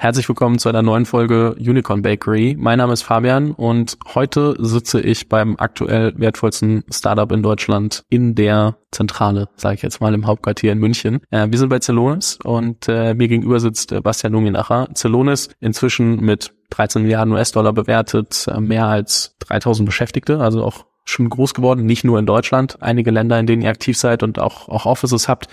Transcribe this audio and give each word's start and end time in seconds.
Herzlich 0.00 0.26
willkommen 0.30 0.58
zu 0.58 0.70
einer 0.70 0.80
neuen 0.80 1.04
Folge 1.04 1.54
Unicorn 1.56 2.00
Bakery. 2.00 2.56
Mein 2.58 2.78
Name 2.78 2.94
ist 2.94 3.02
Fabian 3.02 3.50
und 3.50 3.98
heute 4.14 4.56
sitze 4.58 4.98
ich 4.98 5.28
beim 5.28 5.56
aktuell 5.58 6.14
wertvollsten 6.16 6.84
Startup 6.90 7.30
in 7.30 7.42
Deutschland 7.42 8.02
in 8.08 8.34
der 8.34 8.78
Zentrale, 8.92 9.50
sage 9.56 9.74
ich 9.74 9.82
jetzt 9.82 10.00
mal, 10.00 10.14
im 10.14 10.26
Hauptquartier 10.26 10.72
in 10.72 10.78
München. 10.78 11.20
Äh, 11.30 11.48
wir 11.50 11.58
sind 11.58 11.68
bei 11.68 11.80
Celonis 11.80 12.38
und 12.42 12.88
äh, 12.88 13.12
mir 13.12 13.28
gegenüber 13.28 13.60
sitzt 13.60 13.92
äh, 13.92 14.00
Bastian 14.00 14.32
Lungenacher. 14.32 14.88
Celonis 14.94 15.50
inzwischen 15.60 16.24
mit 16.24 16.54
13 16.70 17.02
Milliarden 17.02 17.34
US-Dollar 17.34 17.74
bewertet, 17.74 18.46
äh, 18.50 18.58
mehr 18.58 18.86
als 18.86 19.36
3000 19.40 19.84
Beschäftigte, 19.84 20.40
also 20.40 20.64
auch 20.64 20.86
schon 21.04 21.28
groß 21.28 21.52
geworden, 21.52 21.84
nicht 21.84 22.04
nur 22.04 22.18
in 22.18 22.24
Deutschland, 22.24 22.78
einige 22.80 23.10
Länder, 23.10 23.38
in 23.38 23.46
denen 23.46 23.60
ihr 23.60 23.68
aktiv 23.68 23.98
seid 23.98 24.22
und 24.22 24.38
auch, 24.38 24.70
auch 24.70 24.86
Offices 24.86 25.28
habt 25.28 25.48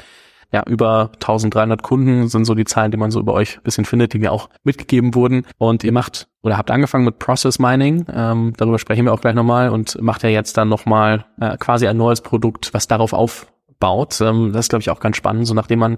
ja, 0.52 0.64
über 0.66 1.12
1300 1.16 1.84
Kunden 1.84 2.30
sind 2.30 2.46
so 2.46 2.56
die 2.56 2.66
Zahlen, 2.66 2.92
die 2.92 2.98
man 2.98 3.12
so 3.12 3.20
über 3.20 3.34
euch 3.34 3.60
bisschen 3.64 3.86
findet, 3.86 4.14
die 4.14 4.20
mir 4.20 4.32
auch 4.32 4.50
mitgegeben 4.64 5.14
wurden. 5.14 5.46
Und 5.58 5.84
ihr 5.84 5.92
macht 5.92 6.28
oder 6.42 6.58
habt 6.58 6.72
angefangen 6.72 7.06
mit 7.06 7.20
Process 7.20 7.60
Mining, 7.60 8.06
ähm, 8.14 8.54
darüber 8.56 8.80
sprechen 8.80 9.06
wir 9.06 9.14
auch 9.14 9.22
gleich 9.22 9.36
nochmal 9.36 9.70
und 9.70 10.02
macht 10.02 10.24
ja 10.24 10.30
jetzt 10.30 10.56
dann 10.56 10.70
nochmal 10.70 11.26
äh, 11.40 11.58
quasi 11.58 11.88
ein 11.88 11.98
neues 11.98 12.22
Produkt, 12.22 12.74
was 12.74 12.88
darauf 12.88 13.12
aufbaut. 13.12 14.22
Ähm, 14.22 14.54
das 14.54 14.66
ist, 14.66 14.70
glaube 14.70 14.82
ich, 14.82 14.90
auch 14.90 15.02
ganz 15.02 15.18
spannend, 15.18 15.48
so 15.48 15.54
nachdem 15.54 15.80
man 15.80 15.98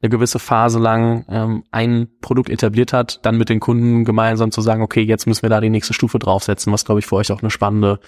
eine 0.00 0.10
gewisse 0.10 0.38
Phase 0.38 0.78
lang 0.78 1.24
ähm, 1.28 1.64
ein 1.72 2.08
Produkt 2.20 2.50
etabliert 2.50 2.92
hat, 2.92 3.18
dann 3.26 3.36
mit 3.36 3.48
den 3.48 3.58
Kunden 3.58 4.04
gemeinsam 4.04 4.52
zu 4.52 4.60
sagen, 4.60 4.82
okay, 4.82 5.02
jetzt 5.02 5.26
müssen 5.26 5.42
wir 5.42 5.50
da 5.50 5.60
die 5.60 5.70
nächste 5.70 5.92
Stufe 5.92 6.20
draufsetzen, 6.20 6.72
was, 6.72 6.84
glaube 6.84 7.00
ich, 7.00 7.06
für 7.06 7.16
euch 7.16 7.32
auch 7.32 7.42
eine 7.42 7.50
spannende 7.50 7.98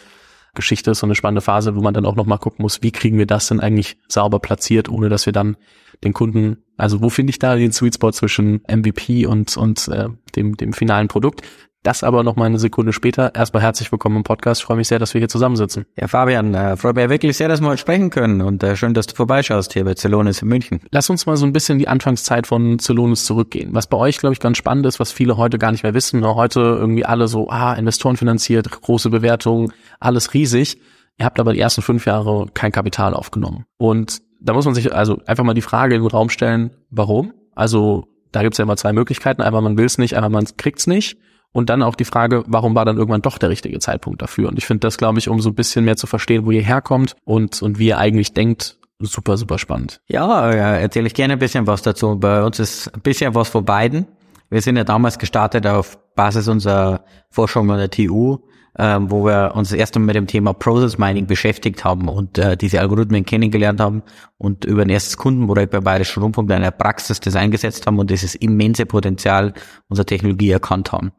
Geschichte 0.54 0.90
ist 0.90 0.98
so 1.00 1.06
eine 1.06 1.14
spannende 1.14 1.40
Phase, 1.40 1.76
wo 1.76 1.80
man 1.80 1.94
dann 1.94 2.06
auch 2.06 2.16
nochmal 2.16 2.38
gucken 2.38 2.62
muss, 2.62 2.82
wie 2.82 2.90
kriegen 2.90 3.18
wir 3.18 3.26
das 3.26 3.48
denn 3.48 3.60
eigentlich 3.60 3.96
sauber 4.08 4.40
platziert, 4.40 4.88
ohne 4.88 5.08
dass 5.08 5.26
wir 5.26 5.32
dann 5.32 5.56
den 6.02 6.12
Kunden, 6.12 6.58
also 6.76 7.02
wo 7.02 7.10
finde 7.10 7.30
ich 7.30 7.38
da 7.38 7.56
den 7.56 7.72
Sweet 7.72 7.94
Spot 7.94 8.12
zwischen 8.12 8.62
MVP 8.68 9.26
und, 9.26 9.56
und 9.56 9.88
äh, 9.88 10.08
dem, 10.34 10.56
dem 10.56 10.72
finalen 10.72 11.08
Produkt? 11.08 11.42
Das 11.82 12.04
aber 12.04 12.22
noch 12.22 12.36
mal 12.36 12.44
eine 12.44 12.58
Sekunde 12.58 12.92
später. 12.92 13.34
Erstmal 13.34 13.62
herzlich 13.62 13.90
willkommen 13.90 14.16
im 14.18 14.22
Podcast. 14.22 14.60
Ich 14.60 14.66
freue 14.66 14.76
mich 14.76 14.88
sehr, 14.88 14.98
dass 14.98 15.14
wir 15.14 15.18
hier 15.18 15.30
zusammensitzen. 15.30 15.86
Ja, 15.96 16.08
Fabian, 16.08 16.52
äh, 16.52 16.76
freut 16.76 16.94
mich 16.94 17.08
wirklich 17.08 17.38
sehr, 17.38 17.48
dass 17.48 17.62
wir 17.62 17.68
heute 17.68 17.80
sprechen 17.80 18.10
können 18.10 18.42
und 18.42 18.62
äh, 18.62 18.76
schön, 18.76 18.92
dass 18.92 19.06
du 19.06 19.14
vorbeischaust 19.14 19.72
hier 19.72 19.84
bei 19.84 19.94
Zelonis 19.94 20.42
in 20.42 20.48
München. 20.48 20.80
Lass 20.90 21.08
uns 21.08 21.24
mal 21.24 21.38
so 21.38 21.46
ein 21.46 21.54
bisschen 21.54 21.78
die 21.78 21.88
Anfangszeit 21.88 22.46
von 22.46 22.78
Zelonis 22.78 23.24
zurückgehen. 23.24 23.70
Was 23.72 23.86
bei 23.86 23.96
euch, 23.96 24.18
glaube 24.18 24.34
ich, 24.34 24.40
ganz 24.40 24.58
spannend 24.58 24.84
ist, 24.84 25.00
was 25.00 25.10
viele 25.10 25.38
heute 25.38 25.58
gar 25.58 25.72
nicht 25.72 25.82
mehr 25.82 25.94
wissen. 25.94 26.22
Heute 26.22 26.60
irgendwie 26.60 27.06
alle 27.06 27.28
so, 27.28 27.48
ah, 27.48 27.72
Investoren 27.72 28.18
finanziert, 28.18 28.70
große 28.70 29.08
Bewertungen, 29.08 29.72
alles 30.00 30.34
riesig. 30.34 30.78
Ihr 31.16 31.24
habt 31.24 31.40
aber 31.40 31.54
die 31.54 31.60
ersten 31.60 31.80
fünf 31.80 32.04
Jahre 32.04 32.48
kein 32.52 32.72
Kapital 32.72 33.14
aufgenommen. 33.14 33.64
Und 33.78 34.20
da 34.38 34.52
muss 34.52 34.66
man 34.66 34.74
sich 34.74 34.94
also 34.94 35.22
einfach 35.24 35.44
mal 35.44 35.54
die 35.54 35.62
Frage 35.62 35.94
in 35.94 36.02
den 36.02 36.10
Raum 36.10 36.28
stellen, 36.28 36.72
warum? 36.90 37.32
Also 37.54 38.06
da 38.32 38.42
gibt 38.42 38.52
es 38.52 38.58
ja 38.58 38.64
immer 38.64 38.76
zwei 38.76 38.92
Möglichkeiten. 38.92 39.40
Einmal 39.40 39.62
man 39.62 39.78
will 39.78 39.86
es 39.86 39.96
nicht, 39.96 40.14
einmal 40.14 40.30
man 40.30 40.44
kriegt's 40.58 40.86
nicht. 40.86 41.16
Und 41.52 41.68
dann 41.68 41.82
auch 41.82 41.96
die 41.96 42.04
Frage, 42.04 42.44
warum 42.46 42.74
war 42.74 42.84
dann 42.84 42.96
irgendwann 42.96 43.22
doch 43.22 43.38
der 43.38 43.48
richtige 43.48 43.78
Zeitpunkt 43.80 44.22
dafür? 44.22 44.48
Und 44.48 44.58
ich 44.58 44.66
finde 44.66 44.80
das, 44.80 44.98
glaube 44.98 45.18
ich, 45.18 45.28
um 45.28 45.40
so 45.40 45.50
ein 45.50 45.54
bisschen 45.54 45.84
mehr 45.84 45.96
zu 45.96 46.06
verstehen, 46.06 46.46
wo 46.46 46.52
ihr 46.52 46.62
herkommt 46.62 47.16
und, 47.24 47.60
und 47.62 47.78
wie 47.78 47.88
ihr 47.88 47.98
eigentlich 47.98 48.34
denkt, 48.34 48.78
super, 49.00 49.36
super 49.36 49.58
spannend. 49.58 50.00
Ja, 50.06 50.50
erzähle 50.50 51.06
ich 51.06 51.14
gerne 51.14 51.34
ein 51.34 51.38
bisschen 51.38 51.66
was 51.66 51.82
dazu. 51.82 52.18
Bei 52.18 52.44
uns 52.44 52.58
ist 52.58 52.94
ein 52.94 53.00
bisschen 53.00 53.34
was 53.34 53.48
von 53.48 53.64
beiden. 53.64 54.06
Wir 54.50 54.60
sind 54.60 54.76
ja 54.76 54.84
damals 54.84 55.18
gestartet 55.18 55.66
auf 55.66 55.98
Basis 56.14 56.48
unserer 56.48 57.04
Forschung 57.30 57.70
an 57.70 57.78
der 57.78 57.90
TU, 57.90 58.38
ähm, 58.78 59.10
wo 59.10 59.24
wir 59.24 59.52
uns 59.54 59.72
erst 59.72 59.96
einmal 59.96 60.08
mit 60.08 60.16
dem 60.16 60.26
Thema 60.26 60.52
Process 60.52 60.98
Mining 60.98 61.26
beschäftigt 61.26 61.84
haben 61.84 62.08
und 62.08 62.38
äh, 62.38 62.56
diese 62.56 62.80
Algorithmen 62.80 63.24
kennengelernt 63.24 63.80
haben 63.80 64.02
und 64.38 64.64
über 64.64 64.82
ein 64.82 64.88
erstes 64.88 65.16
Kundenprojekt 65.16 65.70
bei 65.70 65.80
Bayerischen 65.80 66.22
Rundfunk 66.22 66.50
in 66.50 66.56
einer 66.56 66.70
Praxis 66.72 67.20
das 67.20 67.36
eingesetzt 67.36 67.86
haben 67.86 67.98
und 67.98 68.10
dieses 68.10 68.34
immense 68.34 68.86
Potenzial 68.86 69.54
unserer 69.88 70.06
Technologie 70.06 70.50
erkannt 70.50 70.92
haben. 70.92 71.12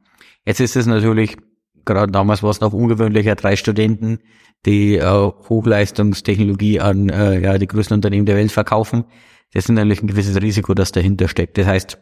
Jetzt 0.46 0.60
ist 0.60 0.76
es 0.76 0.86
natürlich, 0.86 1.38
gerade 1.86 2.12
damals 2.12 2.44
war 2.44 2.50
es 2.50 2.62
noch 2.62 2.74
ungewöhnlicher, 2.74 3.36
drei 3.36 3.56
Studenten, 3.56 4.20
die 4.66 4.98
äh, 4.98 5.06
Hochleistungstechnologie 5.06 6.80
an 6.80 7.10
äh, 7.10 7.40
ja, 7.40 7.58
die 7.58 7.68
größten 7.68 7.96
Unternehmen 7.96 8.26
der 8.26 8.36
Welt 8.36 8.52
verkaufen. 8.52 9.06
Das 9.54 9.66
ist 9.66 9.70
natürlich 9.70 10.02
ein 10.02 10.08
gewisses 10.08 10.42
Risiko, 10.42 10.74
das 10.74 10.92
dahinter 10.92 11.28
steckt. 11.28 11.58
Das 11.58 11.68
heißt, 11.68 11.98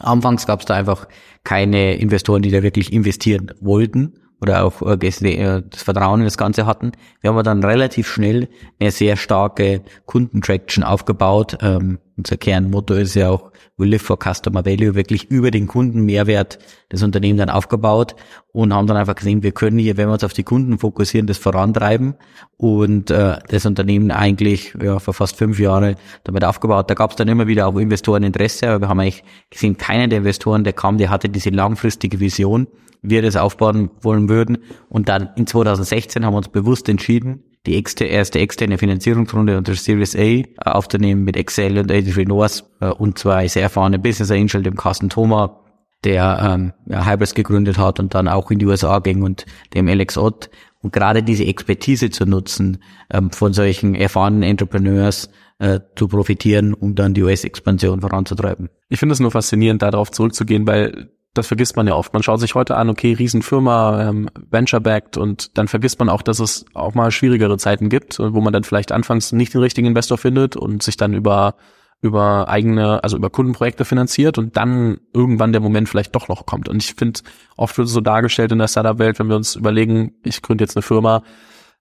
anfangs 0.00 0.46
gab 0.46 0.60
es 0.60 0.66
da 0.66 0.74
einfach 0.74 1.08
keine 1.44 1.96
Investoren, 1.96 2.42
die 2.42 2.50
da 2.50 2.62
wirklich 2.62 2.92
investieren 2.92 3.52
wollten 3.60 4.14
oder 4.40 4.64
auch 4.64 4.82
äh, 4.82 4.94
äh, 4.94 5.62
das 5.68 5.82
Vertrauen 5.82 6.20
in 6.20 6.26
das 6.26 6.38
Ganze 6.38 6.66
hatten. 6.66 6.92
Wir 7.20 7.32
haben 7.32 7.42
dann 7.42 7.64
relativ 7.64 8.08
schnell 8.08 8.48
eine 8.78 8.90
sehr 8.90 9.16
starke 9.16 9.82
Kundentraction 10.04 10.84
aufgebaut. 10.84 11.58
Ähm, 11.62 11.98
unser 12.16 12.36
Kernmotto 12.36 12.94
ist 12.94 13.14
ja 13.14 13.28
auch 13.30 13.52
We 13.76 13.86
Live 13.86 14.02
for 14.02 14.18
Customer 14.18 14.64
Value, 14.64 14.94
wirklich 14.94 15.30
über 15.30 15.50
den 15.50 15.66
Kundenmehrwert 15.66 16.58
des 16.90 17.02
Unternehmens 17.02 17.40
dann 17.40 17.50
aufgebaut 17.50 18.16
und 18.52 18.72
haben 18.72 18.86
dann 18.86 18.96
einfach 18.96 19.16
gesehen, 19.16 19.42
wir 19.42 19.52
können 19.52 19.78
hier, 19.78 19.96
wenn 19.98 20.08
wir 20.08 20.14
uns 20.14 20.24
auf 20.24 20.32
die 20.32 20.42
Kunden 20.42 20.78
fokussieren, 20.78 21.26
das 21.26 21.36
vorantreiben 21.36 22.14
und 22.56 23.10
äh, 23.10 23.38
das 23.48 23.66
Unternehmen 23.66 24.10
eigentlich 24.10 24.74
ja, 24.82 24.98
vor 24.98 25.12
fast 25.12 25.36
fünf 25.36 25.58
Jahren 25.58 25.96
damit 26.24 26.44
aufgebaut. 26.44 26.88
Da 26.88 26.94
gab 26.94 27.10
es 27.10 27.16
dann 27.16 27.28
immer 27.28 27.46
wieder 27.46 27.66
auch 27.66 27.76
Investoreninteresse, 27.76 28.68
aber 28.68 28.80
wir 28.84 28.88
haben 28.88 29.00
eigentlich 29.00 29.22
gesehen, 29.50 29.76
keiner 29.76 30.08
der 30.08 30.18
Investoren, 30.18 30.64
der 30.64 30.72
kam, 30.72 30.96
der 30.96 31.10
hatte 31.10 31.28
diese 31.28 31.50
langfristige 31.50 32.18
Vision, 32.18 32.66
wie 33.02 33.16
wir 33.16 33.22
das 33.22 33.36
aufbauen 33.36 33.90
wollen 34.00 34.28
würden. 34.30 34.58
Und 34.88 35.10
dann 35.10 35.30
in 35.36 35.46
2016 35.46 36.24
haben 36.24 36.32
wir 36.32 36.38
uns 36.38 36.48
bewusst 36.48 36.88
entschieden, 36.88 37.42
die 37.66 37.74
erste 37.74 38.38
externe 38.38 38.78
Finanzierungsrunde 38.78 39.58
unter 39.58 39.74
Series 39.74 40.16
A 40.16 40.20
äh, 40.20 40.44
aufzunehmen 40.56 41.24
mit 41.24 41.36
Excel 41.36 41.78
und 41.78 41.90
Adrian 41.90 42.28
North 42.28 42.64
äh, 42.80 42.88
und 42.88 43.18
zwei 43.18 43.48
sehr 43.48 43.62
erfahrene 43.62 43.98
Business 43.98 44.30
Angel, 44.30 44.62
dem 44.62 44.76
Carsten 44.76 45.08
Thoma, 45.08 45.60
der 46.04 46.38
ähm, 46.42 46.72
ja, 46.86 47.06
Hybris 47.06 47.34
gegründet 47.34 47.78
hat 47.78 47.98
und 48.00 48.14
dann 48.14 48.28
auch 48.28 48.50
in 48.50 48.58
die 48.58 48.66
USA 48.66 48.98
ging 49.00 49.22
und 49.22 49.46
dem 49.74 49.88
Alex 49.88 50.16
Ott. 50.16 50.50
Und 50.82 50.92
gerade 50.92 51.22
diese 51.22 51.44
Expertise 51.44 52.10
zu 52.10 52.26
nutzen, 52.26 52.82
ähm, 53.12 53.30
von 53.30 53.52
solchen 53.52 53.94
erfahrenen 53.94 54.42
Entrepreneurs 54.42 55.30
äh, 55.58 55.80
zu 55.96 56.06
profitieren, 56.06 56.74
um 56.74 56.94
dann 56.94 57.14
die 57.14 57.22
US-Expansion 57.22 58.00
voranzutreiben. 58.00 58.68
Ich 58.88 58.98
finde 58.98 59.14
es 59.14 59.20
nur 59.20 59.30
faszinierend, 59.30 59.82
darauf 59.82 60.10
zurückzugehen, 60.10 60.66
weil 60.66 61.10
das 61.36 61.46
vergisst 61.46 61.76
man 61.76 61.86
ja 61.86 61.94
oft. 61.94 62.12
Man 62.12 62.22
schaut 62.22 62.40
sich 62.40 62.54
heute 62.54 62.76
an, 62.76 62.88
okay, 62.88 63.12
Riesenfirma, 63.12 64.08
ähm, 64.08 64.28
Venture-backed 64.50 65.16
und 65.16 65.56
dann 65.58 65.68
vergisst 65.68 65.98
man 65.98 66.08
auch, 66.08 66.22
dass 66.22 66.40
es 66.40 66.64
auch 66.74 66.94
mal 66.94 67.10
schwierigere 67.10 67.58
Zeiten 67.58 67.88
gibt, 67.88 68.18
wo 68.18 68.40
man 68.40 68.52
dann 68.52 68.64
vielleicht 68.64 68.92
anfangs 68.92 69.32
nicht 69.32 69.54
den 69.54 69.60
richtigen 69.60 69.86
Investor 69.86 70.18
findet 70.18 70.56
und 70.56 70.82
sich 70.82 70.96
dann 70.96 71.14
über 71.14 71.54
über 72.02 72.48
eigene, 72.48 73.02
also 73.02 73.16
über 73.16 73.30
Kundenprojekte 73.30 73.84
finanziert 73.84 74.36
und 74.36 74.56
dann 74.56 75.00
irgendwann 75.14 75.52
der 75.52 75.62
Moment 75.62 75.88
vielleicht 75.88 76.14
doch 76.14 76.28
noch 76.28 76.44
kommt. 76.44 76.68
Und 76.68 76.82
ich 76.82 76.94
finde, 76.94 77.20
oft 77.56 77.78
wird 77.78 77.88
es 77.88 77.94
so 77.94 78.02
dargestellt 78.02 78.52
in 78.52 78.58
der 78.58 78.68
Startup-Welt, 78.68 79.18
wenn 79.18 79.28
wir 79.28 79.36
uns 79.36 79.56
überlegen, 79.56 80.14
ich 80.22 80.42
gründe 80.42 80.62
jetzt 80.62 80.76
eine 80.76 80.82
Firma, 80.82 81.22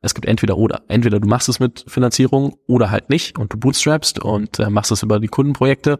es 0.02 0.14
gibt 0.14 0.28
entweder 0.28 0.58
oder. 0.58 0.84
Entweder 0.88 1.20
du 1.20 1.28
machst 1.28 1.50
es 1.50 1.60
mit 1.60 1.84
Finanzierung 1.88 2.58
oder 2.68 2.92
halt 2.92 3.10
nicht 3.10 3.38
und 3.38 3.52
du 3.52 3.58
bootstrapst 3.58 4.20
und 4.20 4.60
äh, 4.60 4.70
machst 4.70 4.92
es 4.92 5.04
über 5.04 5.20
die 5.20 5.28
Kundenprojekte 5.28 6.00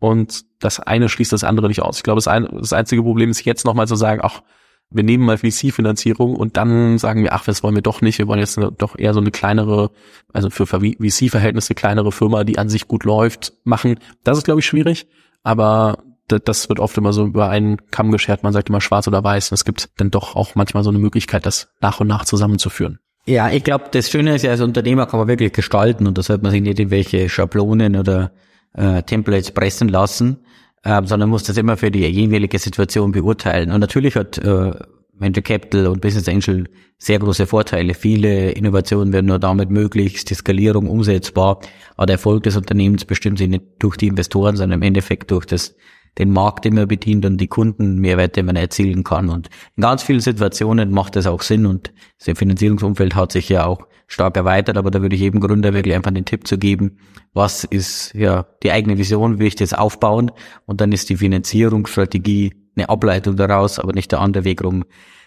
und 0.00 0.44
das 0.60 0.80
eine 0.80 1.08
schließt 1.08 1.32
das 1.32 1.44
andere 1.44 1.68
nicht 1.68 1.82
aus. 1.82 1.98
Ich 1.98 2.02
glaube, 2.02 2.18
das, 2.18 2.28
ein, 2.28 2.48
das 2.52 2.72
einzige 2.72 3.02
Problem 3.02 3.30
ist 3.30 3.44
jetzt 3.44 3.64
nochmal 3.64 3.86
zu 3.86 3.96
sagen, 3.96 4.20
ach, 4.22 4.42
wir 4.90 5.04
nehmen 5.04 5.24
mal 5.24 5.36
VC-Finanzierung 5.36 6.34
und 6.34 6.56
dann 6.56 6.98
sagen 6.98 7.22
wir, 7.22 7.34
ach, 7.34 7.44
das 7.44 7.62
wollen 7.62 7.74
wir 7.74 7.82
doch 7.82 8.00
nicht, 8.00 8.18
wir 8.18 8.26
wollen 8.26 8.40
jetzt 8.40 8.56
eine, 8.56 8.72
doch 8.72 8.98
eher 8.98 9.12
so 9.12 9.20
eine 9.20 9.30
kleinere, 9.30 9.90
also 10.32 10.48
für 10.50 10.66
VC-Verhältnisse 10.66 11.74
kleinere 11.74 12.10
Firma, 12.10 12.44
die 12.44 12.58
an 12.58 12.68
sich 12.68 12.88
gut 12.88 13.04
läuft, 13.04 13.52
machen. 13.64 13.98
Das 14.24 14.38
ist, 14.38 14.44
glaube 14.44 14.60
ich, 14.60 14.66
schwierig, 14.66 15.06
aber 15.42 15.98
das 16.28 16.68
wird 16.68 16.80
oft 16.80 16.96
immer 16.96 17.12
so 17.12 17.24
über 17.24 17.48
einen 17.48 17.90
Kamm 17.90 18.10
geschert, 18.10 18.42
man 18.42 18.52
sagt 18.52 18.68
immer 18.68 18.80
schwarz 18.80 19.08
oder 19.08 19.22
weiß 19.24 19.50
und 19.50 19.54
es 19.54 19.64
gibt 19.64 19.90
dann 19.96 20.10
doch 20.10 20.36
auch 20.36 20.54
manchmal 20.54 20.84
so 20.84 20.90
eine 20.90 20.98
Möglichkeit, 20.98 21.46
das 21.46 21.68
nach 21.80 22.00
und 22.00 22.06
nach 22.06 22.24
zusammenzuführen. 22.24 22.98
Ja, 23.26 23.50
ich 23.50 23.64
glaube, 23.64 23.86
das 23.90 24.10
Schöne 24.10 24.34
ist 24.34 24.42
ja, 24.42 24.50
als 24.50 24.60
Unternehmer 24.60 25.06
kann 25.06 25.20
man 25.20 25.28
wirklich 25.28 25.52
gestalten 25.52 26.06
und 26.06 26.16
da 26.16 26.22
sollte 26.22 26.42
man 26.42 26.52
sich 26.52 26.62
nicht 26.62 26.80
in 26.80 26.90
welche 26.90 27.28
Schablonen 27.28 27.96
oder 27.96 28.32
äh, 28.74 29.02
Templates 29.02 29.50
pressen 29.50 29.88
lassen, 29.88 30.38
äh, 30.82 31.00
sondern 31.04 31.30
muss 31.30 31.44
das 31.44 31.56
immer 31.56 31.76
für 31.76 31.90
die 31.90 32.06
jeweilige 32.06 32.58
Situation 32.58 33.12
beurteilen. 33.12 33.70
Und 33.72 33.80
natürlich 33.80 34.16
hat 34.16 34.38
äh, 34.38 34.72
Venture 35.18 35.42
Capital 35.42 35.88
und 35.88 36.00
Business 36.00 36.28
Angel 36.28 36.68
sehr 36.98 37.18
große 37.18 37.46
Vorteile. 37.46 37.94
Viele 37.94 38.52
Innovationen 38.52 39.12
werden 39.12 39.26
nur 39.26 39.38
damit 39.38 39.70
möglich, 39.70 40.24
die 40.24 40.34
Skalierung 40.34 40.88
umsetzbar, 40.88 41.60
aber 41.96 42.06
der 42.06 42.14
Erfolg 42.14 42.44
des 42.44 42.56
Unternehmens 42.56 43.04
bestimmt 43.04 43.38
sich 43.38 43.48
nicht 43.48 43.64
durch 43.78 43.96
die 43.96 44.08
Investoren, 44.08 44.56
sondern 44.56 44.80
im 44.80 44.86
Endeffekt 44.86 45.30
durch 45.30 45.46
das 45.46 45.76
den 46.16 46.32
Markt, 46.32 46.64
den 46.64 46.74
man 46.74 46.88
bedient 46.88 47.24
und 47.26 47.38
die 47.38 47.46
Kunden 47.46 48.02
den 48.02 48.46
man 48.46 48.56
erzielen 48.56 49.04
kann. 49.04 49.28
Und 49.28 49.48
in 49.76 49.82
ganz 49.82 50.02
vielen 50.02 50.20
Situationen 50.20 50.90
macht 50.90 51.16
das 51.16 51.26
auch 51.26 51.42
Sinn 51.42 51.66
und 51.66 51.92
das 52.24 52.36
Finanzierungsumfeld 52.38 53.14
hat 53.14 53.32
sich 53.32 53.48
ja 53.48 53.66
auch 53.66 53.86
stark 54.06 54.36
erweitert, 54.36 54.76
aber 54.76 54.90
da 54.90 55.02
würde 55.02 55.14
ich 55.14 55.20
jedem 55.20 55.40
Gründer 55.40 55.74
wirklich 55.74 55.94
einfach 55.94 56.10
den 56.10 56.24
Tipp 56.24 56.46
zu 56.46 56.58
geben, 56.58 56.98
was 57.34 57.64
ist 57.64 58.14
ja 58.14 58.46
die 58.62 58.72
eigene 58.72 58.96
Vision, 58.96 59.38
wie 59.38 59.46
ich 59.46 59.54
das 59.54 59.74
aufbauen 59.74 60.32
und 60.64 60.80
dann 60.80 60.92
ist 60.92 61.10
die 61.10 61.16
Finanzierungsstrategie 61.16 62.54
eine 62.74 62.88
Ableitung 62.88 63.36
daraus, 63.36 63.78
aber 63.78 63.92
nicht 63.92 64.10
der 64.10 64.20
andere 64.20 64.44
Weg 64.44 64.64
rum. 64.64 64.84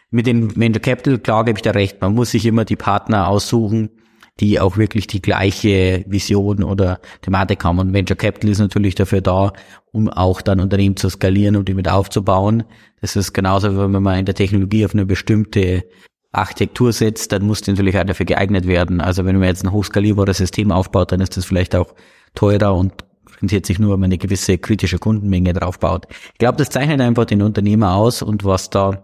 Mit 0.09 0.25
dem 0.25 0.55
Venture 0.59 0.81
Capital, 0.81 1.19
klar 1.19 1.45
gebe 1.45 1.59
ich 1.59 1.63
da 1.63 1.71
recht, 1.71 2.01
man 2.01 2.15
muss 2.15 2.31
sich 2.31 2.45
immer 2.45 2.65
die 2.65 2.75
Partner 2.75 3.27
aussuchen, 3.27 3.91
die 4.41 4.59
auch 4.59 4.75
wirklich 4.75 5.07
die 5.07 5.21
gleiche 5.21 6.03
Vision 6.07 6.63
oder 6.63 6.99
Thematik 7.21 7.63
haben. 7.63 7.79
Und 7.79 7.93
Venture 7.93 8.17
Capital 8.17 8.49
ist 8.49 8.59
natürlich 8.59 8.95
dafür 8.95 9.21
da, 9.21 9.53
um 9.91 10.09
auch 10.09 10.41
dann 10.41 10.59
Unternehmen 10.59 10.97
zu 10.97 11.09
skalieren 11.09 11.55
und 11.55 11.69
die 11.69 11.75
mit 11.75 11.87
aufzubauen. 11.87 12.63
Das 12.99 13.15
ist 13.15 13.33
genauso, 13.33 13.77
wenn 13.77 14.03
man 14.03 14.19
in 14.19 14.25
der 14.25 14.35
Technologie 14.35 14.83
auf 14.83 14.93
eine 14.93 15.05
bestimmte 15.05 15.85
Architektur 16.31 16.91
setzt, 16.91 17.31
dann 17.31 17.45
muss 17.45 17.61
die 17.61 17.71
natürlich 17.71 17.97
auch 17.97 18.03
dafür 18.03 18.25
geeignet 18.25 18.67
werden. 18.67 18.99
Also 18.99 19.25
wenn 19.25 19.37
man 19.37 19.47
jetzt 19.47 19.63
ein 19.63 19.71
hochskalierbares 19.71 20.37
System 20.37 20.71
aufbaut, 20.71 21.11
dann 21.11 21.21
ist 21.21 21.37
das 21.37 21.45
vielleicht 21.45 21.75
auch 21.75 21.93
teurer 22.33 22.73
und 22.75 22.93
rentiert 23.41 23.65
sich 23.65 23.79
nur, 23.79 23.93
wenn 23.93 23.99
man 23.99 24.07
eine 24.07 24.17
gewisse 24.17 24.57
kritische 24.57 24.97
Kundenmenge 24.97 25.53
draufbaut. 25.53 26.07
Ich 26.09 26.39
glaube, 26.39 26.57
das 26.57 26.69
zeichnet 26.69 27.01
einfach 27.01 27.25
den 27.25 27.41
Unternehmer 27.41 27.95
aus 27.95 28.21
und 28.21 28.43
was 28.43 28.69
da 28.69 29.03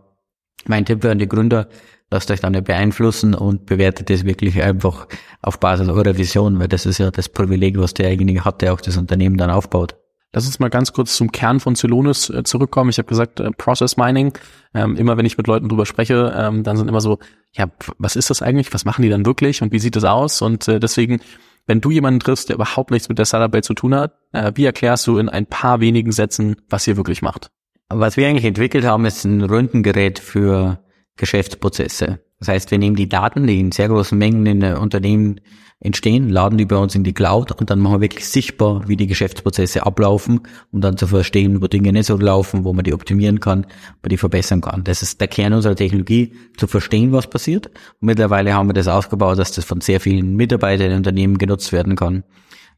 mein 0.65 0.85
Tipp 0.85 1.03
wäre 1.03 1.11
an 1.11 1.19
die 1.19 1.27
Gründer, 1.27 1.67
lasst 2.09 2.31
euch 2.31 2.39
da 2.39 2.49
nicht 2.49 2.65
beeinflussen 2.65 3.33
und 3.33 3.65
bewertet 3.65 4.09
es 4.09 4.25
wirklich 4.25 4.61
einfach 4.61 5.07
auf 5.41 5.59
Basis 5.59 5.89
eurer 5.89 6.17
Vision, 6.17 6.59
weil 6.59 6.67
das 6.67 6.85
ist 6.85 6.97
ja 6.97 7.11
das 7.11 7.29
Privileg, 7.29 7.77
was 7.77 7.93
derjenige 7.93 8.45
hat, 8.45 8.61
der 8.61 8.73
auch 8.73 8.81
das 8.81 8.97
Unternehmen 8.97 9.37
dann 9.37 9.49
aufbaut. 9.49 9.95
Lass 10.33 10.45
uns 10.45 10.59
mal 10.59 10.69
ganz 10.69 10.91
kurz 10.93 11.15
zum 11.15 11.31
Kern 11.31 11.59
von 11.59 11.75
Celonis 11.75 12.29
äh, 12.29 12.43
zurückkommen. 12.43 12.89
Ich 12.89 12.97
habe 12.97 13.07
gesagt, 13.07 13.39
äh, 13.39 13.49
Process 13.51 13.97
Mining. 13.97 14.37
Ähm, 14.73 14.95
immer 14.97 15.17
wenn 15.17 15.25
ich 15.25 15.37
mit 15.37 15.47
Leuten 15.47 15.69
drüber 15.69 15.85
spreche, 15.85 16.33
ähm, 16.37 16.63
dann 16.63 16.75
sind 16.77 16.89
immer 16.89 17.01
so, 17.01 17.17
ja, 17.53 17.67
was 17.97 18.15
ist 18.15 18.29
das 18.29 18.41
eigentlich? 18.41 18.73
Was 18.73 18.85
machen 18.85 19.01
die 19.01 19.09
dann 19.09 19.25
wirklich? 19.25 19.61
Und 19.61 19.71
wie 19.71 19.79
sieht 19.79 19.95
das 19.95 20.03
aus? 20.03 20.41
Und 20.41 20.67
äh, 20.67 20.79
deswegen, 20.79 21.21
wenn 21.65 21.81
du 21.81 21.91
jemanden 21.91 22.19
triffst, 22.19 22.49
der 22.49 22.55
überhaupt 22.55 22.91
nichts 22.91 23.07
mit 23.07 23.17
der 23.17 23.25
Startup-Welt 23.25 23.63
zu 23.63 23.73
tun 23.73 23.95
hat, 23.95 24.15
äh, 24.33 24.51
wie 24.55 24.65
erklärst 24.65 25.07
du 25.07 25.17
in 25.17 25.29
ein 25.29 25.45
paar 25.45 25.79
wenigen 25.79 26.11
Sätzen, 26.11 26.57
was 26.69 26.85
ihr 26.87 26.97
wirklich 26.97 27.21
macht? 27.21 27.49
Was 27.89 28.17
wir 28.17 28.27
eigentlich 28.27 28.45
entwickelt 28.45 28.83
haben, 28.83 29.05
ist 29.05 29.23
ein 29.23 29.41
Röntgengerät 29.41 30.19
für 30.19 30.79
Geschäftsprozesse. 31.17 32.19
Das 32.39 32.49
heißt, 32.49 32.71
wir 32.71 32.77
nehmen 32.77 32.95
die 32.95 33.09
Daten, 33.09 33.47
die 33.47 33.59
in 33.59 33.71
sehr 33.71 33.89
großen 33.89 34.17
Mengen 34.17 34.45
in 34.45 34.63
Unternehmen 34.75 35.41
entstehen, 35.79 36.29
laden 36.29 36.57
die 36.57 36.65
bei 36.65 36.75
uns 36.75 36.95
in 36.95 37.03
die 37.03 37.13
Cloud 37.13 37.51
und 37.51 37.69
dann 37.69 37.79
machen 37.79 37.95
wir 37.95 38.01
wirklich 38.01 38.27
sichtbar, 38.27 38.87
wie 38.87 38.95
die 38.95 39.05
Geschäftsprozesse 39.05 39.85
ablaufen, 39.85 40.41
um 40.71 40.81
dann 40.81 40.97
zu 40.97 41.05
verstehen, 41.05 41.61
wo 41.61 41.67
Dinge 41.67 41.93
nicht 41.93 42.07
so 42.07 42.17
laufen, 42.17 42.63
wo 42.63 42.73
man 42.73 42.83
die 42.83 42.93
optimieren 42.93 43.39
kann, 43.39 43.63
wo 43.63 43.99
man 44.03 44.09
die 44.09 44.17
verbessern 44.17 44.61
kann. 44.61 44.83
Das 44.83 45.03
ist 45.03 45.21
der 45.21 45.27
Kern 45.27 45.53
unserer 45.53 45.75
Technologie, 45.75 46.33
zu 46.57 46.65
verstehen, 46.67 47.11
was 47.11 47.29
passiert. 47.29 47.67
Und 47.67 48.07
mittlerweile 48.07 48.53
haben 48.53 48.69
wir 48.69 48.73
das 48.73 48.87
aufgebaut, 48.87 49.37
dass 49.37 49.51
das 49.51 49.65
von 49.65 49.81
sehr 49.81 49.99
vielen 49.99 50.35
Mitarbeitern 50.35 50.91
in 50.91 50.97
Unternehmen 50.97 51.37
genutzt 51.37 51.71
werden 51.71 51.95
kann, 51.95 52.23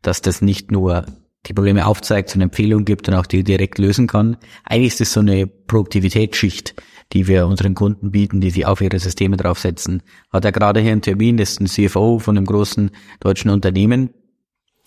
dass 0.01 0.21
das 0.21 0.41
nicht 0.41 0.71
nur 0.71 1.05
die 1.45 1.53
Probleme 1.53 1.85
aufzeigt, 1.85 2.29
so 2.29 2.35
eine 2.35 2.45
Empfehlung 2.45 2.83
gibt 2.83 3.07
und 3.07 3.15
auch 3.15 3.25
die 3.25 3.43
direkt 3.45 3.77
lösen 3.77 4.07
kann. 4.07 4.35
Eigentlich 4.65 4.93
ist 4.93 4.99
das 4.99 5.13
so 5.13 5.21
eine 5.21 5.47
Produktivitätsschicht, 5.47 6.75
die 7.13 7.27
wir 7.27 7.47
unseren 7.47 7.75
Kunden 7.75 8.11
bieten, 8.11 8.41
die 8.41 8.51
sie 8.51 8.65
auf 8.65 8.81
ihre 8.81 8.99
Systeme 8.99 9.37
draufsetzen. 9.37 10.03
Hat 10.31 10.45
er 10.45 10.51
gerade 10.51 10.79
hier 10.79 10.91
einen 10.91 11.01
Termin, 11.01 11.37
das 11.37 11.51
ist 11.51 11.61
ein 11.61 11.67
CFO 11.67 12.19
von 12.19 12.37
einem 12.37 12.45
großen 12.45 12.91
deutschen 13.19 13.49
Unternehmen, 13.49 14.11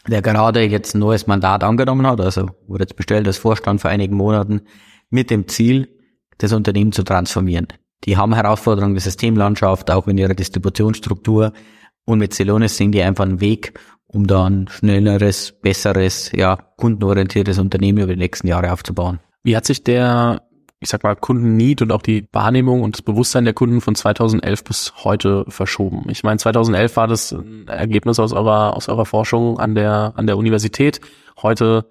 der 0.06 0.22
gerade 0.22 0.62
jetzt 0.62 0.94
ein 0.94 1.00
neues 1.00 1.26
Mandat 1.26 1.64
angenommen 1.64 2.06
hat, 2.06 2.20
also 2.20 2.50
wurde 2.66 2.84
jetzt 2.84 2.96
bestellt 2.96 3.26
als 3.26 3.38
Vorstand 3.38 3.80
vor 3.80 3.90
einigen 3.90 4.16
Monaten, 4.16 4.62
mit 5.10 5.30
dem 5.30 5.48
Ziel, 5.48 5.88
das 6.38 6.52
Unternehmen 6.52 6.92
zu 6.92 7.04
transformieren. 7.04 7.69
Die 8.04 8.16
haben 8.16 8.34
Herausforderungen 8.34 8.94
der 8.94 9.02
Systemlandschaft, 9.02 9.90
auch 9.90 10.08
in 10.08 10.18
ihrer 10.18 10.34
Distributionsstruktur. 10.34 11.52
Und 12.04 12.18
mit 12.18 12.34
Celonis 12.34 12.76
sehen 12.76 12.90
die 12.90 13.02
einfach 13.02 13.25
einen 13.25 13.40
Weg, 13.40 13.78
um 14.06 14.26
da 14.26 14.46
ein 14.46 14.66
schnelleres, 14.68 15.52
besseres, 15.62 16.32
ja, 16.34 16.56
kundenorientiertes 16.76 17.58
Unternehmen 17.58 17.98
über 17.98 18.14
die 18.14 18.18
nächsten 18.18 18.48
Jahre 18.48 18.72
aufzubauen. 18.72 19.20
Wie 19.44 19.56
hat 19.56 19.66
sich 19.66 19.84
der 19.84 20.42
ich 20.82 20.88
sag 20.88 21.05
mal, 21.05 21.14
Kundenneed 21.14 21.81
und 21.81 21.93
auch 21.93 22.02
die 22.02 22.26
Wahrnehmung 22.32 22.82
und 22.82 22.96
das 22.96 23.02
Bewusstsein 23.02 23.44
der 23.44 23.55
Kunden 23.55 23.81
von 23.81 23.94
2011 23.94 24.64
bis 24.64 24.93
heute 25.05 25.44
verschoben. 25.49 26.05
Ich 26.08 26.25
meine, 26.25 26.38
2011 26.38 26.96
war 26.96 27.06
das 27.06 27.32
ein 27.32 27.69
Ergebnis 27.69 28.19
aus 28.19 28.32
eurer, 28.32 28.76
aus 28.76 28.88
eurer 28.88 29.06
Forschung 29.06 29.61
an 29.61 29.75
der, 29.75 30.12
an 30.17 30.26
der 30.26 30.37
Universität. 30.37 31.00
Heute 31.40 31.87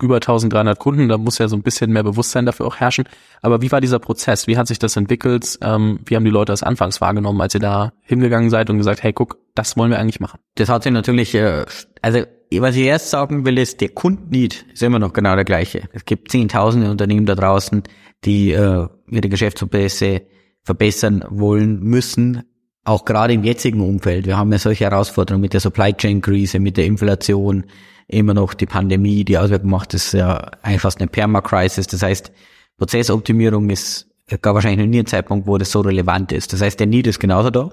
über 0.00 0.16
1300 0.16 0.78
Kunden, 0.78 1.08
da 1.08 1.18
muss 1.18 1.38
ja 1.38 1.48
so 1.48 1.56
ein 1.56 1.62
bisschen 1.62 1.92
mehr 1.92 2.04
Bewusstsein 2.04 2.46
dafür 2.46 2.66
auch 2.66 2.76
herrschen. 2.76 3.04
Aber 3.40 3.60
wie 3.60 3.72
war 3.72 3.80
dieser 3.80 3.98
Prozess? 3.98 4.46
Wie 4.46 4.56
hat 4.56 4.68
sich 4.68 4.78
das 4.78 4.96
entwickelt? 4.96 5.58
Ähm, 5.60 6.00
wie 6.06 6.16
haben 6.16 6.24
die 6.24 6.30
Leute 6.30 6.52
das 6.52 6.62
anfangs 6.62 7.00
wahrgenommen, 7.00 7.40
als 7.40 7.54
ihr 7.54 7.60
da 7.60 7.92
hingegangen 8.02 8.50
seid 8.50 8.70
und 8.70 8.78
gesagt, 8.78 9.02
hey, 9.02 9.12
guck, 9.12 9.38
das 9.54 9.76
wollen 9.76 9.90
wir 9.90 9.98
eigentlich 9.98 10.20
machen? 10.20 10.38
Das 10.54 10.68
hat 10.68 10.84
sich 10.84 10.92
natürlich, 10.92 11.34
äh, 11.34 11.64
also 12.02 12.22
was 12.60 12.76
ich 12.76 12.82
erst 12.82 13.10
sagen 13.10 13.44
will, 13.44 13.58
ist, 13.58 13.80
der 13.80 13.90
Kundenneed 13.90 14.66
ist 14.72 14.82
immer 14.82 14.98
noch 14.98 15.12
genau 15.12 15.34
der 15.34 15.44
gleiche. 15.44 15.88
Es 15.92 16.04
gibt 16.04 16.30
zehntausende 16.30 16.90
Unternehmen 16.90 17.26
da 17.26 17.34
draußen, 17.34 17.82
die 18.24 18.52
äh, 18.52 18.86
ihre 19.10 19.28
Geschäftsprozesse 19.28 20.22
verbessern 20.64 21.24
wollen 21.28 21.80
müssen, 21.80 22.42
auch 22.84 23.04
gerade 23.04 23.32
im 23.34 23.44
jetzigen 23.44 23.80
Umfeld. 23.80 24.26
Wir 24.26 24.36
haben 24.36 24.52
ja 24.52 24.58
solche 24.58 24.84
Herausforderungen 24.84 25.42
mit 25.42 25.52
der 25.52 25.60
Supply 25.60 25.92
Chain 25.94 26.20
Krise, 26.20 26.58
mit 26.58 26.76
der 26.76 26.86
Inflation, 26.86 27.64
immer 28.08 28.34
noch 28.34 28.54
die 28.54 28.66
Pandemie, 28.66 29.24
die 29.24 29.38
Auswirkungen 29.38 29.70
macht, 29.70 29.94
ist 29.94 30.12
ja 30.12 30.50
fast 30.78 31.00
eine 31.00 31.08
Perma-Crisis. 31.08 31.86
Das 31.86 32.02
heißt, 32.02 32.32
Prozessoptimierung 32.76 33.70
ist, 33.70 34.08
gab 34.40 34.54
wahrscheinlich 34.54 34.84
noch 34.84 34.90
nie 34.90 34.98
ein 34.98 35.06
Zeitpunkt, 35.06 35.46
wo 35.46 35.58
das 35.58 35.70
so 35.70 35.80
relevant 35.80 36.32
ist. 36.32 36.52
Das 36.52 36.60
heißt, 36.60 36.78
der 36.80 36.86
Need 36.86 37.06
ist 37.06 37.20
genauso 37.20 37.50
da. 37.50 37.70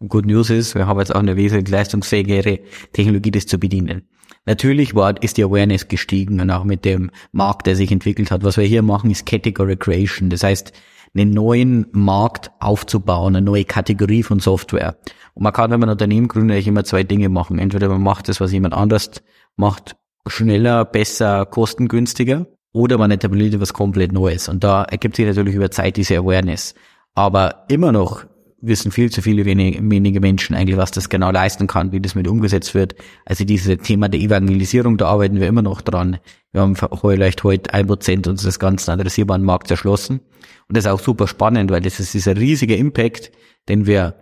Und 0.00 0.08
Good 0.08 0.26
News 0.26 0.50
ist, 0.50 0.74
wir 0.74 0.86
haben 0.86 0.98
jetzt 0.98 1.14
auch 1.14 1.20
eine 1.20 1.36
wesentlich 1.36 1.70
leistungsfähigere 1.70 2.60
Technologie, 2.92 3.30
das 3.30 3.46
zu 3.46 3.58
bedienen. 3.58 4.08
Natürlich 4.46 4.94
war, 4.94 5.22
ist 5.22 5.36
die 5.36 5.44
Awareness 5.44 5.88
gestiegen 5.88 6.40
und 6.40 6.50
auch 6.50 6.64
mit 6.64 6.84
dem 6.84 7.10
Markt, 7.32 7.66
der 7.66 7.76
sich 7.76 7.92
entwickelt 7.92 8.30
hat. 8.30 8.44
Was 8.44 8.56
wir 8.56 8.64
hier 8.64 8.82
machen, 8.82 9.10
ist 9.10 9.26
Category 9.26 9.76
Creation. 9.76 10.30
Das 10.30 10.42
heißt, 10.42 10.72
einen 11.14 11.30
neuen 11.30 11.86
Markt 11.92 12.50
aufzubauen, 12.60 13.36
eine 13.36 13.44
neue 13.44 13.64
Kategorie 13.64 14.22
von 14.22 14.40
Software. 14.40 14.96
Und 15.34 15.42
man 15.42 15.52
kann, 15.52 15.70
wenn 15.70 15.80
man 15.80 15.88
ein 15.88 15.92
Unternehmen 15.92 16.28
gründet, 16.28 16.54
eigentlich 16.54 16.68
immer 16.68 16.84
zwei 16.84 17.02
Dinge 17.02 17.28
machen. 17.28 17.58
Entweder 17.58 17.88
man 17.88 18.02
macht 18.02 18.28
das, 18.28 18.40
was 18.40 18.52
jemand 18.52 18.74
anders 18.74 19.10
macht, 19.56 19.96
schneller, 20.26 20.84
besser, 20.84 21.46
kostengünstiger, 21.46 22.46
oder 22.72 22.98
man 22.98 23.10
etabliert 23.10 23.54
etwas 23.54 23.72
komplett 23.72 24.12
Neues. 24.12 24.48
Und 24.48 24.62
da 24.62 24.84
ergibt 24.84 25.16
sich 25.16 25.26
natürlich 25.26 25.54
über 25.54 25.70
Zeit 25.70 25.96
diese 25.96 26.18
Awareness. 26.18 26.74
Aber 27.14 27.64
immer 27.68 27.92
noch 27.92 28.24
wissen 28.60 28.90
viel 28.90 29.10
zu 29.10 29.22
viele 29.22 29.44
wenige, 29.44 29.78
wenige 29.82 30.20
Menschen 30.20 30.56
eigentlich, 30.56 30.76
was 30.76 30.90
das 30.90 31.08
genau 31.08 31.30
leisten 31.30 31.66
kann, 31.66 31.92
wie 31.92 32.00
das 32.00 32.14
mit 32.14 32.26
umgesetzt 32.26 32.74
wird. 32.74 32.96
Also 33.24 33.44
dieses 33.44 33.78
Thema 33.78 34.08
der 34.08 34.20
Evangelisierung, 34.20 34.96
da 34.98 35.06
arbeiten 35.06 35.40
wir 35.40 35.46
immer 35.46 35.62
noch 35.62 35.80
dran. 35.80 36.18
Wir 36.52 36.62
haben 36.62 36.76
vielleicht 36.76 37.44
heute 37.44 37.72
ein 37.72 37.86
Prozent 37.86 38.26
unseres 38.26 38.58
ganzen 38.58 38.90
adressierbaren 38.90 39.44
Markts 39.44 39.70
erschlossen. 39.70 40.20
Und 40.68 40.76
das 40.76 40.84
ist 40.84 40.90
auch 40.90 41.00
super 41.00 41.28
spannend, 41.28 41.70
weil 41.70 41.80
das 41.80 42.00
ist 42.00 42.14
dieser 42.14 42.36
riesige 42.36 42.76
Impact, 42.76 43.30
den 43.68 43.86
wir 43.86 44.16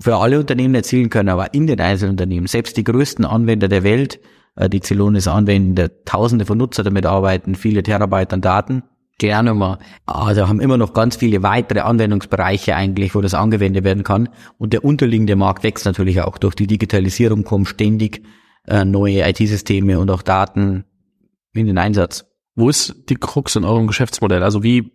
für 0.00 0.16
alle 0.16 0.38
Unternehmen 0.40 0.74
erzielen 0.74 1.10
können, 1.10 1.28
aber 1.28 1.54
in 1.54 1.66
den 1.66 1.80
einzelnen 1.80 2.12
Unternehmen. 2.12 2.46
Selbst 2.46 2.76
die 2.76 2.84
größten 2.84 3.24
Anwender 3.24 3.68
der 3.68 3.84
Welt, 3.84 4.20
äh, 4.56 4.68
die 4.68 4.80
Celonis 4.80 5.28
anwenden, 5.28 5.74
der 5.74 6.04
tausende 6.04 6.46
von 6.46 6.58
Nutzer 6.58 6.82
damit 6.82 7.06
arbeiten, 7.06 7.54
viele 7.54 7.82
Terabyte 7.82 8.32
an 8.32 8.40
Daten, 8.40 8.82
gerne 9.22 9.54
mal. 9.54 9.78
Also 10.04 10.48
haben 10.48 10.60
immer 10.60 10.76
noch 10.76 10.94
ganz 10.94 11.14
viele 11.14 11.44
weitere 11.44 11.80
Anwendungsbereiche 11.80 12.74
eigentlich, 12.74 13.14
wo 13.14 13.20
das 13.20 13.34
angewendet 13.34 13.84
werden 13.84 14.02
kann. 14.02 14.28
Und 14.58 14.72
der 14.72 14.84
unterliegende 14.84 15.36
Markt 15.36 15.62
wächst 15.62 15.86
natürlich 15.86 16.20
auch. 16.20 16.38
Durch 16.38 16.56
die 16.56 16.66
Digitalisierung 16.66 17.44
kommen 17.44 17.64
ständig 17.64 18.24
äh, 18.66 18.84
neue 18.84 19.22
IT-Systeme 19.28 20.00
und 20.00 20.10
auch 20.10 20.22
Daten 20.22 20.84
in 21.54 21.66
den 21.66 21.78
Einsatz. 21.78 22.26
Wo 22.56 22.68
ist 22.68 23.08
die 23.08 23.14
Krux 23.14 23.54
in 23.54 23.64
eurem 23.64 23.86
Geschäftsmodell? 23.86 24.42
Also 24.42 24.64
wie 24.64 24.90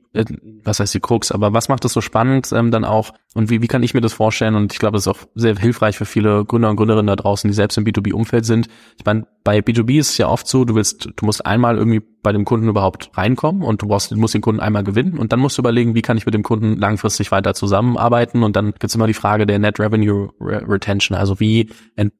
was 0.63 0.79
heißt 0.79 0.93
die 0.93 0.99
Krux, 0.99 1.31
aber 1.31 1.53
was 1.53 1.69
macht 1.69 1.83
das 1.83 1.93
so 1.93 2.01
spannend 2.01 2.51
ähm, 2.51 2.71
dann 2.71 2.85
auch 2.85 3.13
und 3.33 3.49
wie, 3.49 3.61
wie 3.61 3.67
kann 3.67 3.83
ich 3.83 3.93
mir 3.93 4.01
das 4.01 4.13
vorstellen 4.13 4.55
und 4.55 4.73
ich 4.73 4.79
glaube, 4.79 4.95
das 4.95 5.03
ist 5.03 5.07
auch 5.07 5.27
sehr 5.35 5.55
hilfreich 5.57 5.97
für 5.97 6.05
viele 6.05 6.43
Gründer 6.45 6.69
und 6.69 6.75
Gründerinnen 6.75 7.07
da 7.07 7.15
draußen, 7.15 7.47
die 7.47 7.53
selbst 7.53 7.77
im 7.77 7.85
B2B-Umfeld 7.85 8.45
sind. 8.45 8.67
Ich 8.97 9.05
meine, 9.05 9.27
bei 9.43 9.59
B2B 9.59 9.99
ist 9.99 10.09
es 10.09 10.17
ja 10.17 10.27
oft 10.27 10.47
so, 10.47 10.65
du 10.65 10.75
willst, 10.75 11.09
du 11.15 11.25
musst 11.25 11.45
einmal 11.45 11.77
irgendwie 11.77 12.01
bei 12.23 12.33
dem 12.33 12.45
Kunden 12.45 12.67
überhaupt 12.67 13.11
reinkommen 13.13 13.61
und 13.61 13.81
du 13.81 13.87
brauchst, 13.87 14.13
musst 14.15 14.33
den 14.33 14.41
Kunden 14.41 14.59
einmal 14.59 14.83
gewinnen 14.83 15.17
und 15.17 15.31
dann 15.31 15.39
musst 15.39 15.57
du 15.57 15.61
überlegen, 15.61 15.95
wie 15.95 16.01
kann 16.01 16.17
ich 16.17 16.25
mit 16.25 16.33
dem 16.33 16.43
Kunden 16.43 16.77
langfristig 16.77 17.31
weiter 17.31 17.53
zusammenarbeiten 17.53 18.43
und 18.43 18.55
dann 18.55 18.73
gibt's 18.73 18.95
immer 18.95 19.07
die 19.07 19.13
Frage 19.13 19.45
der 19.45 19.59
Net 19.59 19.79
Revenue 19.79 20.31
Retention, 20.41 21.17
also 21.17 21.39
wie, 21.39 21.69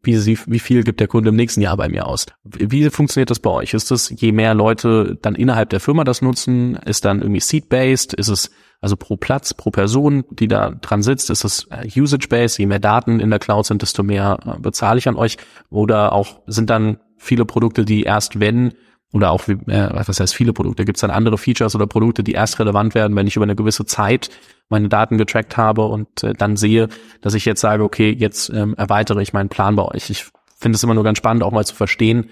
wie, 0.04 0.38
wie 0.46 0.60
viel 0.60 0.84
gibt 0.84 1.00
der 1.00 1.08
Kunde 1.08 1.30
im 1.30 1.36
nächsten 1.36 1.62
Jahr 1.62 1.76
bei 1.76 1.90
mir 1.90 2.06
aus? 2.06 2.28
Wie 2.44 2.90
funktioniert 2.90 3.32
das 3.32 3.40
bei 3.40 3.50
euch? 3.50 3.74
Ist 3.74 3.92
das, 3.92 4.14
je 4.16 4.32
mehr 4.32 4.54
Leute 4.54 5.18
dann 5.22 5.36
innerhalb 5.36 5.72
der 5.72 5.80
Firma 5.80 6.04
das 6.04 6.22
nutzen, 6.22 6.76
ist 6.86 7.04
dann 7.04 7.22
irgendwie 7.22 7.42
Seed-Based 7.42 7.87
based 7.88 8.14
Ist 8.14 8.28
es 8.28 8.52
also 8.80 8.96
pro 8.96 9.18
Platz, 9.18 9.54
pro 9.54 9.72
Person, 9.72 10.24
die 10.30 10.48
da 10.48 10.70
dran 10.70 11.02
sitzt? 11.02 11.30
Ist 11.30 11.44
es 11.44 11.68
äh, 11.72 12.00
Usage-based? 12.00 12.60
Je 12.60 12.68
mehr 12.68 12.80
Daten 12.80 13.20
in 13.20 13.30
der 13.30 13.40
Cloud 13.40 13.66
sind, 13.66 13.82
desto 13.82 14.04
mehr 14.04 14.38
äh, 14.46 14.60
bezahle 14.60 15.00
ich 15.00 15.08
an 15.08 15.16
euch. 15.16 15.38
Oder 15.70 16.14
auch 16.14 16.42
sind 16.48 16.70
dann 16.70 16.98
viele 17.18 17.46
Produkte, 17.46 17.86
die 17.86 18.04
erst 18.04 18.40
wenn 18.40 18.74
oder 19.14 19.32
auch, 19.32 19.48
äh, 19.48 19.58
was 19.68 20.20
heißt 20.20 20.36
viele 20.36 20.54
Produkte, 20.54 20.84
gibt 20.84 20.98
es 20.98 21.02
dann 21.02 21.12
andere 21.12 21.38
Features 21.38 21.76
oder 21.76 21.88
Produkte, 21.88 22.24
die 22.24 22.34
erst 22.34 22.60
relevant 22.60 22.94
werden, 22.94 23.16
wenn 23.16 23.26
ich 23.26 23.38
über 23.38 23.44
eine 23.44 23.56
gewisse 23.56 23.86
Zeit 23.86 24.30
meine 24.70 24.90
Daten 24.90 25.18
getrackt 25.18 25.56
habe 25.56 25.86
und 25.86 26.24
äh, 26.24 26.34
dann 26.34 26.58
sehe, 26.58 26.90
dass 27.22 27.34
ich 27.34 27.46
jetzt 27.46 27.62
sage, 27.62 27.84
okay, 27.84 28.12
jetzt 28.12 28.50
ähm, 28.50 28.76
erweitere 28.78 29.22
ich 29.22 29.32
meinen 29.32 29.50
Plan 29.50 29.78
bei 29.78 29.84
euch. 29.84 30.10
Ich 30.10 30.26
finde 30.58 30.76
es 30.76 30.84
immer 30.84 30.94
nur 30.94 31.06
ganz 31.06 31.18
spannend, 31.20 31.44
auch 31.44 31.52
mal 31.52 31.66
zu 31.66 31.74
verstehen, 31.74 32.30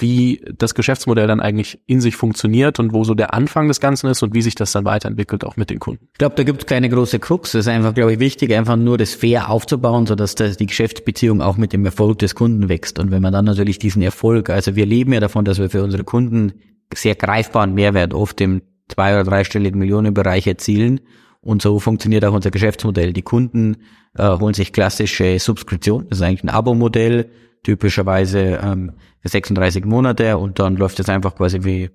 wie 0.00 0.42
das 0.56 0.74
Geschäftsmodell 0.74 1.26
dann 1.26 1.40
eigentlich 1.40 1.80
in 1.86 2.00
sich 2.00 2.16
funktioniert 2.16 2.78
und 2.78 2.92
wo 2.92 3.04
so 3.04 3.14
der 3.14 3.34
Anfang 3.34 3.68
des 3.68 3.80
Ganzen 3.80 4.08
ist 4.08 4.22
und 4.22 4.34
wie 4.34 4.42
sich 4.42 4.54
das 4.54 4.72
dann 4.72 4.84
weiterentwickelt, 4.84 5.44
auch 5.44 5.56
mit 5.56 5.70
den 5.70 5.78
Kunden. 5.78 6.08
Ich 6.12 6.18
glaube, 6.18 6.34
da 6.36 6.42
gibt 6.42 6.62
es 6.62 6.66
keine 6.66 6.88
große 6.88 7.18
Krux. 7.18 7.54
Es 7.54 7.60
ist 7.60 7.68
einfach, 7.68 7.94
glaube 7.94 8.12
ich, 8.12 8.18
wichtig, 8.18 8.52
einfach 8.54 8.76
nur 8.76 8.98
das 8.98 9.14
fair 9.14 9.50
aufzubauen, 9.50 10.06
sodass 10.06 10.34
das, 10.34 10.56
die 10.56 10.66
Geschäftsbeziehung 10.66 11.42
auch 11.42 11.56
mit 11.56 11.72
dem 11.72 11.84
Erfolg 11.84 12.18
des 12.18 12.34
Kunden 12.34 12.68
wächst. 12.68 12.98
Und 12.98 13.10
wenn 13.10 13.22
man 13.22 13.32
dann 13.32 13.44
natürlich 13.44 13.78
diesen 13.78 14.02
Erfolg, 14.02 14.50
also 14.50 14.76
wir 14.76 14.86
leben 14.86 15.12
ja 15.12 15.20
davon, 15.20 15.44
dass 15.44 15.58
wir 15.58 15.70
für 15.70 15.82
unsere 15.82 16.04
Kunden 16.04 16.52
sehr 16.94 17.14
greifbaren 17.14 17.74
Mehrwert 17.74 18.14
oft 18.14 18.40
im 18.40 18.62
zwei- 18.88 19.14
oder 19.14 19.24
dreistelligen 19.24 19.78
Millionenbereich 19.78 20.46
erzielen. 20.46 21.00
Und 21.40 21.62
so 21.62 21.78
funktioniert 21.78 22.24
auch 22.24 22.34
unser 22.34 22.50
Geschäftsmodell. 22.50 23.12
Die 23.12 23.22
Kunden 23.22 23.78
äh, 24.16 24.28
holen 24.38 24.54
sich 24.54 24.72
klassische 24.72 25.38
Subskription, 25.38 26.06
das 26.08 26.18
ist 26.18 26.22
eigentlich 26.22 26.44
ein 26.44 26.50
Abo-Modell, 26.50 27.30
typischerweise 27.62 28.60
ähm, 28.62 28.92
36 29.24 29.84
Monate 29.84 30.38
und 30.38 30.58
dann 30.58 30.76
läuft 30.76 31.00
es 31.00 31.08
einfach 31.08 31.34
quasi 31.34 31.64
wie 31.64 31.90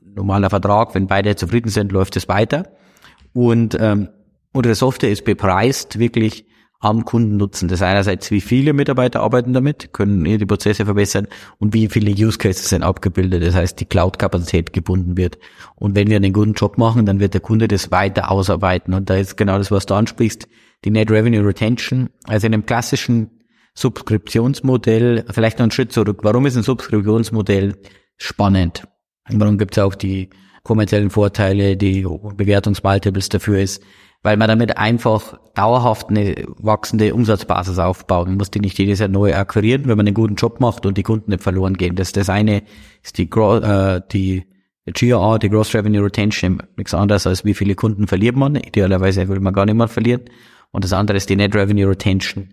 normaler 0.00 0.50
Vertrag. 0.50 0.94
Wenn 0.94 1.06
beide 1.06 1.36
zufrieden 1.36 1.70
sind, 1.70 1.92
läuft 1.92 2.16
es 2.16 2.28
weiter. 2.28 2.68
Und 3.32 3.76
ähm, 3.80 4.08
unsere 4.52 4.74
Software 4.74 5.10
ist 5.10 5.24
bepreist 5.24 5.98
wirklich 5.98 6.46
am 6.80 7.04
Kundennutzen. 7.04 7.68
Das 7.68 7.82
einerseits, 7.82 8.30
wie 8.30 8.40
viele 8.40 8.72
Mitarbeiter 8.72 9.20
arbeiten 9.20 9.52
damit, 9.52 9.92
können 9.92 10.24
die 10.24 10.46
Prozesse 10.46 10.84
verbessern 10.84 11.26
und 11.58 11.74
wie 11.74 11.88
viele 11.88 12.12
Use 12.12 12.38
Cases 12.38 12.68
sind 12.68 12.84
abgebildet. 12.84 13.42
Das 13.42 13.54
heißt, 13.54 13.80
die 13.80 13.84
Cloud-Kapazität 13.84 14.72
gebunden 14.72 15.16
wird. 15.16 15.38
Und 15.74 15.96
wenn 15.96 16.08
wir 16.08 16.16
einen 16.16 16.32
guten 16.32 16.52
Job 16.52 16.78
machen, 16.78 17.04
dann 17.04 17.18
wird 17.18 17.34
der 17.34 17.40
Kunde 17.40 17.66
das 17.66 17.90
weiter 17.90 18.30
ausarbeiten. 18.30 18.94
Und 18.94 19.10
da 19.10 19.16
ist 19.16 19.36
genau 19.36 19.58
das, 19.58 19.72
was 19.72 19.86
du 19.86 19.94
ansprichst, 19.94 20.48
die 20.84 20.90
Net 20.90 21.10
Revenue 21.10 21.44
Retention. 21.44 22.10
Also 22.26 22.46
in 22.46 22.54
einem 22.54 22.66
klassischen 22.66 23.37
Subskriptionsmodell, 23.80 25.24
vielleicht 25.30 25.58
noch 25.58 25.64
einen 25.64 25.70
Schritt 25.70 25.92
zurück. 25.92 26.20
Warum 26.22 26.46
ist 26.46 26.56
ein 26.56 26.62
Subskriptionsmodell 26.62 27.76
spannend? 28.16 28.84
warum 29.30 29.58
gibt 29.58 29.76
es 29.76 29.82
auch 29.82 29.94
die 29.94 30.30
kommerziellen 30.62 31.10
Vorteile, 31.10 31.76
die 31.76 32.02
Bewertungsmultiples 32.02 33.28
dafür 33.28 33.60
ist? 33.60 33.82
weil 34.22 34.36
man 34.36 34.48
damit 34.48 34.76
einfach 34.76 35.38
dauerhaft 35.54 36.08
eine 36.10 36.34
wachsende 36.58 37.14
Umsatzbasis 37.14 37.78
aufbaut. 37.78 38.26
Man 38.26 38.36
muss 38.36 38.50
die 38.50 38.60
nicht 38.60 38.78
jedes 38.78 38.98
Jahr 38.98 39.08
neu 39.08 39.34
akquirieren, 39.34 39.82
wenn 39.86 39.96
man 39.96 40.06
einen 40.06 40.14
guten 40.14 40.34
Job 40.34 40.60
macht 40.60 40.86
und 40.86 40.98
die 40.98 41.02
Kunden 41.02 41.30
nicht 41.30 41.42
verloren 41.42 41.74
gehen. 41.74 41.94
Das, 41.94 42.12
das 42.12 42.28
eine 42.28 42.62
ist 43.02 43.16
die, 43.18 43.30
äh, 43.30 44.00
die 44.12 44.44
GRR, 44.86 45.38
die 45.38 45.48
Gross 45.48 45.74
Revenue 45.74 46.04
Retention, 46.04 46.62
nichts 46.76 46.94
anderes 46.94 47.26
als 47.26 47.44
wie 47.44 47.54
viele 47.54 47.74
Kunden 47.74 48.08
verliert 48.08 48.36
man. 48.36 48.56
Idealerweise 48.56 49.28
will 49.28 49.40
man 49.40 49.52
gar 49.52 49.66
nicht 49.66 49.76
mehr 49.76 49.88
verlieren. 49.88 50.22
Und 50.72 50.84
das 50.84 50.92
andere 50.92 51.16
ist 51.16 51.30
die 51.30 51.36
Net 51.36 51.54
Revenue 51.54 51.88
Retention 51.88 52.48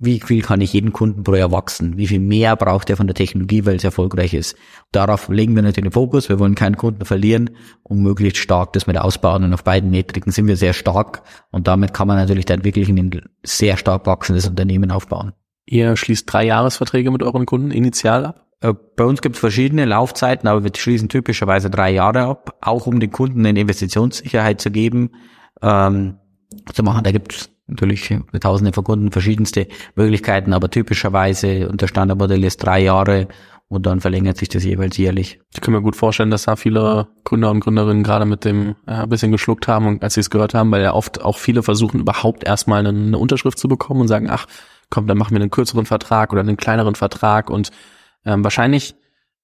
wie 0.00 0.20
viel 0.20 0.42
kann 0.42 0.60
ich 0.60 0.72
jeden 0.72 0.92
Kunden 0.92 1.24
pro 1.24 1.34
Jahr 1.34 1.50
wachsen? 1.50 1.98
Wie 1.98 2.06
viel 2.06 2.20
mehr 2.20 2.54
braucht 2.54 2.88
er 2.88 2.96
von 2.96 3.08
der 3.08 3.14
Technologie, 3.14 3.66
weil 3.66 3.76
es 3.76 3.84
erfolgreich 3.84 4.32
ist? 4.32 4.56
Darauf 4.92 5.28
legen 5.28 5.56
wir 5.56 5.62
natürlich 5.62 5.90
den 5.90 5.92
Fokus. 5.92 6.28
Wir 6.28 6.38
wollen 6.38 6.54
keinen 6.54 6.76
Kunden 6.76 7.04
verlieren 7.04 7.50
und 7.82 8.00
möglichst 8.00 8.38
stark 8.38 8.72
das 8.74 8.86
mit 8.86 8.96
ausbauen. 8.96 9.42
Und 9.42 9.54
auf 9.54 9.64
beiden 9.64 9.90
Metriken 9.90 10.30
sind 10.30 10.46
wir 10.46 10.56
sehr 10.56 10.72
stark. 10.72 11.22
Und 11.50 11.66
damit 11.66 11.94
kann 11.94 12.06
man 12.06 12.16
natürlich 12.16 12.44
dann 12.44 12.64
wirklich 12.64 12.88
ein 12.88 13.22
sehr 13.42 13.76
stark 13.76 14.06
wachsendes 14.06 14.46
Unternehmen 14.48 14.92
aufbauen. 14.92 15.32
Ihr 15.66 15.96
schließt 15.96 16.32
drei 16.32 16.46
Jahresverträge 16.46 17.10
mit 17.10 17.24
euren 17.24 17.44
Kunden 17.44 17.72
initial 17.72 18.26
ab? 18.26 18.46
Äh, 18.60 18.74
bei 18.96 19.04
uns 19.04 19.20
gibt 19.20 19.34
es 19.34 19.40
verschiedene 19.40 19.84
Laufzeiten, 19.84 20.48
aber 20.48 20.62
wir 20.62 20.70
schließen 20.76 21.08
typischerweise 21.08 21.70
drei 21.70 21.90
Jahre 21.90 22.22
ab, 22.22 22.56
auch 22.60 22.86
um 22.86 23.00
den 23.00 23.10
Kunden 23.10 23.44
eine 23.44 23.60
Investitionssicherheit 23.60 24.60
zu 24.60 24.70
geben, 24.70 25.10
ähm, 25.60 26.18
zu 26.72 26.82
machen. 26.84 27.04
Da 27.04 27.10
gibt 27.10 27.34
es 27.34 27.50
natürlich 27.68 28.14
tausende 28.40 28.72
von 28.72 28.84
Kunden 28.84 29.12
verschiedenste 29.12 29.68
Möglichkeiten, 29.94 30.52
aber 30.52 30.70
typischerweise 30.70 31.68
unter 31.68 31.86
Standardmodell 31.86 32.42
ist 32.44 32.58
drei 32.58 32.80
Jahre 32.80 33.28
und 33.68 33.84
dann 33.84 34.00
verlängert 34.00 34.38
sich 34.38 34.48
das 34.48 34.64
jeweils 34.64 34.96
jährlich. 34.96 35.40
Ich 35.52 35.60
kann 35.60 35.74
mir 35.74 35.82
gut 35.82 35.94
vorstellen, 35.94 36.30
dass 36.30 36.44
da 36.44 36.56
viele 36.56 37.08
Gründer 37.24 37.50
und 37.50 37.60
Gründerinnen 37.60 38.02
gerade 38.02 38.24
mit 38.24 38.44
dem 38.44 38.76
äh, 38.86 38.92
ein 38.92 39.08
bisschen 39.08 39.30
geschluckt 39.30 39.68
haben 39.68 39.86
und 39.86 40.02
als 40.02 40.14
sie 40.14 40.20
es 40.20 40.30
gehört 40.30 40.54
haben, 40.54 40.70
weil 40.70 40.82
ja 40.82 40.94
oft 40.94 41.22
auch 41.22 41.36
viele 41.36 41.62
versuchen 41.62 42.00
überhaupt 42.00 42.44
erstmal 42.44 42.80
eine, 42.80 42.98
eine 42.98 43.18
Unterschrift 43.18 43.58
zu 43.58 43.68
bekommen 43.68 44.00
und 44.00 44.08
sagen, 44.08 44.28
ach 44.30 44.46
komm, 44.90 45.06
dann 45.06 45.18
machen 45.18 45.34
wir 45.36 45.40
einen 45.40 45.50
kürzeren 45.50 45.84
Vertrag 45.84 46.32
oder 46.32 46.40
einen 46.40 46.56
kleineren 46.56 46.94
Vertrag 46.94 47.50
und 47.50 47.70
ähm, 48.24 48.42
wahrscheinlich 48.42 48.94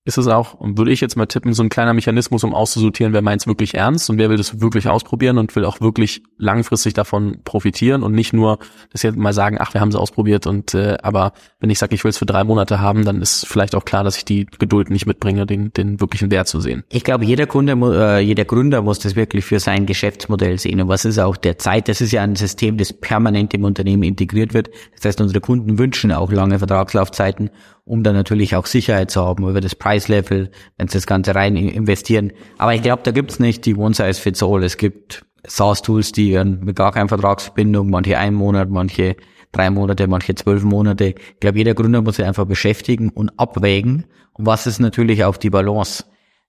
ist 0.06 0.18
es 0.18 0.26
auch, 0.26 0.52
und 0.52 0.76
würde 0.76 0.92
ich 0.92 1.00
jetzt 1.00 1.16
mal 1.16 1.24
tippen, 1.24 1.54
so 1.54 1.62
ein 1.62 1.70
kleiner 1.70 1.94
Mechanismus, 1.94 2.44
um 2.44 2.52
auszusortieren, 2.52 3.14
wer 3.14 3.22
meint 3.22 3.40
es 3.40 3.46
wirklich 3.46 3.74
ernst 3.74 4.10
und 4.10 4.18
wer 4.18 4.28
will 4.28 4.36
das 4.36 4.60
wirklich 4.60 4.86
ausprobieren 4.86 5.38
und 5.38 5.56
will 5.56 5.64
auch 5.64 5.80
wirklich 5.80 6.22
langfristig 6.36 6.92
davon 6.92 7.38
profitieren 7.44 8.02
und 8.02 8.12
nicht 8.12 8.34
nur 8.34 8.58
das 8.92 9.02
jetzt 9.02 9.16
mal 9.16 9.32
sagen, 9.32 9.56
ach, 9.58 9.72
wir 9.72 9.80
haben 9.80 9.88
es 9.88 9.94
ausprobiert 9.94 10.46
und 10.46 10.74
äh, 10.74 10.98
aber 11.02 11.32
wenn 11.58 11.70
ich 11.70 11.78
sage, 11.78 11.94
ich 11.94 12.04
will 12.04 12.10
es 12.10 12.18
für 12.18 12.26
drei 12.26 12.44
Monate 12.44 12.80
haben, 12.80 13.06
dann 13.06 13.22
ist 13.22 13.46
vielleicht 13.46 13.74
auch 13.74 13.86
klar, 13.86 14.04
dass 14.04 14.18
ich 14.18 14.26
die 14.26 14.44
Geduld 14.44 14.90
nicht 14.90 15.06
mitbringe, 15.06 15.46
den, 15.46 15.72
den 15.72 15.98
wirklichen 16.00 16.30
Wert 16.30 16.48
zu 16.48 16.60
sehen. 16.60 16.84
Ich 16.90 17.02
glaube, 17.02 17.24
jeder 17.24 17.46
Kunde, 17.46 17.72
äh, 17.72 18.20
jeder 18.20 18.44
Gründer 18.44 18.82
muss 18.82 18.98
das 18.98 19.16
wirklich 19.16 19.46
für 19.46 19.58
sein 19.58 19.86
Geschäftsmodell 19.86 20.58
sehen. 20.58 20.82
Und 20.82 20.88
was 20.88 21.06
ist 21.06 21.18
auch 21.18 21.38
der 21.38 21.58
Zeit? 21.58 21.88
Das 21.88 22.02
ist 22.02 22.12
ja 22.12 22.22
ein 22.22 22.36
System, 22.36 22.76
das 22.76 22.92
permanent 22.92 23.54
im 23.54 23.64
Unternehmen 23.64 24.02
integriert 24.02 24.52
wird. 24.52 24.68
Das 24.96 25.06
heißt, 25.06 25.20
unsere 25.22 25.40
Kunden 25.40 25.78
wünschen 25.78 26.12
auch 26.12 26.30
lange 26.30 26.58
Vertragslaufzeiten 26.58 27.48
um 27.84 28.02
dann 28.02 28.14
natürlich 28.14 28.56
auch 28.56 28.66
Sicherheit 28.66 29.10
zu 29.10 29.22
haben 29.22 29.48
über 29.48 29.60
das 29.60 29.74
Preislevel, 29.74 30.50
wenn 30.78 30.88
sie 30.88 30.96
das 30.96 31.06
Ganze 31.06 31.34
rein 31.34 31.56
investieren. 31.56 32.32
Aber 32.58 32.74
ich 32.74 32.82
glaube, 32.82 33.02
da 33.04 33.10
gibt's 33.10 33.38
nicht 33.38 33.66
die 33.66 33.76
One-Size-Fits-All. 33.76 34.64
Es 34.64 34.76
gibt 34.76 35.26
SaaS-Tools, 35.46 36.12
die 36.12 36.42
mit 36.42 36.76
gar 36.76 36.92
keiner 36.92 37.08
Vertragsbindung, 37.08 37.90
manche 37.90 38.18
einen 38.18 38.36
Monat, 38.36 38.70
manche 38.70 39.16
drei 39.52 39.70
Monate, 39.70 40.06
manche 40.08 40.34
zwölf 40.34 40.64
Monate. 40.64 41.14
Ich 41.16 41.40
glaube, 41.40 41.58
jeder 41.58 41.74
Gründer 41.74 42.02
muss 42.02 42.16
sich 42.16 42.24
einfach 42.24 42.46
beschäftigen 42.46 43.10
und 43.10 43.38
abwägen. 43.38 44.06
Und 44.32 44.46
was 44.46 44.66
ist 44.66 44.80
natürlich 44.80 45.24
auch 45.24 45.36
die 45.36 45.50
Balance? 45.50 46.04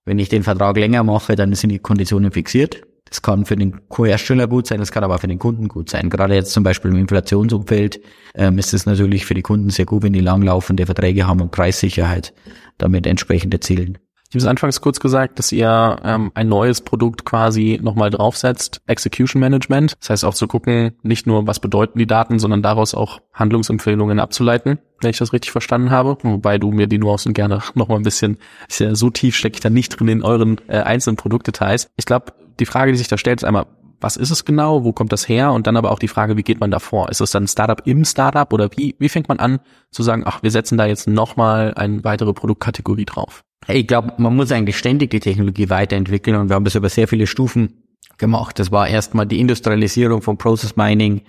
Wenn 0.06 0.20
ich 0.20 0.30
den 0.30 0.44
Vertrag 0.44 0.78
länger 0.78 1.04
mache, 1.04 1.36
dann 1.36 1.54
sind 1.54 1.72
die 1.72 1.80
Konditionen 1.80 2.32
fixiert. 2.32 2.82
Das 3.08 3.22
kann 3.22 3.46
für 3.46 3.56
den 3.56 3.88
Co-Hersteller 3.88 4.48
gut 4.48 4.68
sein, 4.68 4.80
das 4.80 4.92
kann 4.92 5.04
aber 5.04 5.16
auch 5.16 5.22
für 5.22 5.28
den 5.28 5.40
Kunden 5.40 5.68
gut 5.68 5.90
sein. 5.90 6.10
Gerade 6.10 6.34
jetzt 6.34 6.52
zum 6.52 6.64
Beispiel 6.64 6.92
im 6.92 6.98
Inflationsumfeld 6.98 8.02
ähm, 8.34 8.58
ist 8.58 8.74
es 8.74 8.86
natürlich 8.86 9.26
für 9.26 9.36
die 9.36 9.44
Kunden 9.44 9.70
sehr 9.70 9.86
gut, 9.86 10.04
wenn 10.04 10.14
die 10.14 10.22
langlaufende 10.22 10.86
Verträge 10.86 11.28
haben 11.28 11.42
und 11.42 11.52
Preissicherheit 11.52 12.34
damit 12.78 13.06
entsprechend 13.06 13.54
erzielen. 13.54 14.00
Ich 14.30 14.36
habe 14.36 14.40
es 14.40 14.46
anfangs 14.48 14.82
kurz 14.82 15.00
gesagt, 15.00 15.38
dass 15.38 15.52
ihr 15.52 15.98
ähm, 16.04 16.32
ein 16.34 16.50
neues 16.50 16.82
Produkt 16.82 17.26
quasi 17.26 17.80
nochmal 17.82 18.10
draufsetzt, 18.10 18.82
Execution 18.88 19.40
Management. 19.40 19.96
Das 20.00 20.10
heißt 20.10 20.26
auch 20.26 20.34
zu 20.34 20.48
gucken, 20.48 20.94
nicht 21.04 21.28
nur, 21.28 21.46
was 21.46 21.60
bedeuten 21.60 22.00
die 22.00 22.08
Daten, 22.08 22.40
sondern 22.40 22.64
daraus 22.64 22.96
auch 22.96 23.22
Handlungsempfehlungen 23.34 24.20
abzuleiten, 24.20 24.80
wenn 25.00 25.12
ich 25.12 25.20
das 25.20 25.32
richtig 25.32 25.52
verstanden 25.52 25.92
habe. 25.92 26.18
Wobei 26.24 26.58
du 26.58 26.72
mir 26.72 26.88
die 26.88 26.98
Nuancen 26.98 27.34
gerne 27.34 27.62
nochmal 27.76 28.00
ein 28.00 28.04
bisschen, 28.04 28.38
ist 28.68 28.80
ja 28.80 28.96
so 28.96 29.12
tief 29.12 29.36
stecke 29.36 29.56
ich 29.56 29.62
da 29.62 29.70
nicht 29.70 29.98
drin 29.98 30.08
in 30.08 30.24
euren 30.24 30.60
äh, 30.68 30.80
einzelnen 30.80 31.18
Produktdetails. 31.18 31.90
Ich 31.96 32.06
glaube, 32.06 32.34
die 32.60 32.66
Frage, 32.66 32.92
die 32.92 32.98
sich 32.98 33.08
da 33.08 33.18
stellt, 33.18 33.42
ist 33.42 33.46
einmal, 33.46 33.66
was 34.02 34.18
ist 34.18 34.32
es 34.32 34.46
genau, 34.46 34.84
wo 34.84 34.92
kommt 34.92 35.12
das 35.12 35.28
her 35.28 35.52
und 35.52 35.68
dann 35.68 35.78
aber 35.78 35.92
auch 35.92 36.00
die 36.00 36.08
Frage, 36.08 36.38
wie 36.38 36.44
geht 36.44 36.60
man 36.60 36.72
da 36.72 36.80
vor? 36.80 37.10
Ist 37.10 37.22
es 37.22 37.32
dann 37.32 37.46
ein 37.46 37.48
Startup 37.48 37.82
im 37.86 38.06
Startup 38.06 38.52
oder 38.54 38.70
wie, 38.76 38.96
wie 39.00 39.10
fängt 39.10 39.30
man 39.30 39.40
an 39.40 39.60
zu 39.92 40.04
sagen, 40.04 40.24
ach, 40.26 40.44
wir 40.44 40.52
setzen 40.52 40.78
da 40.78 40.86
jetzt 40.86 41.08
nochmal 41.08 41.74
eine 41.76 42.04
weitere 42.04 42.34
Produktkategorie 42.34 43.06
drauf? 43.06 43.44
Ich 43.68 43.88
glaube, 43.88 44.14
man 44.18 44.36
muss 44.36 44.52
eigentlich 44.52 44.78
ständig 44.78 45.10
die 45.10 45.20
Technologie 45.20 45.70
weiterentwickeln 45.70 46.36
und 46.36 46.50
wir 46.50 46.56
haben 46.56 46.66
das 46.66 46.76
über 46.76 46.90
sehr 46.90 47.08
viele 47.08 47.26
Stufen 47.26 47.84
gemacht. 48.18 48.60
Das 48.60 48.72
war 48.72 48.88
erstmal 48.88 49.26
die 49.26 49.40
Industrialisierung 49.40 50.22
von 50.22 50.38
Process 50.38 50.76
Mining, 50.76 51.22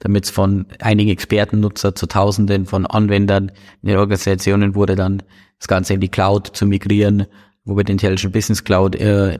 damit 0.00 0.24
es 0.24 0.30
von 0.30 0.66
einigen 0.80 1.10
Expertennutzer 1.10 1.94
zu 1.94 2.06
Tausenden 2.06 2.66
von 2.66 2.86
Anwendern 2.86 3.52
in 3.82 3.90
den 3.90 3.98
Organisationen 3.98 4.74
wurde, 4.74 4.96
dann 4.96 5.22
das 5.58 5.68
Ganze 5.68 5.94
in 5.94 6.00
die 6.00 6.08
Cloud 6.08 6.48
zu 6.48 6.66
migrieren 6.66 7.26
wo 7.64 7.76
wir 7.76 7.84
den 7.84 7.94
Intelligent 7.94 8.32
Business 8.32 8.64
Cloud 8.64 8.96
äh, 8.96 9.38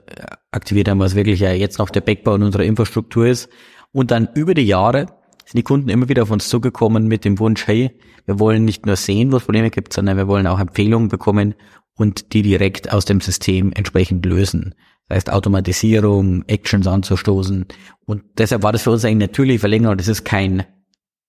aktiviert 0.50 0.88
haben, 0.88 1.00
was 1.00 1.14
wirklich 1.14 1.40
ja 1.40 1.52
jetzt 1.52 1.78
noch 1.78 1.90
der 1.90 2.00
Backbone 2.00 2.45
unserer 2.45 2.64
Infrastruktur 2.64 3.26
ist. 3.26 3.49
Und 3.93 4.11
dann 4.11 4.28
über 4.35 4.54
die 4.54 4.66
Jahre 4.66 5.07
sind 5.45 5.59
die 5.59 5.62
Kunden 5.62 5.88
immer 5.88 6.09
wieder 6.09 6.23
auf 6.23 6.31
uns 6.31 6.49
zugekommen 6.49 7.07
mit 7.07 7.25
dem 7.25 7.38
Wunsch, 7.38 7.66
hey, 7.66 7.99
wir 8.26 8.38
wollen 8.38 8.64
nicht 8.64 8.87
nur 8.87 8.97
sehen, 8.97 9.31
wo 9.31 9.37
es 9.37 9.45
Probleme 9.45 9.71
gibt, 9.71 9.93
sondern 9.93 10.16
wir 10.16 10.26
wollen 10.26 10.47
auch 10.47 10.59
Empfehlungen 10.59 11.09
bekommen 11.09 11.54
und 11.97 12.33
die 12.33 12.43
direkt 12.43 12.93
aus 12.93 13.04
dem 13.04 13.21
System 13.21 13.73
entsprechend 13.73 14.25
lösen. 14.25 14.75
Das 15.09 15.16
heißt 15.16 15.33
Automatisierung, 15.33 16.45
Actions 16.47 16.87
anzustoßen. 16.87 17.66
Und 18.07 18.23
deshalb 18.38 18.62
war 18.62 18.73
das 18.73 18.83
für 18.83 18.90
uns 18.90 19.04
eigentlich 19.04 19.28
natürlich 19.28 19.61
Verlängerung. 19.61 19.99
Das 19.99 20.09
ist 20.09 20.25
kein, 20.25 20.64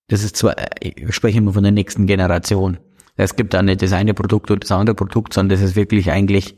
das 0.08 0.24
ist 0.24 0.36
zwar, 0.36 0.56
ich 0.80 1.14
spreche 1.14 1.38
immer 1.38 1.52
von 1.52 1.62
der 1.62 1.72
nächsten 1.72 2.06
Generation. 2.06 2.78
Es 3.16 3.36
gibt 3.36 3.54
da 3.54 3.62
nicht 3.62 3.82
das 3.82 3.92
eine 3.92 4.14
Produkt 4.14 4.50
oder 4.50 4.60
das 4.60 4.72
andere 4.72 4.94
Produkt, 4.94 5.34
sondern 5.34 5.58
das 5.58 5.68
ist 5.68 5.76
wirklich 5.76 6.10
eigentlich 6.10 6.56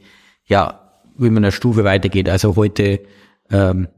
ja, 0.48 1.02
wie 1.16 1.30
man 1.30 1.44
eine 1.44 1.52
Stufe 1.52 1.84
weitergeht. 1.84 2.28
Also 2.28 2.56
heute 2.56 3.00
ähm, 3.50 3.88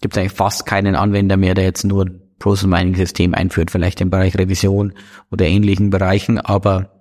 gibt 0.00 0.14
es 0.14 0.18
eigentlich 0.18 0.32
fast 0.32 0.64
keinen 0.64 0.94
Anwender 0.94 1.36
mehr, 1.36 1.54
der 1.54 1.64
jetzt 1.64 1.84
nur 1.84 2.06
ein 2.06 2.20
Process 2.38 2.66
Mining 2.66 2.94
System 2.94 3.34
einführt, 3.34 3.70
vielleicht 3.70 4.00
im 4.00 4.10
Bereich 4.10 4.38
Revision 4.38 4.94
oder 5.30 5.46
ähnlichen 5.46 5.90
Bereichen, 5.90 6.38
aber 6.38 6.98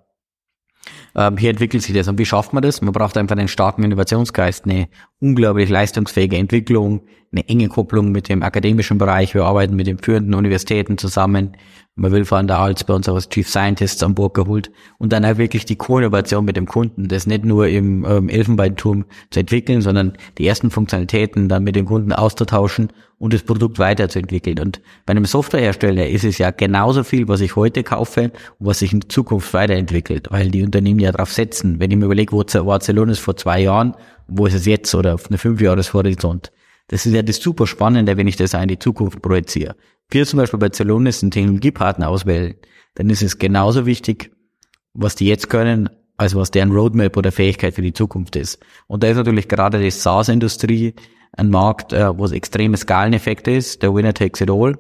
ähm, 1.15 1.37
hier 1.37 1.51
entwickelt 1.51 1.83
sich 1.83 1.93
das. 1.93 2.07
Und 2.07 2.17
wie 2.17 2.25
schafft 2.25 2.53
man 2.53 2.63
das? 2.63 2.81
Man 2.81 2.93
braucht 2.93 3.17
einfach 3.17 3.37
einen 3.37 3.47
starken 3.47 3.83
Innovationsgeist, 3.83 4.65
eine 4.65 4.89
unglaublich 5.19 5.69
leistungsfähige 5.69 6.37
Entwicklung, 6.37 7.01
eine 7.31 7.47
enge 7.49 7.67
Kopplung 7.67 8.11
mit 8.11 8.29
dem 8.29 8.43
akademischen 8.43 8.97
Bereich. 8.97 9.33
Wir 9.33 9.45
arbeiten 9.45 9.75
mit 9.75 9.87
den 9.87 9.97
führenden 9.97 10.33
Universitäten 10.33 10.97
zusammen. 10.97 11.57
Man 11.95 12.11
will 12.11 12.25
von 12.25 12.45
der 12.45 12.59
Alts 12.59 12.83
bei 12.83 12.93
uns 12.93 13.09
auch 13.09 13.15
als 13.15 13.27
Chief 13.27 13.49
Scientists 13.49 14.03
an 14.03 14.13
Bord 14.13 14.35
geholt 14.35 14.71
und 14.99 15.11
dann 15.11 15.25
auch 15.25 15.37
wirklich 15.37 15.65
die 15.65 15.75
Co-Innovation 15.75 16.45
mit 16.45 16.55
dem 16.55 16.67
Kunden, 16.67 17.07
das 17.07 17.25
nicht 17.25 17.43
nur 17.43 17.67
im 17.67 18.05
ähm, 18.05 18.29
Elfenbeinturm 18.29 19.05
zu 19.31 19.39
entwickeln, 19.39 19.81
sondern 19.81 20.13
die 20.37 20.47
ersten 20.47 20.69
Funktionalitäten 20.69 21.49
dann 21.49 21.63
mit 21.63 21.75
dem 21.75 21.87
Kunden 21.87 22.13
auszutauschen 22.13 22.93
und 23.17 23.33
das 23.33 23.41
Produkt 23.41 23.79
weiterzuentwickeln. 23.79 24.59
Und 24.59 24.79
bei 25.07 25.11
einem 25.11 25.25
Softwarehersteller 25.25 26.07
ist 26.07 26.23
es 26.23 26.37
ja 26.37 26.51
genauso 26.51 27.03
viel, 27.03 27.27
was 27.27 27.41
ich 27.41 27.55
heute 27.55 27.81
kaufe 27.81 28.31
und 28.59 28.67
was 28.67 28.79
sich 28.79 28.93
in 28.93 29.09
Zukunft 29.09 29.51
weiterentwickelt, 29.55 30.27
weil 30.29 30.51
die 30.51 30.63
Unternehmen 30.63 30.99
ja 30.99 31.11
darauf 31.11 31.33
setzen. 31.33 31.79
Wenn 31.79 31.89
ich 31.89 31.97
mir 31.97 32.05
überlege, 32.05 32.31
wo 32.31 32.43
war 32.65 32.79
Celonis 32.79 33.17
vor 33.17 33.35
zwei 33.35 33.61
Jahren, 33.61 33.95
wo 34.27 34.45
ist 34.45 34.53
es 34.53 34.65
jetzt 34.65 34.93
oder 34.95 35.15
auf 35.15 35.27
eine 35.27 35.37
Fünfjahreshorizont. 35.37 36.51
Das 36.87 37.05
ist 37.05 37.13
ja 37.13 37.21
das 37.21 37.37
super 37.37 37.67
Spannende, 37.67 38.17
wenn 38.17 38.27
ich 38.27 38.37
das 38.37 38.53
in 38.53 38.67
die 38.67 38.79
Zukunft 38.79 39.21
projiziere. 39.21 39.75
Wir 40.09 40.25
zum 40.25 40.37
Beispiel 40.37 40.59
bei 40.59 40.69
Celonis 40.69 41.21
einen 41.21 41.31
Technologiepartner 41.31 42.07
auswählen, 42.07 42.55
dann 42.95 43.09
ist 43.09 43.21
es 43.21 43.37
genauso 43.37 43.85
wichtig, 43.85 44.31
was 44.93 45.15
die 45.15 45.27
jetzt 45.27 45.49
können, 45.49 45.89
als 46.15 46.33
was 46.33 46.49
deren 46.49 46.71
Roadmap 46.71 47.15
oder 47.17 47.31
Fähigkeit 47.31 47.75
für 47.75 47.81
die 47.81 47.93
Zukunft 47.93 48.35
ist. 48.35 48.59
Und 48.87 49.03
da 49.03 49.07
ist 49.07 49.17
natürlich 49.17 49.47
gerade 49.47 49.79
die 49.79 49.91
SaaS-Industrie 49.91 50.95
ein 51.33 51.49
Markt, 51.49 51.93
äh, 51.93 52.17
wo 52.17 52.25
es 52.25 52.31
extreme 52.31 52.77
Skaleneffekte 52.77 53.51
ist, 53.51 53.83
der 53.83 53.93
Winner 53.93 54.13
takes 54.13 54.41
it 54.41 54.49
all, 54.49 54.77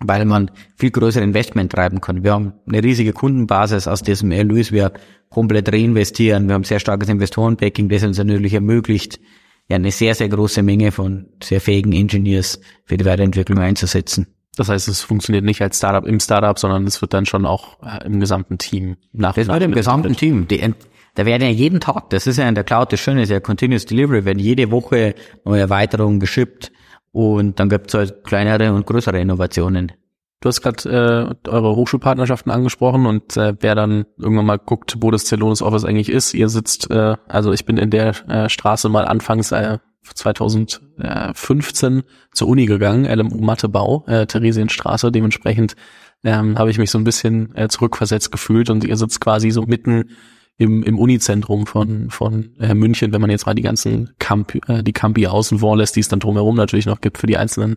weil 0.00 0.24
man 0.24 0.50
viel 0.76 0.90
größere 0.90 1.24
Investment 1.24 1.72
treiben 1.72 2.00
kann. 2.00 2.22
Wir 2.22 2.32
haben 2.32 2.52
eine 2.66 2.82
riesige 2.82 3.12
Kundenbasis, 3.12 3.88
aus 3.88 4.02
diesem 4.02 4.30
Erlös 4.30 4.72
wir 4.72 4.92
komplett 5.28 5.72
reinvestieren. 5.72 6.48
Wir 6.48 6.54
haben 6.54 6.64
sehr 6.64 6.78
starkes 6.78 7.08
Investorenbacking, 7.08 7.88
das 7.88 8.04
uns 8.04 8.18
natürlich 8.18 8.54
ermöglicht, 8.54 9.20
ja 9.68 9.76
eine 9.76 9.90
sehr, 9.90 10.14
sehr 10.14 10.28
große 10.28 10.62
Menge 10.62 10.92
von 10.92 11.26
sehr 11.42 11.60
fähigen 11.60 11.92
Engineers 11.92 12.60
für 12.84 12.96
die 12.96 13.04
Weiterentwicklung 13.04 13.58
einzusetzen. 13.58 14.28
Das 14.56 14.68
heißt, 14.68 14.88
es 14.88 15.02
funktioniert 15.02 15.44
nicht 15.44 15.62
als 15.62 15.78
Startup 15.78 16.04
im 16.04 16.18
Startup, 16.18 16.58
sondern 16.58 16.84
es 16.84 17.00
wird 17.00 17.14
dann 17.14 17.26
schon 17.26 17.46
auch 17.46 17.78
äh, 17.82 18.04
im 18.04 18.18
gesamten 18.18 18.58
Team 18.58 18.96
nach 19.12 19.34
Das 19.34 19.46
wird 19.46 19.62
im 19.62 19.72
gesamten 19.72 20.16
Team. 20.16 20.48
Die, 20.48 20.74
da 21.14 21.26
werden 21.26 21.42
ja 21.42 21.48
jeden 21.48 21.80
Tag, 21.80 22.10
das 22.10 22.26
ist 22.26 22.38
ja 22.38 22.48
in 22.48 22.54
der 22.54 22.64
Cloud 22.64 22.92
das 22.92 23.00
Schöne, 23.00 23.22
ist 23.22 23.28
ja 23.28 23.40
Continuous 23.40 23.86
Delivery, 23.86 24.24
werden 24.24 24.38
jede 24.38 24.70
Woche 24.70 25.14
neue 25.44 25.60
Erweiterungen 25.60 26.18
geschippt 26.18 26.72
und 27.12 27.58
dann 27.58 27.68
gibt 27.68 27.88
es 27.88 27.94
halt 27.94 28.24
kleinere 28.24 28.72
und 28.72 28.86
größere 28.86 29.18
Innovationen. 29.20 29.92
Du 30.40 30.48
hast 30.48 30.62
gerade 30.62 31.36
äh, 31.44 31.48
eure 31.48 31.74
Hochschulpartnerschaften 31.74 32.52
angesprochen 32.52 33.06
und 33.06 33.36
äh, 33.36 33.54
wer 33.58 33.74
dann 33.74 34.06
irgendwann 34.18 34.46
mal 34.46 34.58
guckt, 34.58 34.98
wo 35.00 35.10
das 35.10 35.24
Celonis 35.24 35.62
Office 35.62 35.84
eigentlich 35.84 36.10
ist, 36.10 36.32
ihr 36.32 36.48
sitzt, 36.48 36.90
äh, 36.92 37.16
also 37.26 37.52
ich 37.52 37.64
bin 37.64 37.76
in 37.76 37.90
der 37.90 38.14
äh, 38.28 38.48
Straße 38.48 38.88
mal 38.88 39.04
anfangs 39.04 39.50
äh, 39.50 39.78
2015 40.14 42.02
zur 42.32 42.48
Uni 42.48 42.66
gegangen, 42.66 43.04
LMU 43.04 43.38
Mathebau, 43.40 44.04
äh, 44.06 44.26
Theresienstraße, 44.26 45.10
dementsprechend 45.10 45.74
ähm, 46.22 46.56
habe 46.56 46.70
ich 46.70 46.78
mich 46.78 46.90
so 46.90 46.98
ein 46.98 47.04
bisschen 47.04 47.54
äh, 47.56 47.68
zurückversetzt 47.68 48.30
gefühlt 48.30 48.70
und 48.70 48.84
ihr 48.84 48.96
sitzt 48.96 49.20
quasi 49.20 49.50
so 49.50 49.62
mitten 49.62 50.10
im, 50.58 50.82
im 50.82 50.98
Unizentrum 50.98 51.66
von, 51.66 52.10
von 52.10 52.50
äh, 52.58 52.74
München, 52.74 53.12
wenn 53.12 53.20
man 53.20 53.30
jetzt 53.30 53.46
mal 53.46 53.54
die 53.54 53.62
ganzen 53.62 54.10
Camp, 54.18 54.58
äh, 54.68 54.82
die 54.82 54.92
Campi 54.92 55.26
außen 55.26 55.60
vor 55.60 55.76
lässt, 55.76 55.96
die 55.96 56.00
es 56.00 56.08
dann 56.08 56.18
drumherum 56.20 56.56
natürlich 56.56 56.86
noch 56.86 57.00
gibt 57.00 57.18
für 57.18 57.28
die 57.28 57.36
einzelnen 57.36 57.76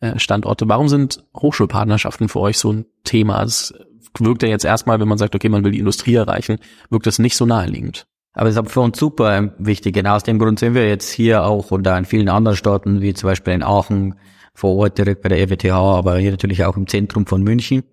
äh, 0.00 0.18
Standorte. 0.18 0.68
Warum 0.68 0.88
sind 0.88 1.24
Hochschulpartnerschaften 1.36 2.28
für 2.28 2.40
euch 2.40 2.58
so 2.58 2.72
ein 2.72 2.86
Thema? 3.04 3.42
Es 3.44 3.72
wirkt 4.18 4.42
ja 4.42 4.48
jetzt 4.48 4.64
erstmal, 4.64 4.98
wenn 4.98 5.08
man 5.08 5.18
sagt, 5.18 5.36
okay, 5.36 5.48
man 5.48 5.64
will 5.64 5.70
die 5.70 5.78
Industrie 5.78 6.16
erreichen, 6.16 6.58
wirkt 6.90 7.06
das 7.06 7.20
nicht 7.20 7.36
so 7.36 7.46
naheliegend. 7.46 8.06
Aber 8.32 8.48
es 8.48 8.56
ist 8.56 8.70
für 8.70 8.80
uns 8.80 8.98
super 8.98 9.54
wichtig. 9.58 9.94
Genau 9.94 10.16
aus 10.16 10.24
dem 10.24 10.38
Grund 10.38 10.58
sind 10.58 10.74
wir 10.74 10.86
jetzt 10.86 11.10
hier 11.10 11.44
auch 11.44 11.70
und 11.70 11.84
da 11.84 11.96
in 11.96 12.04
vielen 12.04 12.28
anderen 12.28 12.56
Städten, 12.56 13.00
wie 13.00 13.14
zum 13.14 13.28
Beispiel 13.28 13.54
in 13.54 13.62
Aachen, 13.62 14.16
vor 14.52 14.76
Ort 14.76 14.98
direkt 14.98 15.22
bei 15.22 15.28
der 15.28 15.38
EWTH, 15.38 15.70
aber 15.70 16.18
hier 16.18 16.32
natürlich 16.32 16.64
auch 16.64 16.76
im 16.76 16.86
Zentrum 16.86 17.26
von 17.26 17.42
München. 17.42 17.84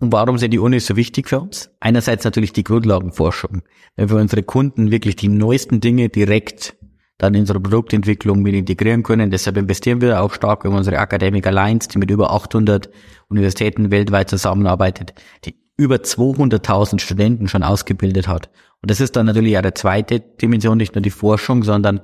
Und 0.00 0.12
warum 0.12 0.38
sind 0.38 0.52
die 0.52 0.58
Unis 0.58 0.86
so 0.86 0.96
wichtig 0.96 1.28
für 1.28 1.40
uns? 1.40 1.70
Einerseits 1.80 2.24
natürlich 2.24 2.52
die 2.52 2.64
Grundlagenforschung. 2.64 3.62
Wenn 3.96 4.10
wir 4.10 4.16
unsere 4.16 4.42
Kunden 4.42 4.90
wirklich 4.90 5.16
die 5.16 5.28
neuesten 5.28 5.80
Dinge 5.80 6.08
direkt 6.08 6.76
dann 7.18 7.34
in 7.34 7.40
unsere 7.40 7.60
Produktentwicklung 7.60 8.42
mit 8.42 8.54
integrieren 8.54 9.02
können. 9.02 9.30
Deshalb 9.30 9.56
investieren 9.56 10.00
wir 10.00 10.22
auch 10.22 10.32
stark 10.32 10.64
in 10.64 10.72
unsere 10.72 10.96
Academic 10.96 11.46
Alliance, 11.46 11.88
die 11.88 11.98
mit 11.98 12.10
über 12.10 12.30
800 12.30 12.88
Universitäten 13.28 13.90
weltweit 13.90 14.30
zusammenarbeitet, 14.30 15.14
die 15.44 15.56
über 15.76 15.96
200.000 15.96 17.00
Studenten 17.00 17.48
schon 17.48 17.64
ausgebildet 17.64 18.28
hat. 18.28 18.50
Und 18.80 18.90
das 18.90 19.00
ist 19.00 19.16
dann 19.16 19.26
natürlich 19.26 19.56
auch 19.56 19.62
eine 19.62 19.74
zweite 19.74 20.20
Dimension, 20.20 20.78
nicht 20.78 20.94
nur 20.94 21.02
die 21.02 21.10
Forschung, 21.10 21.64
sondern 21.64 22.00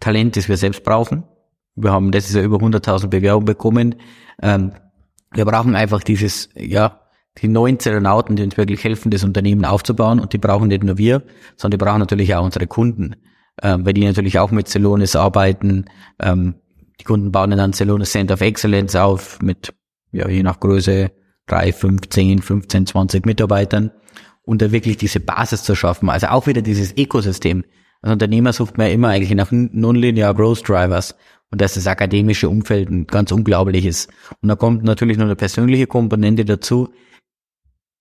Talent, 0.00 0.36
das 0.36 0.48
wir 0.48 0.58
selbst 0.58 0.84
brauchen. 0.84 1.24
Wir 1.74 1.90
haben 1.90 2.12
das 2.12 2.28
ist 2.28 2.34
ja 2.34 2.42
über 2.42 2.58
100.000 2.58 3.08
Bewerbungen 3.08 3.46
bekommen. 3.46 3.94
Ähm, 4.42 4.72
wir 5.32 5.46
brauchen 5.46 5.74
einfach 5.76 6.02
dieses, 6.02 6.50
ja, 6.54 7.07
die 7.40 7.48
neuen 7.48 7.78
Zeronauten, 7.78 8.36
die 8.36 8.42
uns 8.42 8.56
wirklich 8.56 8.82
helfen, 8.84 9.10
das 9.10 9.24
Unternehmen 9.24 9.64
aufzubauen. 9.64 10.20
Und 10.20 10.32
die 10.32 10.38
brauchen 10.38 10.68
nicht 10.68 10.84
nur 10.84 10.98
wir, 10.98 11.22
sondern 11.56 11.78
die 11.78 11.84
brauchen 11.84 12.00
natürlich 12.00 12.34
auch 12.34 12.44
unsere 12.44 12.66
Kunden 12.66 13.16
ähm, 13.62 13.84
weil 13.84 13.92
die 13.92 14.04
natürlich 14.04 14.38
auch 14.38 14.50
mit 14.50 14.68
Celonis 14.68 15.16
arbeiten. 15.16 15.86
Ähm, 16.20 16.54
die 17.00 17.04
Kunden 17.04 17.32
bauen 17.32 17.50
dann 17.50 17.72
Celonis 17.72 18.12
Center 18.12 18.34
of 18.34 18.40
Excellence 18.40 18.96
auf 18.96 19.40
mit, 19.40 19.74
ja, 20.12 20.28
je 20.28 20.42
nach 20.42 20.60
Größe, 20.60 21.10
drei, 21.46 21.72
fünf, 21.72 22.08
zehn, 22.08 22.40
15, 22.40 22.86
20 22.86 23.26
Mitarbeitern 23.26 23.90
und 24.42 24.62
da 24.62 24.72
wirklich 24.72 24.96
diese 24.96 25.20
Basis 25.20 25.62
zu 25.62 25.74
schaffen. 25.74 26.10
Also 26.10 26.28
auch 26.28 26.46
wieder 26.46 26.62
dieses 26.62 26.96
Ökosystem. 26.96 27.64
Als 28.02 28.12
Unternehmer 28.12 28.52
sucht 28.52 28.78
man 28.78 28.88
ja 28.88 28.92
immer 28.92 29.08
eigentlich 29.08 29.34
nach 29.34 29.50
Nonlinear 29.50 30.34
Growth 30.34 30.68
Drivers 30.68 31.16
und 31.50 31.60
dass 31.60 31.74
das 31.74 31.86
akademische 31.86 32.48
Umfeld 32.48 32.90
ein 32.90 33.06
ganz 33.06 33.32
unglaublich 33.32 33.86
ist. 33.86 34.10
Und 34.42 34.48
da 34.48 34.56
kommt 34.56 34.84
natürlich 34.84 35.16
noch 35.16 35.24
eine 35.24 35.36
persönliche 35.36 35.86
Komponente 35.86 36.44
dazu. 36.44 36.90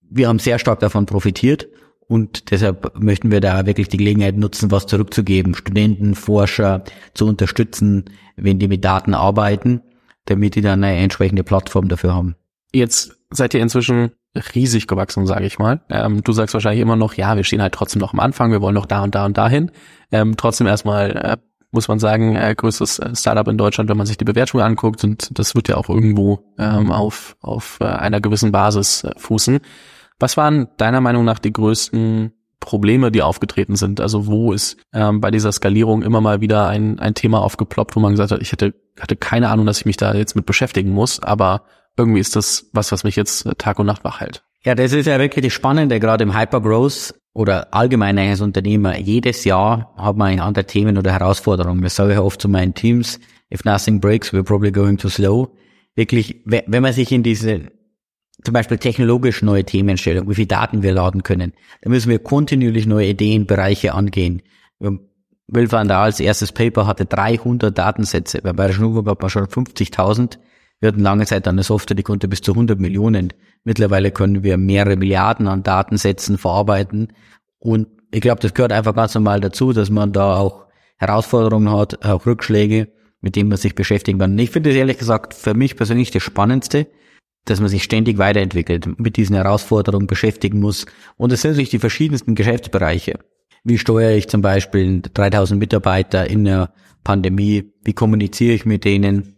Wir 0.10 0.28
haben 0.28 0.40
sehr 0.40 0.60
stark 0.60 0.80
davon 0.80 1.06
profitiert 1.06 1.68
und 2.08 2.52
deshalb 2.52 2.98
möchten 3.00 3.32
wir 3.32 3.42
da 3.42 3.66
wirklich 3.66 3.90
die 3.90 3.98
Gelegenheit 3.98 4.38
nutzen, 4.38 4.72
was 4.72 4.88
zurückzugeben, 4.88 5.56
Studenten, 5.56 6.16
Forscher 6.16 6.84
zu 7.14 7.26
unterstützen, 7.28 8.06
wenn 8.36 8.60
die 8.60 8.68
mit 8.68 8.86
Daten 8.86 9.14
arbeiten, 9.14 9.82
damit 10.26 10.56
die 10.56 10.62
dann 10.62 10.84
eine 10.84 10.98
entsprechende 10.98 11.44
Plattform 11.44 11.88
dafür 11.90 12.14
haben. 12.14 12.36
Jetzt 12.74 13.18
seid 13.30 13.54
ihr 13.54 13.62
inzwischen 13.62 14.12
riesig 14.56 14.88
gewachsen, 14.88 15.26
sage 15.26 15.46
ich 15.46 15.60
mal. 15.60 15.82
Ähm, 15.90 16.24
du 16.24 16.32
sagst 16.32 16.54
wahrscheinlich 16.54 16.82
immer 16.82 16.96
noch, 16.96 17.16
ja, 17.16 17.36
wir 17.36 17.44
stehen 17.44 17.62
halt 17.62 17.74
trotzdem 17.74 18.00
noch 18.00 18.14
am 18.14 18.20
Anfang, 18.20 18.52
wir 18.52 18.62
wollen 18.62 18.76
noch 18.76 18.86
da 18.86 19.04
und 19.04 19.16
da 19.16 19.26
und 19.26 19.38
dahin. 19.38 19.72
Ähm, 20.12 20.38
trotzdem 20.38 20.68
erstmal 20.68 21.12
äh, 21.12 21.38
muss 21.72 21.88
man 21.88 22.00
sagen, 22.00 22.36
äh, 22.36 22.56
größtes 22.56 23.00
äh, 23.00 23.16
Startup 23.16 23.48
in 23.48 23.58
Deutschland, 23.58 23.90
wenn 23.90 23.98
man 23.98 24.06
sich 24.06 24.18
die 24.18 24.26
Bewertungen 24.26 24.64
anguckt, 24.64 25.04
und 25.04 25.38
das 25.38 25.56
wird 25.56 25.68
ja 25.68 25.76
auch 25.76 25.90
irgendwo 25.90 26.54
ähm, 26.58 26.92
auf, 26.92 27.36
auf 27.42 27.78
äh, 27.82 27.86
einer 27.86 28.22
gewissen 28.22 28.52
Basis 28.52 29.04
äh, 29.04 29.12
fußen. 29.18 29.60
Was 30.20 30.38
waren 30.38 30.68
deiner 30.78 31.02
Meinung 31.02 31.26
nach 31.26 31.40
die 31.40 31.54
größten 31.54 32.32
Probleme, 32.60 33.12
die 33.12 33.22
aufgetreten 33.22 33.76
sind? 33.76 34.02
Also 34.02 34.28
wo 34.28 34.52
ist 34.52 34.78
ähm, 34.94 35.22
bei 35.22 35.32
dieser 35.32 35.52
Skalierung 35.52 36.02
immer 36.02 36.22
mal 36.22 36.42
wieder 36.42 36.68
ein, 36.68 37.00
ein 37.00 37.14
Thema 37.14 37.42
aufgeploppt, 37.42 37.96
wo 37.96 38.00
man 38.00 38.12
gesagt 38.12 38.32
hat, 38.32 38.42
ich 38.42 38.52
hätte, 38.52 38.74
hatte 39.00 39.16
keine 39.16 39.50
Ahnung, 39.50 39.66
dass 39.66 39.80
ich 39.80 39.86
mich 39.86 39.98
da 39.98 40.14
jetzt 40.14 40.36
mit 40.36 40.46
beschäftigen 40.46 40.92
muss, 40.92 41.22
aber 41.22 41.64
irgendwie 41.98 42.20
ist 42.20 42.36
das 42.36 42.70
was, 42.74 42.92
was 42.92 43.04
mich 43.04 43.16
jetzt 43.16 43.46
äh, 43.46 43.56
Tag 43.56 43.80
und 43.80 43.86
Nacht 43.86 44.04
wach 44.04 44.20
hält. 44.20 44.44
Ja, 44.64 44.76
das 44.76 44.92
ist 44.92 45.06
ja 45.06 45.20
wirklich 45.20 45.46
das 45.46 45.54
Spannende, 45.54 46.00
gerade 46.00 46.24
im 46.24 46.38
Hypergrowth 46.38 47.14
oder 47.34 47.74
allgemein 47.74 48.18
als 48.18 48.42
Unternehmer. 48.42 48.98
Jedes 48.98 49.44
Jahr 49.46 49.94
hat 49.96 50.18
man 50.18 50.40
andere 50.40 50.66
Themen 50.66 50.98
oder 50.98 51.12
Herausforderungen. 51.12 51.84
Das 51.84 51.96
sage 51.96 52.14
ich 52.14 52.20
oft 52.20 52.42
zu 52.42 52.50
meinen 52.50 52.74
Teams. 52.74 53.20
If 53.54 53.64
nothing 53.64 54.02
breaks, 54.02 54.34
we're 54.34 54.44
probably 54.44 54.72
going 54.72 54.98
too 54.98 55.10
slow. 55.10 55.56
Wirklich, 55.96 56.42
wenn 56.46 56.82
man 56.82 56.94
sich 56.94 57.12
in 57.12 57.24
diese 57.24 57.72
zum 58.44 58.54
Beispiel 58.54 58.78
technologisch 58.78 59.42
neue 59.42 59.64
Themenstellungen, 59.64 60.30
wie 60.30 60.36
viel 60.36 60.46
Daten 60.46 60.84
wir 60.84 60.94
laden 60.94 61.24
können. 61.24 61.54
Da 61.82 61.90
müssen 61.90 62.10
wir 62.10 62.20
kontinuierlich 62.20 62.86
neue 62.86 63.08
Ideen, 63.08 63.46
Bereiche 63.46 63.94
angehen. 63.94 64.42
Will 64.80 65.72
van 65.72 65.88
der 65.88 66.00
als 66.00 66.20
erstes 66.20 66.52
Paper 66.52 66.86
hatte 66.88 67.06
300 67.06 67.76
Datensätze. 67.76 68.42
Bei 68.42 68.54
Bayerischen 68.54 68.84
Rundfunk 68.84 69.08
hat 69.10 69.22
man 69.22 69.30
schon 69.30 69.46
50.000. 69.46 70.38
Wir 70.80 70.90
hatten 70.90 71.00
lange 71.00 71.26
Zeit 71.26 71.48
eine 71.48 71.64
Software, 71.64 71.96
die 71.96 72.04
konnte 72.04 72.28
bis 72.28 72.42
zu 72.42 72.52
100 72.52 72.80
Millionen. 72.80 73.34
Mittlerweile 73.64 74.12
können 74.12 74.44
wir 74.44 74.58
mehrere 74.58 74.98
Milliarden 74.98 75.48
an 75.48 75.64
Datensätzen 75.64 76.38
verarbeiten. 76.38 77.14
Und 77.60 77.88
ich 78.12 78.22
glaube, 78.22 78.42
das 78.42 78.54
gehört 78.54 78.72
einfach 78.72 78.94
ganz 78.94 79.16
normal 79.16 79.40
dazu, 79.40 79.74
dass 79.74 79.90
man 79.90 80.14
da 80.14 80.36
auch 80.36 80.66
Herausforderungen 80.98 81.72
hat, 81.72 82.06
auch 82.06 82.26
Rückschläge, 82.26 82.90
mit 83.22 83.36
denen 83.36 83.50
man 83.50 83.58
sich 83.58 83.74
beschäftigen 83.74 84.20
kann. 84.20 84.34
Und 84.34 84.40
ich 84.40 84.52
finde 84.52 84.70
es 84.70 84.76
ehrlich 84.76 84.98
gesagt 84.98 85.34
für 85.34 85.54
mich 85.54 85.76
persönlich 85.76 86.12
das 86.12 86.24
Spannendste, 86.24 86.88
dass 87.50 87.60
man 87.60 87.70
sich 87.70 87.84
ständig 87.84 88.18
weiterentwickelt, 88.18 89.00
mit 89.00 89.18
diesen 89.18 89.36
Herausforderungen 89.36 90.08
beschäftigen 90.08 90.60
muss. 90.60 90.86
Und 91.18 91.32
es 91.32 91.42
sind 91.42 91.52
natürlich 91.52 91.70
die 91.70 91.80
verschiedensten 91.80 92.36
Geschäftsbereiche. 92.36 93.20
Wie 93.64 93.78
steuere 93.78 94.16
ich 94.16 94.28
zum 94.28 94.42
Beispiel 94.42 95.02
3000 95.02 95.60
Mitarbeiter 95.60 96.30
in 96.30 96.46
der 96.46 96.74
Pandemie? 97.04 97.74
Wie 97.84 97.94
kommuniziere 97.94 98.54
ich 98.54 98.66
mit 98.66 98.86
denen? 98.86 99.36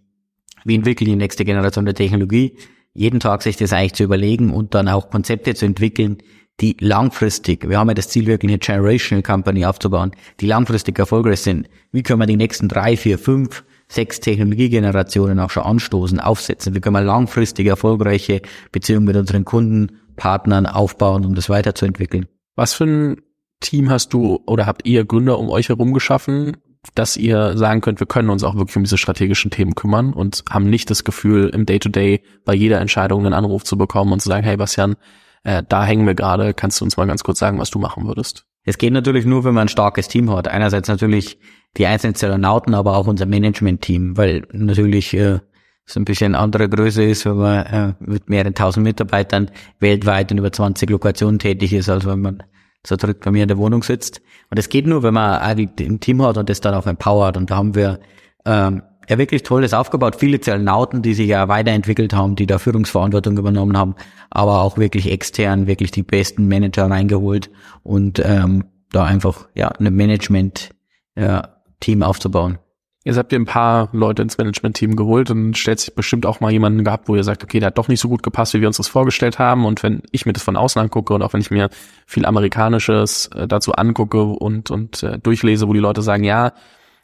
Wie 0.65 0.75
entwickle 0.75 1.05
ich 1.05 1.13
die 1.13 1.17
nächste 1.17 1.45
Generation 1.45 1.85
der 1.85 1.95
Technologie? 1.95 2.57
Jeden 2.93 3.19
Tag 3.19 3.43
sich 3.43 3.57
das 3.57 3.73
eigentlich 3.73 3.93
zu 3.93 4.03
überlegen 4.03 4.51
und 4.51 4.73
dann 4.73 4.87
auch 4.87 5.09
Konzepte 5.09 5.55
zu 5.55 5.65
entwickeln, 5.65 6.17
die 6.59 6.75
langfristig, 6.79 7.69
wir 7.69 7.79
haben 7.79 7.87
ja 7.87 7.93
das 7.93 8.09
Ziel, 8.09 8.25
wirklich 8.25 8.51
eine 8.51 8.59
Generational 8.59 9.23
Company 9.23 9.65
aufzubauen, 9.65 10.11
die 10.39 10.47
langfristig 10.47 10.99
erfolgreich 10.99 11.39
sind. 11.39 11.69
Wie 11.91 12.03
können 12.03 12.19
wir 12.19 12.25
die 12.25 12.35
nächsten 12.35 12.67
drei, 12.67 12.97
vier, 12.97 13.17
fünf, 13.17 13.63
sechs 13.91 14.19
Technologiegenerationen 14.19 15.39
auch 15.39 15.49
schon 15.49 15.63
anstoßen, 15.63 16.19
aufsetzen? 16.19 16.75
Wie 16.75 16.79
können 16.79 16.95
wir 16.95 17.01
langfristig 17.01 17.67
erfolgreiche 17.67 18.41
Beziehungen 18.71 19.05
mit 19.05 19.15
unseren 19.15 19.45
Kunden, 19.45 19.99
Partnern 20.15 20.65
aufbauen, 20.65 21.25
um 21.25 21.33
das 21.33 21.49
weiterzuentwickeln? 21.49 22.27
Was 22.55 22.73
für 22.73 22.83
ein 22.85 23.21
Team 23.61 23.89
hast 23.89 24.13
du 24.13 24.41
oder 24.45 24.65
habt 24.65 24.85
ihr 24.85 25.05
Gründer 25.05 25.39
um 25.39 25.49
euch 25.49 25.69
herum 25.69 25.93
geschaffen, 25.93 26.57
dass 26.95 27.17
ihr 27.17 27.57
sagen 27.57 27.81
könnt, 27.81 27.99
wir 27.99 28.07
können 28.07 28.29
uns 28.29 28.43
auch 28.43 28.55
wirklich 28.55 28.77
um 28.77 28.83
diese 28.83 28.97
strategischen 28.97 29.51
Themen 29.51 29.75
kümmern 29.75 30.13
und 30.13 30.43
haben 30.49 30.69
nicht 30.69 30.89
das 30.89 31.03
Gefühl, 31.03 31.49
im 31.49 31.65
Day-to-Day 31.65 32.15
-Day 32.15 32.21
bei 32.45 32.53
jeder 32.53 32.79
Entscheidung 32.79 33.25
einen 33.25 33.33
Anruf 33.33 33.63
zu 33.63 33.77
bekommen 33.77 34.13
und 34.13 34.21
zu 34.21 34.29
sagen, 34.29 34.45
hey 34.45 34.57
Bastian, 34.57 34.95
äh, 35.43 35.63
da 35.67 35.85
hängen 35.85 36.05
wir 36.05 36.15
gerade, 36.15 36.53
kannst 36.53 36.79
du 36.79 36.85
uns 36.85 36.97
mal 36.97 37.07
ganz 37.07 37.23
kurz 37.23 37.39
sagen, 37.39 37.59
was 37.59 37.69
du 37.69 37.79
machen 37.79 38.05
würdest? 38.07 38.45
Es 38.63 38.77
geht 38.77 38.93
natürlich 38.93 39.25
nur, 39.25 39.43
wenn 39.43 39.53
man 39.53 39.65
ein 39.65 39.69
starkes 39.69 40.07
Team 40.07 40.29
hat. 40.31 40.47
Einerseits 40.47 40.89
natürlich 40.89 41.39
die 41.77 41.85
einzelnen 41.85 42.15
Zellonauten, 42.15 42.73
aber 42.73 42.97
auch 42.97 43.07
unser 43.07 43.25
Management-Team, 43.25 44.17
weil 44.17 44.43
natürlich 44.51 45.13
äh, 45.13 45.39
so 45.85 45.99
ein 45.99 46.05
bisschen 46.05 46.35
andere 46.35 46.69
Größe 46.69 47.03
ist, 47.03 47.25
wenn 47.25 47.37
man 47.37 47.65
äh, 47.65 47.93
mit 47.99 48.29
mehreren 48.29 48.53
tausend 48.53 48.83
Mitarbeitern 48.83 49.51
weltweit 49.79 50.31
in 50.31 50.37
über 50.37 50.51
20 50.51 50.89
Lokationen 50.89 51.39
tätig 51.39 51.73
ist, 51.73 51.89
als 51.89 52.05
wenn 52.05 52.21
man 52.21 52.43
so 52.85 52.95
dritt 52.95 53.21
bei 53.21 53.31
mir 53.31 53.43
in 53.43 53.47
der 53.47 53.57
Wohnung 53.57 53.83
sitzt. 53.83 54.21
Und 54.49 54.57
das 54.57 54.69
geht 54.69 54.87
nur, 54.87 55.03
wenn 55.03 55.13
man 55.13 55.39
ein 55.39 55.99
Team 55.99 56.21
hat 56.21 56.37
und 56.37 56.49
das 56.49 56.61
dann 56.61 56.73
auch 56.73 56.87
empowert. 56.87 57.37
Und 57.37 57.51
da 57.51 57.57
haben 57.57 57.75
wir 57.75 57.99
ähm, 58.45 58.83
ja 59.09 59.17
wirklich 59.17 59.43
Tolles 59.43 59.73
aufgebaut. 59.73 60.15
Viele 60.15 60.39
Zellenauten, 60.39 61.01
die 61.01 61.13
sich 61.13 61.27
ja 61.27 61.47
weiterentwickelt 61.47 62.13
haben, 62.13 62.35
die 62.35 62.45
da 62.45 62.57
Führungsverantwortung 62.57 63.37
übernommen 63.37 63.77
haben, 63.77 63.95
aber 64.29 64.61
auch 64.61 64.77
wirklich 64.77 65.11
extern, 65.11 65.67
wirklich 65.67 65.91
die 65.91 66.03
besten 66.03 66.47
Manager 66.47 66.89
reingeholt 66.89 67.49
und 67.83 68.21
ähm, 68.23 68.65
da 68.91 69.05
einfach 69.05 69.49
ja 69.55 69.67
ein 69.69 69.93
Management-Team 69.93 70.75
ja, 71.19 71.58
aufzubauen. 72.03 72.59
Jetzt 73.05 73.17
habt 73.17 73.31
ihr 73.31 73.39
ein 73.39 73.45
paar 73.45 73.89
Leute 73.93 74.21
ins 74.21 74.37
Management-Team 74.37 74.95
geholt 74.97 75.31
und 75.31 75.57
stellt 75.57 75.79
sich 75.79 75.95
bestimmt 75.95 76.25
auch 76.25 76.41
mal 76.41 76.51
jemanden 76.51 76.83
gehabt, 76.83 77.07
wo 77.07 77.15
ihr 77.15 77.23
sagt, 77.23 77.43
okay, 77.43 77.59
der 77.59 77.67
hat 77.67 77.77
doch 77.77 77.87
nicht 77.87 78.01
so 78.01 78.09
gut 78.09 78.23
gepasst, 78.23 78.53
wie 78.53 78.61
wir 78.61 78.67
uns 78.67 78.77
das 78.77 78.89
vorgestellt 78.89 79.39
haben. 79.39 79.65
Und 79.65 79.81
wenn 79.83 80.03
ich 80.11 80.25
mir 80.25 80.33
das 80.33 80.43
von 80.43 80.57
außen 80.57 80.81
angucke 80.81 81.13
und 81.13 81.21
auch 81.21 81.31
wenn 81.31 81.39
ich 81.39 81.49
mir 81.49 81.69
viel 82.05 82.25
Amerikanisches 82.25 83.27
äh, 83.33 83.47
dazu 83.47 83.71
angucke 83.73 84.21
und, 84.21 84.69
und 84.69 85.01
äh, 85.01 85.17
durchlese, 85.17 85.67
wo 85.69 85.73
die 85.73 85.79
Leute 85.79 86.01
sagen, 86.01 86.25
ja, 86.25 86.51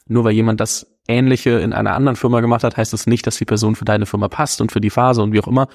nur 0.07 0.25
weil 0.25 0.33
jemand 0.33 0.59
das 0.59 0.85
Ähnliche 1.07 1.51
in 1.51 1.71
einer 1.71 1.95
anderen 1.95 2.17
Firma 2.17 2.41
gemacht 2.41 2.63
hat, 2.63 2.75
heißt 2.75 2.91
das 2.91 3.07
nicht, 3.07 3.25
dass 3.25 3.37
die 3.37 3.45
Person 3.45 3.75
für 3.75 3.85
deine 3.85 4.05
Firma 4.05 4.27
passt 4.27 4.59
und 4.59 4.71
für 4.73 4.81
die 4.81 4.89
Phase 4.89 5.23
und 5.23 5.31
wie 5.31 5.39
auch 5.39 5.47
immer. 5.47 5.69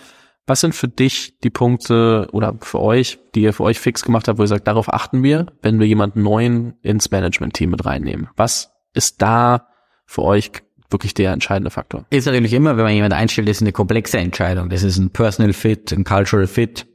Was 0.47 0.61
sind 0.61 0.75
für 0.75 0.89
dich 0.89 1.39
die 1.41 1.51
Punkte 1.51 2.29
oder 2.33 2.57
für 2.61 2.81
euch, 2.81 3.19
die 3.35 3.43
ihr 3.43 3.53
für 3.53 3.63
euch 3.63 3.79
fix 3.79 4.03
gemacht 4.03 4.29
habt, 4.29 4.39
wo 4.39 4.43
ihr 4.43 4.49
sagt, 4.49 4.67
darauf 4.67 4.93
achten 4.93 5.23
wir, 5.23 5.47
wenn 5.63 5.79
wir 5.79 5.87
jemanden 5.87 6.23
neuen 6.23 6.75
ins 6.83 7.11
Management-Team 7.11 7.71
mit 7.71 7.87
reinnehmen? 7.87 8.29
Was 8.37 8.73
ist 8.95 9.23
da 9.23 9.69
für 10.07 10.23
euch 10.23 10.51
wirklich 10.91 11.15
der 11.15 11.33
entscheidende 11.33 11.71
Faktor? 11.71 12.05
Ist 12.11 12.27
natürlich 12.27 12.53
immer, 12.53 12.77
wenn 12.77 12.85
man 12.85 12.95
jemanden 12.95 13.17
einstellt, 13.17 13.49
ist 13.49 13.61
eine 13.63 13.73
komplexe 13.73 14.19
Entscheidung. 14.19 14.71
Das 14.71 14.83
ist 14.83 14.99
ein 14.99 15.11
Personal 15.11 15.53
Fit, 15.53 15.93
ein 15.93 16.05
Cultural 16.05 16.47
Fit, 16.47 16.87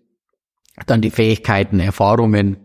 dann 0.86 1.02
die 1.02 1.12
Fähigkeiten, 1.12 1.80
Erfahrungen. 1.80 2.58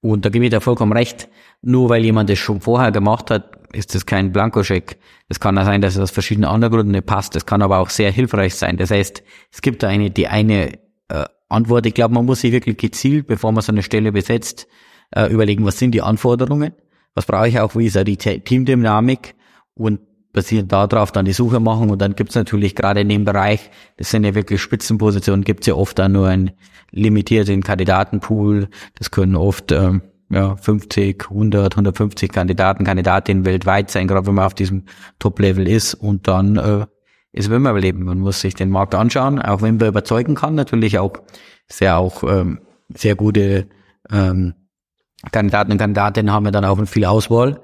Und 0.00 0.24
da 0.24 0.28
gebe 0.30 0.44
ich 0.44 0.50
dir 0.50 0.60
vollkommen 0.60 0.92
recht. 0.92 1.28
Nur 1.60 1.88
weil 1.88 2.04
jemand 2.04 2.30
das 2.30 2.38
schon 2.38 2.60
vorher 2.60 2.92
gemacht 2.92 3.30
hat, 3.30 3.58
ist 3.72 3.94
das 3.94 4.06
kein 4.06 4.32
Blankoscheck. 4.32 4.98
Es 5.28 5.40
kann 5.40 5.58
auch 5.58 5.64
sein, 5.64 5.80
dass 5.80 5.96
es 5.96 6.00
aus 6.00 6.10
verschiedenen 6.10 6.48
anderen 6.48 6.72
Gründen 6.72 6.92
nicht 6.92 7.06
passt. 7.06 7.34
Das 7.34 7.46
kann 7.46 7.62
aber 7.62 7.78
auch 7.78 7.90
sehr 7.90 8.12
hilfreich 8.12 8.54
sein. 8.54 8.76
Das 8.76 8.90
heißt, 8.90 9.22
es 9.50 9.60
gibt 9.60 9.82
da 9.82 9.88
eine, 9.88 10.10
die 10.10 10.28
eine 10.28 10.78
äh, 11.08 11.24
Antwort. 11.48 11.86
Ich 11.86 11.94
glaube, 11.94 12.14
man 12.14 12.24
muss 12.24 12.40
sich 12.40 12.52
wirklich 12.52 12.76
gezielt, 12.76 13.26
bevor 13.26 13.52
man 13.52 13.62
so 13.62 13.72
eine 13.72 13.82
Stelle 13.82 14.12
besetzt, 14.12 14.68
äh, 15.10 15.26
überlegen, 15.26 15.64
was 15.64 15.78
sind 15.78 15.92
die 15.92 16.02
Anforderungen? 16.02 16.72
Was 17.18 17.26
brauche 17.26 17.48
ich 17.48 17.58
auch? 17.58 17.74
Wie 17.74 17.86
ist 17.86 17.98
auch 17.98 18.04
die 18.04 18.16
Teamdynamik? 18.16 19.34
und 19.78 20.00
basierend 20.32 20.70
darauf 20.70 21.10
dann 21.12 21.24
die 21.24 21.32
Suche 21.32 21.60
machen 21.60 21.88
und 21.88 22.02
dann 22.02 22.14
gibt's 22.14 22.34
natürlich 22.34 22.74
gerade 22.74 23.00
in 23.00 23.08
dem 23.08 23.24
Bereich, 23.24 23.70
das 23.96 24.10
sind 24.10 24.24
ja 24.24 24.34
wirklich 24.34 24.60
Spitzenpositionen, 24.60 25.44
gibt's 25.44 25.66
ja 25.66 25.74
oft 25.74 25.98
dann 25.98 26.12
nur 26.12 26.28
einen 26.28 26.50
limitierten 26.90 27.62
Kandidatenpool, 27.62 28.68
das 28.96 29.10
können 29.10 29.36
oft 29.36 29.72
ähm, 29.72 30.02
ja, 30.30 30.56
50, 30.56 31.30
100, 31.30 31.72
150 31.72 32.30
Kandidaten, 32.30 32.84
Kandidatinnen 32.84 33.46
weltweit 33.46 33.90
sein, 33.90 34.06
gerade 34.06 34.26
wenn 34.26 34.34
man 34.34 34.44
auf 34.44 34.54
diesem 34.54 34.84
Top-Level 35.18 35.66
ist 35.66 35.94
und 35.94 36.28
dann 36.28 36.56
äh, 36.56 36.86
ist 37.32 37.48
immer 37.50 37.70
überleben. 37.70 38.04
Man 38.04 38.18
muss 38.18 38.40
sich 38.40 38.54
den 38.54 38.70
Markt 38.70 38.94
anschauen, 38.94 39.40
auch 39.40 39.62
wenn 39.62 39.78
man 39.78 39.88
überzeugen 39.88 40.34
kann, 40.34 40.54
natürlich 40.54 40.98
auch 40.98 41.14
sehr 41.66 41.96
auch 41.96 42.22
ähm, 42.22 42.60
sehr 42.94 43.14
gute 43.14 43.68
ähm, 44.10 44.54
Kandidaten 45.32 45.72
und 45.72 45.78
Kandidatinnen 45.78 46.32
haben 46.32 46.44
wir 46.44 46.52
dann 46.52 46.64
auch 46.64 46.82
viel 46.86 47.04
Auswahl. 47.04 47.60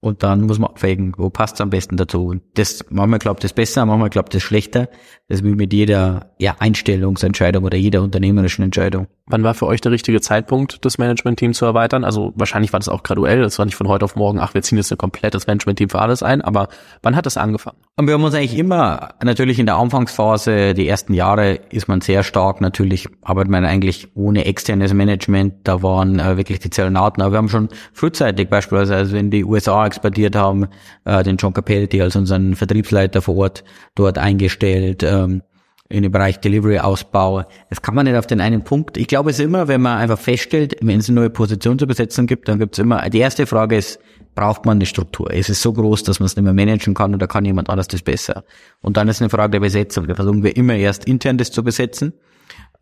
Und 0.00 0.22
dann 0.22 0.42
muss 0.42 0.58
man 0.58 0.70
abwägen, 0.70 1.14
wo 1.16 1.30
passt 1.30 1.56
es 1.56 1.60
am 1.60 1.70
besten 1.70 1.96
dazu. 1.96 2.26
Und 2.26 2.42
das, 2.54 2.84
manchmal 2.90 3.18
klappt 3.18 3.42
das 3.42 3.52
besser, 3.52 3.84
manchmal 3.86 4.10
klappt 4.10 4.34
das 4.34 4.42
schlechter. 4.42 4.88
Das 5.28 5.40
ist 5.40 5.44
wie 5.44 5.54
mit 5.54 5.72
jeder 5.72 6.34
ja, 6.38 6.56
Einstellungsentscheidung 6.58 7.64
oder 7.64 7.76
jeder 7.76 8.02
unternehmerischen 8.02 8.62
Entscheidung. 8.62 9.08
Wann 9.28 9.42
war 9.42 9.54
für 9.54 9.66
euch 9.66 9.80
der 9.80 9.90
richtige 9.90 10.20
Zeitpunkt, 10.20 10.84
das 10.84 10.98
Management-Team 10.98 11.52
zu 11.52 11.64
erweitern? 11.64 12.04
Also 12.04 12.32
wahrscheinlich 12.36 12.72
war 12.72 12.78
das 12.78 12.88
auch 12.88 13.02
graduell. 13.02 13.42
Das 13.42 13.58
war 13.58 13.66
nicht 13.66 13.74
von 13.74 13.88
heute 13.88 14.04
auf 14.04 14.14
morgen, 14.14 14.38
ach, 14.38 14.54
wir 14.54 14.62
ziehen 14.62 14.78
jetzt 14.78 14.92
ein 14.92 14.98
komplettes 14.98 15.48
Management-Team 15.48 15.88
für 15.88 15.98
alles 16.00 16.22
ein. 16.22 16.42
Aber 16.42 16.68
wann 17.02 17.16
hat 17.16 17.26
das 17.26 17.36
angefangen? 17.36 17.76
Und 17.96 18.06
wir 18.06 18.14
haben 18.14 18.22
uns 18.22 18.36
eigentlich 18.36 18.56
immer, 18.56 19.14
natürlich 19.24 19.58
in 19.58 19.66
der 19.66 19.78
Anfangsphase, 19.78 20.74
die 20.74 20.86
ersten 20.86 21.12
Jahre 21.12 21.54
ist 21.70 21.88
man 21.88 22.02
sehr 22.02 22.22
stark, 22.22 22.60
natürlich 22.60 23.08
arbeitet 23.20 23.50
man 23.50 23.64
eigentlich 23.64 24.06
ohne 24.14 24.44
externes 24.44 24.94
Management. 24.94 25.54
Da 25.64 25.82
waren 25.82 26.20
äh, 26.20 26.36
wirklich 26.36 26.60
die 26.60 26.70
Zellenaten. 26.70 27.20
Aber 27.20 27.32
wir 27.32 27.38
haben 27.38 27.48
schon 27.48 27.68
frühzeitig 27.92 28.48
beispielsweise, 28.48 28.94
also 28.94 29.16
in 29.16 29.32
die 29.32 29.44
USA 29.44 29.86
expandiert 29.86 30.36
haben, 30.36 30.68
äh, 31.04 31.24
den 31.24 31.36
John 31.36 31.52
Capelti 31.52 32.00
als 32.00 32.14
unseren 32.14 32.54
Vertriebsleiter 32.54 33.20
vor 33.22 33.36
Ort 33.38 33.64
dort 33.96 34.18
eingestellt. 34.18 35.02
Ähm, 35.02 35.42
in 35.88 36.02
dem 36.02 36.12
Bereich 36.12 36.40
Delivery-Ausbau. 36.40 37.44
Das 37.70 37.82
kann 37.82 37.94
man 37.94 38.06
nicht 38.06 38.16
auf 38.16 38.26
den 38.26 38.40
einen 38.40 38.64
Punkt. 38.64 38.96
Ich 38.96 39.06
glaube 39.06 39.30
es 39.30 39.38
immer, 39.38 39.68
wenn 39.68 39.80
man 39.80 39.98
einfach 39.98 40.18
feststellt, 40.18 40.76
wenn 40.80 40.98
es 40.98 41.08
eine 41.08 41.20
neue 41.20 41.30
Position 41.30 41.78
zu 41.78 41.86
besetzen 41.86 42.26
gibt, 42.26 42.48
dann 42.48 42.58
gibt 42.58 42.74
es 42.74 42.78
immer, 42.78 43.08
die 43.08 43.18
erste 43.18 43.46
Frage 43.46 43.76
ist, 43.76 44.00
braucht 44.34 44.66
man 44.66 44.78
eine 44.78 44.86
Struktur? 44.86 45.32
Ist 45.32 45.48
es 45.48 45.62
so 45.62 45.72
groß, 45.72 46.02
dass 46.02 46.20
man 46.20 46.26
es 46.26 46.36
nicht 46.36 46.44
mehr 46.44 46.52
managen 46.52 46.94
kann 46.94 47.14
oder 47.14 47.26
kann 47.26 47.44
jemand 47.44 47.70
anders 47.70 47.88
das 47.88 48.02
besser? 48.02 48.44
Und 48.82 48.96
dann 48.96 49.08
ist 49.08 49.20
eine 49.20 49.30
Frage 49.30 49.52
der 49.52 49.60
Besetzung. 49.60 50.06
Da 50.06 50.14
versuchen 50.14 50.42
wir 50.42 50.56
immer 50.56 50.74
erst 50.74 51.06
intern 51.06 51.38
das 51.38 51.50
zu 51.50 51.62
besetzen. 51.64 52.12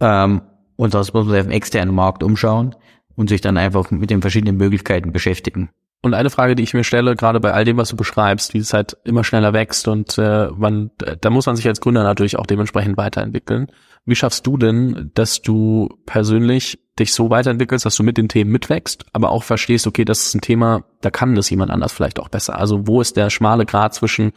Ähm, 0.00 0.42
und 0.76 0.94
das 0.94 1.12
muss 1.12 1.26
man 1.26 1.36
auf 1.36 1.42
dem 1.42 1.52
externen 1.52 1.94
Markt 1.94 2.22
umschauen 2.22 2.74
und 3.14 3.28
sich 3.28 3.40
dann 3.40 3.56
einfach 3.56 3.90
mit 3.90 4.10
den 4.10 4.20
verschiedenen 4.20 4.56
Möglichkeiten 4.56 5.12
beschäftigen. 5.12 5.70
Und 6.04 6.12
eine 6.12 6.28
Frage, 6.28 6.54
die 6.54 6.62
ich 6.62 6.74
mir 6.74 6.84
stelle, 6.84 7.16
gerade 7.16 7.40
bei 7.40 7.54
all 7.54 7.64
dem, 7.64 7.78
was 7.78 7.88
du 7.88 7.96
beschreibst, 7.96 8.52
wie 8.52 8.58
es 8.58 8.74
halt 8.74 8.98
immer 9.04 9.24
schneller 9.24 9.54
wächst 9.54 9.88
und 9.88 10.18
äh, 10.18 10.50
man, 10.54 10.90
da 10.98 11.30
muss 11.30 11.46
man 11.46 11.56
sich 11.56 11.66
als 11.66 11.80
Gründer 11.80 12.02
natürlich 12.02 12.38
auch 12.38 12.44
dementsprechend 12.44 12.98
weiterentwickeln. 12.98 13.68
Wie 14.04 14.14
schaffst 14.14 14.46
du 14.46 14.58
denn, 14.58 15.12
dass 15.14 15.40
du 15.40 15.88
persönlich 16.04 16.78
dich 16.98 17.14
so 17.14 17.30
weiterentwickelst, 17.30 17.86
dass 17.86 17.96
du 17.96 18.02
mit 18.02 18.18
den 18.18 18.28
Themen 18.28 18.52
mitwächst, 18.52 19.06
aber 19.14 19.30
auch 19.30 19.44
verstehst, 19.44 19.86
okay, 19.86 20.04
das 20.04 20.26
ist 20.26 20.34
ein 20.34 20.42
Thema, 20.42 20.84
da 21.00 21.10
kann 21.10 21.36
das 21.36 21.48
jemand 21.48 21.70
anders 21.70 21.94
vielleicht 21.94 22.20
auch 22.20 22.28
besser. 22.28 22.58
Also 22.58 22.86
wo 22.86 23.00
ist 23.00 23.16
der 23.16 23.30
schmale 23.30 23.64
Grad 23.64 23.94
zwischen, 23.94 24.32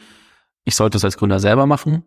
ich 0.64 0.78
sollte 0.78 0.96
es 0.96 1.04
als 1.04 1.18
Gründer 1.18 1.42
selber 1.42 1.66
machen 1.66 2.06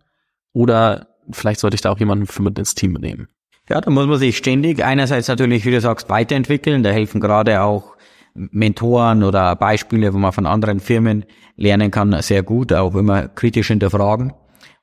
oder 0.55 1.09
vielleicht 1.33 1.61
sollte 1.61 1.75
ich 1.75 1.83
da 1.83 1.91
auch 1.91 1.99
jemanden 1.99 2.27
für 2.27 2.41
mit 2.41 2.59
ins 2.59 2.75
Team 2.75 2.95
nehmen? 2.95 3.29
Ja, 3.69 3.83
da 3.83 3.91
muss 3.91 4.07
man 4.07 4.19
sich 4.19 4.39
ständig 4.39 4.83
einerseits 4.83 5.29
natürlich, 5.29 5.67
wie 5.67 5.71
du 5.71 5.83
sagst, 5.83 6.09
weiterentwickeln. 6.09 6.83
Da 6.83 6.89
helfen 6.91 7.21
gerade 7.21 7.61
auch 7.61 7.95
Mentoren 8.35 9.23
oder 9.23 9.57
Beispiele, 9.57 10.13
wo 10.15 10.19
man 10.19 10.33
von 10.33 10.47
anderen 10.47 10.81
Firmen 10.81 11.25
lernen 11.57 11.91
kann, 11.91 12.21
sehr 12.23 12.43
gut, 12.43 12.73
auch 12.73 12.95
immer 12.95 13.29
kritisch 13.29 13.69
hinterfragen. 13.69 14.33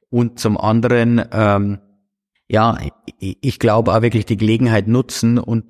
Und 0.10 0.40
zum 0.40 0.58
anderen, 0.58 1.24
ähm, 1.32 1.80
ja, 2.48 2.78
ich, 3.20 3.60
glaube 3.60 3.94
auch 3.94 4.02
wirklich 4.02 4.26
die 4.26 4.38
Gelegenheit 4.38 4.88
nutzen 4.88 5.38
und 5.38 5.66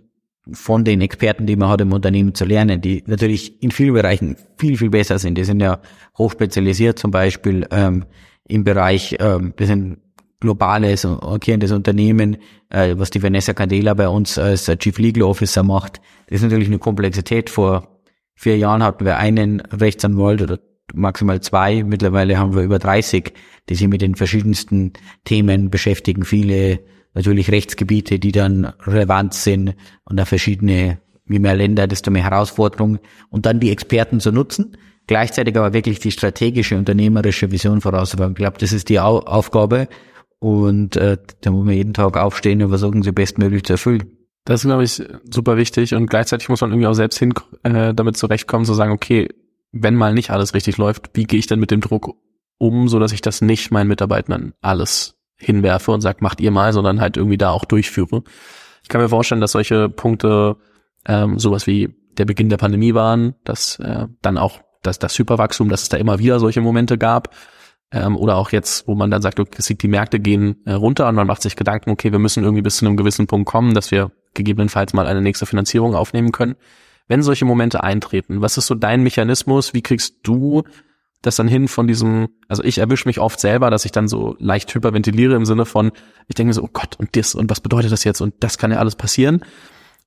von 0.51 0.85
den 0.85 1.01
Experten, 1.01 1.45
die 1.45 1.55
man 1.55 1.69
hat 1.69 1.81
im 1.81 1.91
Unternehmen 1.91 2.35
zu 2.35 2.45
lernen, 2.45 2.81
die 2.81 3.03
natürlich 3.07 3.61
in 3.61 3.71
vielen 3.71 3.93
Bereichen 3.93 4.37
viel, 4.57 4.77
viel 4.77 4.89
besser 4.89 5.19
sind. 5.19 5.37
Die 5.37 5.43
sind 5.43 5.59
ja 5.59 5.79
hochspezialisiert 6.17 6.99
zum 6.99 7.11
Beispiel 7.11 7.67
ähm, 7.71 8.05
im 8.47 8.63
Bereich, 8.63 9.17
ähm, 9.19 9.53
wir 9.57 9.67
sind 9.67 9.97
globales 10.39 11.03
und 11.03 11.21
agierendes 11.23 11.71
Unternehmen, 11.71 12.37
äh, 12.69 12.95
was 12.97 13.09
die 13.09 13.21
Vanessa 13.21 13.53
Candela 13.53 13.93
bei 13.93 14.07
uns 14.07 14.37
als 14.37 14.65
Chief 14.77 14.97
Legal 14.99 15.23
Officer 15.23 15.63
macht. 15.63 15.99
Das 16.27 16.37
ist 16.37 16.43
natürlich 16.43 16.67
eine 16.67 16.79
Komplexität. 16.79 17.49
Vor 17.49 18.01
vier 18.35 18.57
Jahren 18.57 18.83
hatten 18.83 19.05
wir 19.05 19.17
einen 19.17 19.61
Rechtsanwalt 19.61 20.41
oder 20.41 20.59
maximal 20.93 21.41
zwei. 21.41 21.83
Mittlerweile 21.83 22.37
haben 22.37 22.55
wir 22.55 22.63
über 22.63 22.79
30, 22.79 23.33
die 23.69 23.75
sich 23.75 23.87
mit 23.87 24.01
den 24.01 24.15
verschiedensten 24.15 24.93
Themen 25.25 25.69
beschäftigen. 25.69 26.23
Viele 26.23 26.79
natürlich 27.13 27.51
Rechtsgebiete, 27.51 28.19
die 28.19 28.31
dann 28.31 28.65
relevant 28.85 29.33
sind 29.33 29.75
und 30.05 30.17
da 30.17 30.25
verschiedene, 30.25 30.99
je 31.27 31.39
mehr 31.39 31.55
Länder, 31.55 31.87
desto 31.87 32.11
mehr 32.11 32.23
Herausforderungen. 32.23 32.99
Und 33.29 33.45
dann 33.45 33.59
die 33.59 33.71
Experten 33.71 34.19
zu 34.19 34.31
nutzen 34.31 34.77
gleichzeitig 35.07 35.57
aber 35.57 35.73
wirklich 35.73 35.99
die 35.99 36.11
strategische, 36.11 36.77
unternehmerische 36.77 37.49
Vision 37.49 37.81
vorauszubauen. 37.81 38.31
Ich 38.31 38.35
glaube, 38.35 38.57
das 38.59 38.73
ist 38.73 38.89
die 38.89 38.99
Aufgabe 38.99 39.87
und 40.39 40.97
äh, 40.97 41.17
da 41.41 41.51
muss 41.51 41.65
man 41.65 41.73
jeden 41.73 41.93
Tag 41.93 42.17
aufstehen 42.17 42.61
und 42.61 42.69
versuchen, 42.69 43.01
sie 43.01 43.13
bestmöglich 43.13 43.63
zu 43.63 43.73
erfüllen. 43.73 44.16
Das 44.47 44.61
ist, 44.61 44.67
glaube 44.67 44.85
ich, 44.85 45.03
super 45.29 45.57
wichtig 45.57 45.93
und 45.93 46.09
gleichzeitig 46.09 46.47
muss 46.47 46.61
man 46.61 46.71
irgendwie 46.71 46.87
auch 46.87 46.93
selbst 46.93 47.19
hin 47.19 47.33
äh, 47.63 47.93
damit 47.93 48.15
zurechtkommen, 48.15 48.63
zu 48.63 48.73
sagen, 48.73 48.93
okay, 48.93 49.27
wenn 49.73 49.93
mal 49.93 50.13
nicht 50.13 50.29
alles 50.29 50.53
richtig 50.53 50.77
läuft, 50.77 51.09
wie 51.15 51.25
gehe 51.25 51.37
ich 51.37 51.47
denn 51.47 51.59
mit 51.59 51.69
dem 51.69 51.81
Druck 51.81 52.15
um, 52.57 52.87
so 52.87 52.97
dass 52.97 53.11
ich 53.11 53.19
das 53.19 53.41
nicht 53.41 53.71
meinen 53.71 53.89
Mitarbeitern 53.89 54.53
alles 54.61 55.17
hinwerfe 55.35 55.91
und 55.91 55.99
sage, 55.99 56.19
macht 56.21 56.39
ihr 56.39 56.51
mal, 56.51 56.71
sondern 56.71 57.01
halt 57.01 57.17
irgendwie 57.17 57.37
da 57.37 57.49
auch 57.49 57.65
durchführe. 57.65 58.23
Ich 58.83 58.87
kann 58.87 59.01
mir 59.01 59.09
vorstellen, 59.09 59.41
dass 59.41 59.51
solche 59.51 59.89
Punkte 59.89 60.55
ähm, 61.05 61.37
sowas 61.37 61.67
wie 61.67 61.93
der 62.17 62.23
Beginn 62.23 62.47
der 62.47 62.55
Pandemie 62.55 62.93
waren, 62.93 63.35
dass 63.43 63.77
äh, 63.79 64.07
dann 64.21 64.37
auch 64.37 64.61
das, 64.81 64.97
das 64.97 65.19
Hyperwachstum, 65.19 65.67
dass 65.67 65.81
es 65.81 65.89
da 65.89 65.97
immer 65.97 66.19
wieder 66.19 66.39
solche 66.39 66.61
Momente 66.61 66.97
gab. 66.97 67.35
Ähm, 67.91 68.15
oder 68.15 68.37
auch 68.37 68.51
jetzt, 68.51 68.87
wo 68.87 68.95
man 68.95 69.11
dann 69.11 69.21
sagt, 69.21 69.41
okay, 69.41 69.75
die 69.75 69.87
Märkte 69.89 70.21
gehen 70.21 70.61
äh, 70.65 70.71
runter 70.71 71.09
und 71.09 71.15
man 71.15 71.27
macht 71.27 71.41
sich 71.41 71.57
Gedanken, 71.57 71.89
okay, 71.89 72.13
wir 72.13 72.19
müssen 72.19 72.43
irgendwie 72.43 72.61
bis 72.61 72.77
zu 72.77 72.85
einem 72.85 72.95
gewissen 72.95 73.27
Punkt 73.27 73.49
kommen, 73.49 73.73
dass 73.73 73.91
wir 73.91 74.11
gegebenenfalls 74.37 74.93
mal 74.93 75.07
eine 75.07 75.21
nächste 75.21 75.45
Finanzierung 75.45 75.95
aufnehmen 75.95 76.31
können. 76.31 76.55
Wenn 77.07 77.23
solche 77.23 77.45
Momente 77.45 77.83
eintreten, 77.83 78.41
was 78.41 78.57
ist 78.57 78.67
so 78.67 78.75
dein 78.75 79.03
Mechanismus? 79.03 79.73
Wie 79.73 79.81
kriegst 79.81 80.17
du 80.23 80.63
das 81.21 81.35
dann 81.35 81.47
hin 81.47 81.67
von 81.67 81.87
diesem, 81.87 82.29
also 82.47 82.63
ich 82.63 82.77
erwische 82.77 83.07
mich 83.07 83.19
oft 83.19 83.39
selber, 83.39 83.69
dass 83.69 83.85
ich 83.85 83.91
dann 83.91 84.07
so 84.07 84.35
leicht 84.39 84.73
hyperventiliere 84.73 85.35
im 85.35 85.45
Sinne 85.45 85.65
von, 85.65 85.91
ich 86.27 86.35
denke 86.35 86.53
so, 86.53 86.63
oh 86.63 86.69
Gott, 86.71 86.95
und 86.97 87.15
das, 87.15 87.35
und 87.35 87.49
was 87.49 87.61
bedeutet 87.61 87.91
das 87.91 88.03
jetzt? 88.03 88.21
Und 88.21 88.35
das 88.39 88.57
kann 88.57 88.71
ja 88.71 88.77
alles 88.77 88.95
passieren 88.95 89.43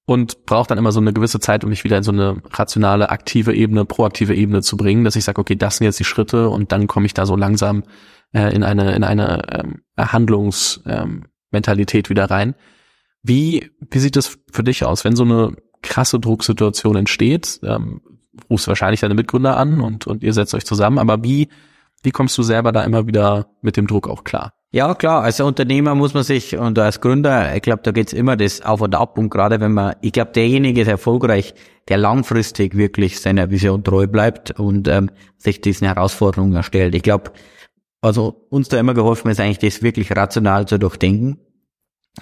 und 0.06 0.46
braucht 0.46 0.70
dann 0.70 0.78
immer 0.78 0.92
so 0.92 1.00
eine 1.00 1.12
gewisse 1.12 1.40
Zeit, 1.40 1.64
um 1.64 1.70
mich 1.70 1.84
wieder 1.84 1.98
in 1.98 2.02
so 2.02 2.12
eine 2.12 2.42
rationale, 2.52 3.10
aktive 3.10 3.54
Ebene, 3.54 3.84
proaktive 3.84 4.34
Ebene 4.34 4.62
zu 4.62 4.76
bringen, 4.76 5.04
dass 5.04 5.16
ich 5.16 5.24
sage, 5.24 5.40
okay, 5.40 5.56
das 5.56 5.76
sind 5.76 5.84
jetzt 5.84 6.00
die 6.00 6.04
Schritte 6.04 6.48
und 6.48 6.72
dann 6.72 6.86
komme 6.86 7.06
ich 7.06 7.14
da 7.14 7.26
so 7.26 7.36
langsam 7.36 7.84
äh, 8.32 8.54
in 8.54 8.62
eine 8.62 8.94
in 8.94 9.04
eine 9.04 9.42
ähm, 9.52 9.82
Handlungsmentalität 9.98 12.06
ähm, 12.06 12.10
wieder 12.10 12.30
rein. 12.30 12.54
Wie 13.22 13.70
wie 13.90 13.98
sieht 13.98 14.16
das 14.16 14.38
für 14.50 14.64
dich 14.64 14.84
aus, 14.84 15.04
wenn 15.04 15.16
so 15.16 15.24
eine 15.24 15.54
krasse 15.82 16.20
Drucksituation 16.20 16.96
entsteht? 16.96 17.60
Ähm, 17.62 18.00
rufst 18.48 18.68
wahrscheinlich 18.68 19.00
deine 19.00 19.14
Mitgründer 19.14 19.56
an 19.56 19.80
und 19.80 20.06
und 20.06 20.22
ihr 20.22 20.32
setzt 20.32 20.54
euch 20.54 20.64
zusammen, 20.64 20.98
aber 20.98 21.22
wie 21.22 21.48
wie 22.02 22.10
kommst 22.10 22.38
du 22.38 22.42
selber 22.42 22.72
da 22.72 22.82
immer 22.82 23.06
wieder 23.06 23.48
mit 23.60 23.76
dem 23.76 23.86
Druck 23.86 24.08
auch 24.08 24.24
klar? 24.24 24.54
Ja, 24.72 24.94
klar, 24.94 25.22
als 25.24 25.40
Unternehmer 25.40 25.96
muss 25.96 26.14
man 26.14 26.22
sich 26.22 26.56
und 26.56 26.78
als 26.78 27.00
Gründer, 27.00 27.56
ich 27.56 27.62
glaube, 27.62 27.82
da 27.82 27.90
geht's 27.90 28.12
immer 28.12 28.36
das 28.36 28.62
auf 28.62 28.80
und 28.80 28.94
ab 28.94 29.18
und 29.18 29.28
gerade 29.28 29.60
wenn 29.60 29.72
man, 29.72 29.96
ich 30.00 30.12
glaube, 30.12 30.30
derjenige 30.30 30.82
ist 30.82 30.88
erfolgreich, 30.88 31.54
der 31.88 31.98
langfristig 31.98 32.76
wirklich 32.76 33.20
seiner 33.20 33.50
Vision 33.50 33.82
treu 33.82 34.06
bleibt 34.06 34.58
und 34.58 34.86
ähm, 34.86 35.10
sich 35.38 35.60
diesen 35.60 35.88
Herausforderungen 35.88 36.54
erstellt. 36.54 36.94
Ich 36.94 37.02
glaube, 37.02 37.32
also 38.00 38.46
uns 38.48 38.68
da 38.68 38.78
immer 38.78 38.94
geholfen 38.94 39.28
ist 39.28 39.40
eigentlich, 39.40 39.58
das 39.58 39.82
wirklich 39.82 40.16
rational 40.16 40.66
zu 40.66 40.78
durchdenken 40.78 41.38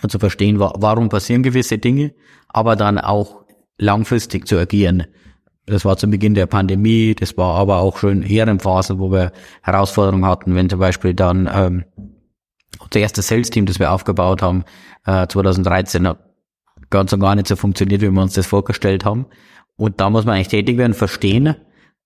zu 0.06 0.18
verstehen, 0.18 0.60
warum 0.60 1.08
passieren 1.08 1.42
gewisse 1.42 1.78
Dinge, 1.78 2.14
aber 2.48 2.76
dann 2.76 2.98
auch 2.98 3.44
langfristig 3.78 4.46
zu 4.46 4.58
agieren. 4.58 5.06
Das 5.66 5.84
war 5.84 5.96
zu 5.96 6.08
Beginn 6.08 6.34
der 6.34 6.46
Pandemie, 6.46 7.14
das 7.14 7.36
war 7.36 7.56
aber 7.56 7.78
auch 7.78 7.98
schon 7.98 8.22
eher 8.22 8.48
in 8.48 8.58
Phasen, 8.58 8.98
wo 8.98 9.10
wir 9.10 9.32
Herausforderungen 9.62 10.24
hatten, 10.24 10.54
wenn 10.54 10.70
zum 10.70 10.78
Beispiel 10.78 11.14
dann 11.14 11.48
ähm, 11.52 11.84
unser 12.78 13.00
erstes 13.00 13.28
Sales-Team, 13.28 13.66
das 13.66 13.78
wir 13.78 13.92
aufgebaut 13.92 14.40
haben, 14.40 14.64
äh, 15.04 15.26
2013, 15.26 16.08
hat 16.08 16.18
ganz 16.90 17.12
und 17.12 17.20
gar 17.20 17.34
nicht 17.34 17.48
so 17.48 17.56
funktioniert, 17.56 18.00
wie 18.00 18.10
wir 18.10 18.22
uns 18.22 18.34
das 18.34 18.46
vorgestellt 18.46 19.04
haben. 19.04 19.26
Und 19.76 20.00
da 20.00 20.10
muss 20.10 20.24
man 20.24 20.34
eigentlich 20.34 20.48
tätig 20.48 20.78
werden, 20.78 20.94
verstehen 20.94 21.54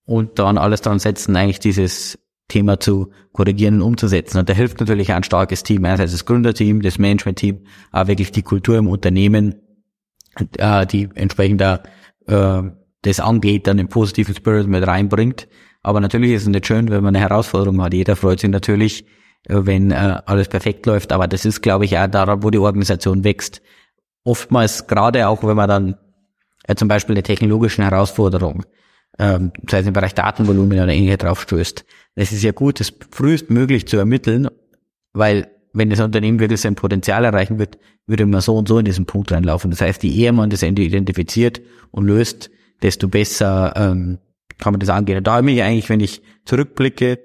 und 0.05 0.39
dann 0.39 0.59
alles 0.59 0.83
dran 0.83 0.99
setzen, 0.99 1.37
eigentlich 1.37 1.61
dieses 1.61 2.19
Thema 2.53 2.79
zu 2.79 3.11
korrigieren 3.33 3.77
und 3.77 3.83
umzusetzen. 3.83 4.39
Und 4.39 4.49
da 4.49 4.53
hilft 4.53 4.79
natürlich 4.81 5.13
ein 5.13 5.25
starkes 5.25 5.63
Team, 5.63 5.85
einerseits 5.85 6.13
das 6.13 6.27
Gründerteam, 6.27 6.83
das 6.83 6.99
Management-Team, 6.99 7.65
aber 7.91 8.09
wirklich 8.09 8.31
die 8.31 8.43
Kultur 8.43 8.77
im 8.77 8.89
Unternehmen, 8.89 9.55
äh, 10.59 10.87
die 10.87 11.09
entsprechend 11.15 11.63
äh, 11.63 12.63
das 13.03 13.21
angeht, 13.21 13.67
dann 13.67 13.79
den 13.79 13.89
positiven 13.89 14.35
Spirit 14.35 14.69
mit 14.69 14.87
reinbringt. 14.87 15.49
Aber 15.83 16.01
natürlich 16.01 16.33
ist 16.33 16.43
es 16.43 16.49
nicht 16.49 16.67
schön, 16.67 16.91
wenn 16.91 17.03
man 17.03 17.17
eine 17.17 17.25
Herausforderung 17.25 17.83
hat. 17.83 17.95
Jeder 17.95 18.17
freut 18.17 18.41
sich 18.41 18.51
natürlich, 18.51 19.07
äh, 19.49 19.61
wenn 19.65 19.93
alles 19.93 20.49
perfekt 20.49 20.85
läuft. 20.87 21.13
Aber 21.13 21.27
das 21.27 21.45
ist, 21.45 21.63
glaube 21.63 21.87
ich, 21.87 21.99
auch 21.99 22.07
daran, 22.07 22.43
wo 22.43 22.51
die 22.51 22.59
Organisation 22.59 23.25
wächst. 23.25 23.63
Oftmals, 24.25 24.87
gerade 24.87 25.27
auch 25.27 25.43
wenn 25.43 25.57
man 25.57 25.69
dann 25.69 25.97
zum 26.77 26.87
Beispiel 26.87 27.15
eine 27.15 27.25
technologische 27.25 27.83
Herausforderung, 27.83 28.65
ähm, 29.19 29.53
sei 29.69 29.81
es 29.81 29.87
im 29.87 29.93
Bereich 29.93 30.15
Datenvolumen 30.15 30.79
oder 30.79 30.93
ähnliches 30.93 31.19
draufstößt, 31.19 31.85
das 32.15 32.33
ist 32.33 32.43
ja 32.43 32.53
gut, 32.53 32.81
das 32.81 32.93
frühestmöglich 33.11 33.87
zu 33.87 33.97
ermitteln, 33.97 34.49
weil 35.13 35.51
wenn 35.73 35.91
das 35.91 36.01
Unternehmen 36.01 36.39
wirklich 36.39 36.61
sein 36.61 36.75
Potenzial 36.75 37.25
erreichen 37.25 37.59
wird, 37.59 37.79
würde 38.07 38.27
man 38.27 38.41
so 38.41 38.57
und 38.57 38.69
so 38.69 38.79
in 38.79 38.85
diesen 38.85 39.07
Punkt 39.07 39.33
reinlaufen. 39.33 39.71
Das 39.71 39.81
heißt, 39.81 40.03
je 40.03 40.25
eher 40.25 40.33
man 40.33 40.51
das 40.51 40.63
identifiziert 40.63 41.63
und 41.91 42.07
löst, 42.07 42.51
desto 42.83 43.09
besser 43.09 43.73
ähm, 43.77 44.19
kann 44.59 44.75
man 44.75 44.81
das 44.81 44.91
angehen. 44.91 45.19
Und 45.19 45.27
da 45.27 45.37
habe 45.37 45.51
ich 45.51 45.63
eigentlich, 45.63 45.89
wenn 45.89 46.01
ich 46.01 46.21
zurückblicke, 46.45 47.21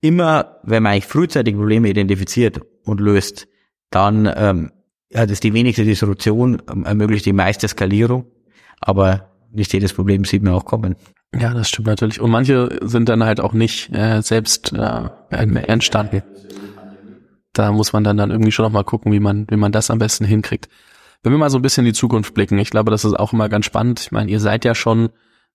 immer, 0.00 0.60
wenn 0.62 0.82
man 0.82 0.92
eigentlich 0.92 1.06
frühzeitig 1.06 1.54
Probleme 1.56 1.88
identifiziert 1.88 2.60
und 2.84 3.00
löst, 3.00 3.48
dann 3.90 4.30
ähm, 4.36 4.70
ja, 5.12 5.22
das 5.22 5.32
ist 5.32 5.44
die 5.44 5.52
wenigste 5.52 5.84
Disruption, 5.84 6.62
ähm, 6.70 6.84
ermöglicht 6.84 7.26
die 7.26 7.32
meiste 7.32 7.68
Skalierung, 7.68 8.26
aber 8.80 9.31
nicht 9.52 9.72
jedes 9.72 9.92
Problem 9.92 10.24
sieht 10.24 10.42
man 10.42 10.54
auch 10.54 10.64
kommen. 10.64 10.96
Ja, 11.38 11.54
das 11.54 11.68
stimmt 11.68 11.88
natürlich. 11.88 12.20
Und 12.20 12.30
manche 12.30 12.78
sind 12.82 13.08
dann 13.08 13.24
halt 13.24 13.40
auch 13.40 13.52
nicht 13.52 13.94
äh, 13.94 14.20
selbst 14.22 14.72
äh, 14.72 15.08
entstanden. 15.30 16.22
Da 17.52 17.72
muss 17.72 17.92
man 17.92 18.04
dann, 18.04 18.16
dann 18.16 18.30
irgendwie 18.30 18.52
schon 18.52 18.64
noch 18.64 18.72
mal 18.72 18.84
gucken, 18.84 19.12
wie 19.12 19.20
man, 19.20 19.46
wie 19.50 19.56
man 19.56 19.72
das 19.72 19.90
am 19.90 19.98
besten 19.98 20.24
hinkriegt. 20.24 20.68
Wenn 21.22 21.32
wir 21.32 21.38
mal 21.38 21.50
so 21.50 21.58
ein 21.58 21.62
bisschen 21.62 21.86
in 21.86 21.92
die 21.92 21.98
Zukunft 21.98 22.34
blicken, 22.34 22.58
ich 22.58 22.70
glaube, 22.70 22.90
das 22.90 23.04
ist 23.04 23.14
auch 23.14 23.32
immer 23.32 23.48
ganz 23.48 23.66
spannend. 23.66 24.00
Ich 24.00 24.12
meine, 24.12 24.30
ihr 24.30 24.40
seid 24.40 24.64
ja 24.64 24.74
schon 24.74 25.10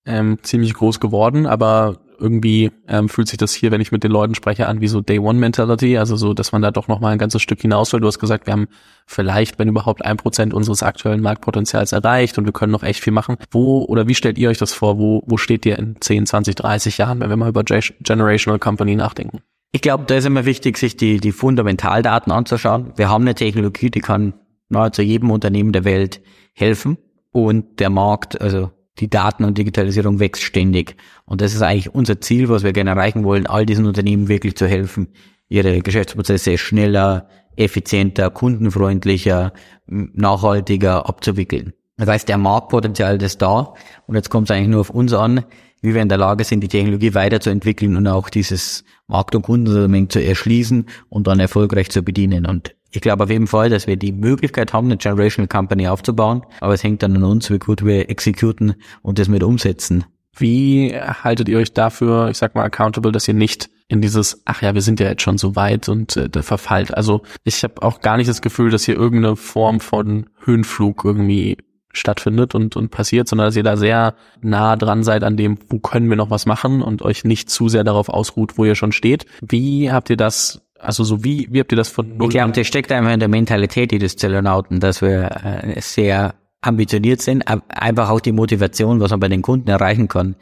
ähm, 0.05 0.39
ziemlich 0.41 0.73
groß 0.73 0.99
geworden, 0.99 1.45
aber 1.45 1.99
irgendwie 2.19 2.71
ähm, 2.87 3.09
fühlt 3.09 3.27
sich 3.27 3.37
das 3.37 3.53
hier, 3.53 3.71
wenn 3.71 3.81
ich 3.81 3.91
mit 3.91 4.03
den 4.03 4.11
Leuten 4.11 4.35
spreche, 4.35 4.67
an 4.67 4.81
wie 4.81 4.87
so 4.87 5.01
Day 5.01 5.19
One 5.19 5.39
Mentality, 5.39 5.97
also 5.97 6.15
so, 6.15 6.33
dass 6.33 6.51
man 6.51 6.61
da 6.61 6.71
doch 6.71 6.87
noch 6.87 6.99
mal 6.99 7.11
ein 7.11 7.17
ganzes 7.17 7.41
Stück 7.41 7.61
hinaus 7.61 7.93
will. 7.93 7.99
Du 7.99 8.07
hast 8.07 8.19
gesagt, 8.19 8.47
wir 8.47 8.53
haben 8.53 8.67
vielleicht, 9.05 9.59
wenn 9.59 9.67
überhaupt 9.67 10.03
ein 10.03 10.17
Prozent 10.17 10.53
unseres 10.53 10.83
aktuellen 10.83 11.21
Marktpotenzials 11.21 11.91
erreicht 11.91 12.37
und 12.37 12.45
wir 12.45 12.53
können 12.53 12.71
noch 12.71 12.83
echt 12.83 13.03
viel 13.03 13.13
machen. 13.13 13.37
Wo 13.51 13.83
oder 13.85 14.07
wie 14.07 14.15
stellt 14.15 14.37
ihr 14.37 14.49
euch 14.49 14.57
das 14.57 14.73
vor? 14.73 14.97
Wo, 14.97 15.23
wo 15.25 15.37
steht 15.37 15.65
ihr 15.65 15.77
in 15.77 15.95
10, 15.99 16.25
20, 16.25 16.55
30 16.55 16.97
Jahren, 16.97 17.19
wenn 17.19 17.29
wir 17.29 17.37
mal 17.37 17.49
über 17.49 17.63
Generational 17.63 18.59
Company 18.59 18.95
nachdenken? 18.95 19.41
Ich 19.71 19.81
glaube, 19.81 20.05
da 20.07 20.15
ist 20.15 20.25
immer 20.25 20.45
wichtig, 20.45 20.77
sich 20.77 20.97
die, 20.97 21.19
die 21.19 21.31
Fundamentaldaten 21.31 22.31
anzuschauen. 22.31 22.93
Wir 22.95 23.09
haben 23.09 23.23
eine 23.23 23.35
Technologie, 23.35 23.89
die 23.89 23.99
kann 23.99 24.33
nahezu 24.69 25.01
jedem 25.01 25.31
Unternehmen 25.31 25.71
der 25.71 25.83
Welt 25.83 26.21
helfen 26.53 26.97
und 27.31 27.79
der 27.79 27.89
Markt, 27.89 28.41
also 28.41 28.71
die 28.99 29.09
Daten- 29.09 29.43
und 29.43 29.57
Digitalisierung 29.57 30.19
wächst 30.19 30.43
ständig. 30.43 30.95
Und 31.25 31.41
das 31.41 31.53
ist 31.53 31.61
eigentlich 31.61 31.93
unser 31.93 32.19
Ziel, 32.21 32.49
was 32.49 32.63
wir 32.63 32.73
gerne 32.73 32.91
erreichen 32.91 33.23
wollen, 33.23 33.45
all 33.45 33.65
diesen 33.65 33.85
Unternehmen 33.85 34.27
wirklich 34.27 34.55
zu 34.55 34.67
helfen, 34.67 35.09
ihre 35.49 35.81
Geschäftsprozesse 35.81 36.57
schneller, 36.57 37.29
effizienter, 37.55 38.29
kundenfreundlicher, 38.29 39.53
nachhaltiger 39.87 41.07
abzuwickeln. 41.07 41.73
Das 41.97 42.07
heißt, 42.07 42.29
der 42.29 42.37
Marktpotenzial 42.37 43.21
ist 43.21 43.41
da 43.41 43.73
und 44.05 44.15
jetzt 44.15 44.29
kommt 44.29 44.49
es 44.49 44.55
eigentlich 44.55 44.69
nur 44.69 44.81
auf 44.81 44.91
uns 44.91 45.13
an, 45.13 45.45
wie 45.81 45.93
wir 45.93 46.01
in 46.01 46.09
der 46.09 46.17
Lage 46.17 46.43
sind, 46.43 46.61
die 46.61 46.67
Technologie 46.67 47.13
weiterzuentwickeln 47.13 47.95
und 47.95 48.07
auch 48.07 48.29
dieses 48.29 48.83
Markt- 49.07 49.35
und 49.35 49.43
Kundensegment 49.43 50.11
zu 50.11 50.23
erschließen 50.23 50.85
und 51.09 51.27
dann 51.27 51.39
erfolgreich 51.39 51.89
zu 51.89 52.03
bedienen. 52.03 52.45
Und 52.45 52.75
ich 52.91 53.01
glaube 53.01 53.23
auf 53.23 53.29
jeden 53.29 53.47
Fall, 53.47 53.69
dass 53.69 53.87
wir 53.87 53.97
die 53.97 54.13
Möglichkeit 54.13 54.73
haben, 54.73 54.87
eine 54.87 54.97
Generational 54.97 55.47
Company 55.47 55.87
aufzubauen, 55.87 56.43
aber 56.61 56.73
es 56.73 56.83
hängt 56.83 57.03
dann 57.03 57.15
an 57.15 57.23
uns, 57.23 57.49
wie 57.49 57.59
gut 57.59 57.85
wir 57.85 58.09
exekuten 58.09 58.75
und 59.01 59.19
das 59.19 59.27
mit 59.27 59.43
umsetzen. 59.43 60.05
Wie 60.35 60.95
haltet 60.95 61.49
ihr 61.49 61.57
euch 61.57 61.73
dafür, 61.73 62.29
ich 62.29 62.37
sag 62.37 62.53
mal, 62.55 62.63
accountable, 62.63 63.11
dass 63.11 63.27
ihr 63.27 63.33
nicht 63.33 63.69
in 63.87 64.01
dieses, 64.01 64.41
ach 64.45 64.61
ja, 64.61 64.73
wir 64.73 64.81
sind 64.81 64.99
ja 64.99 65.07
jetzt 65.07 65.21
schon 65.21 65.37
so 65.37 65.55
weit 65.55 65.89
und 65.89 66.17
äh, 66.17 66.43
verfallt. 66.43 66.93
Also 66.93 67.21
ich 67.43 67.63
habe 67.63 67.81
auch 67.81 68.01
gar 68.01 68.17
nicht 68.17 68.29
das 68.29 68.41
Gefühl, 68.41 68.69
dass 68.69 68.83
hier 68.83 68.95
irgendeine 68.95 69.35
Form 69.35 69.79
von 69.79 70.29
Höhenflug 70.43 71.05
irgendwie 71.05 71.57
stattfindet 71.93 72.53
und, 72.53 72.75
und 72.75 72.91
passiert, 72.91 73.27
sondern 73.27 73.47
dass 73.47 73.55
ihr 73.55 73.63
da 73.63 73.77
sehr 73.77 74.15
nah 74.41 74.75
dran 74.75 75.03
seid 75.03 75.23
an 75.23 75.37
dem, 75.37 75.57
wo 75.69 75.79
können 75.79 76.09
wir 76.09 76.17
noch 76.17 76.29
was 76.29 76.45
machen 76.45 76.81
und 76.81 77.01
euch 77.01 77.23
nicht 77.23 77.49
zu 77.49 77.69
sehr 77.69 77.83
darauf 77.83 78.09
ausruht, 78.09 78.57
wo 78.57 78.65
ihr 78.65 78.75
schon 78.75 78.91
steht. 78.91 79.25
Wie 79.41 79.91
habt 79.91 80.09
ihr 80.09 80.17
das 80.17 80.66
also 80.79 81.03
so 81.03 81.23
wie, 81.23 81.47
wie 81.51 81.59
habt 81.59 81.71
ihr 81.71 81.77
das 81.77 81.89
von 81.89 82.17
null? 82.17 82.27
Ich 82.27 82.31
glaube, 82.31 82.51
das 82.53 82.67
steckt 82.67 82.91
einfach 82.91 83.11
in 83.11 83.19
der 83.19 83.29
Mentalität 83.29 83.91
des 83.91 84.15
Zellonauten, 84.15 84.79
dass 84.79 85.01
wir 85.01 85.29
äh, 85.43 85.81
sehr 85.81 86.35
ambitioniert 86.61 87.21
sind, 87.21 87.43
einfach 87.47 88.09
auch 88.09 88.19
die 88.19 88.31
Motivation, 88.31 88.99
was 88.99 89.11
man 89.11 89.19
bei 89.19 89.29
den 89.29 89.41
Kunden 89.41 89.69
erreichen 89.69 90.07
kann. 90.07 90.35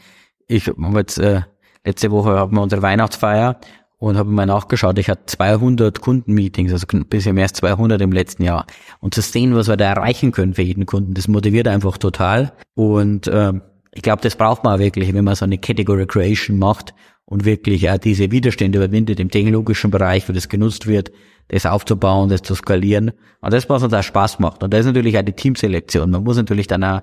Ich 0.47 0.67
habe 0.67 0.99
jetzt 0.99 1.17
äh, 1.17 1.41
letzte 1.85 2.11
Woche 2.11 2.31
haben 2.31 2.55
wir 2.55 2.61
unsere 2.61 2.81
Weihnachtsfeier 2.81 3.59
und 3.97 4.17
habe 4.17 4.29
mal 4.29 4.45
nachgeschaut, 4.45 4.97
ich 4.99 5.09
hatte 5.09 5.25
200 5.25 6.01
Kundenmeetings, 6.01 6.71
also 6.71 6.85
ein 6.93 7.05
bisschen 7.05 7.35
mehr 7.35 7.45
als 7.45 7.53
200 7.53 8.01
im 8.01 8.11
letzten 8.11 8.43
Jahr. 8.43 8.65
Und 8.99 9.13
zu 9.13 9.21
sehen, 9.21 9.55
was 9.55 9.67
wir 9.67 9.77
da 9.77 9.85
erreichen 9.85 10.31
können 10.31 10.53
für 10.53 10.61
jeden 10.61 10.85
Kunden, 10.85 11.13
das 11.13 11.27
motiviert 11.27 11.67
einfach 11.67 11.97
total. 11.97 12.53
Und 12.75 13.27
äh, 13.27 13.53
ich 13.93 14.01
glaube, 14.01 14.21
das 14.21 14.35
braucht 14.35 14.63
man 14.63 14.79
wirklich, 14.79 15.13
wenn 15.13 15.23
man 15.23 15.35
so 15.35 15.45
eine 15.45 15.57
Category 15.57 16.05
Creation 16.05 16.59
macht 16.59 16.93
und 17.25 17.45
wirklich 17.45 17.89
auch 17.89 17.97
diese 17.97 18.31
Widerstände 18.31 18.77
überwindet 18.77 19.19
im 19.19 19.31
technologischen 19.31 19.91
Bereich, 19.91 20.27
wo 20.29 20.33
das 20.33 20.49
genutzt 20.49 20.87
wird, 20.87 21.11
das 21.47 21.65
aufzubauen, 21.65 22.29
das 22.29 22.43
zu 22.43 22.55
skalieren. 22.55 23.11
Und 23.41 23.53
das, 23.53 23.69
was 23.69 23.83
uns 23.83 23.93
auch 23.93 24.03
Spaß 24.03 24.39
macht. 24.39 24.63
Und 24.63 24.73
das 24.73 24.81
ist 24.81 24.85
natürlich 24.87 25.17
auch 25.17 25.23
die 25.23 25.33
Teamselektion. 25.33 26.11
Man 26.11 26.23
muss 26.23 26.37
natürlich 26.37 26.67
dann 26.67 26.83
auch 26.83 27.01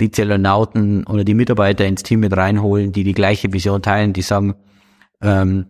die 0.00 0.10
Zellonauten 0.10 1.04
oder 1.04 1.24
die 1.24 1.34
Mitarbeiter 1.34 1.84
ins 1.84 2.02
Team 2.02 2.20
mit 2.20 2.36
reinholen, 2.36 2.92
die 2.92 3.04
die 3.04 3.14
gleiche 3.14 3.52
Vision 3.52 3.82
teilen, 3.82 4.12
die 4.12 4.22
sagen, 4.22 4.54
ähm, 5.20 5.66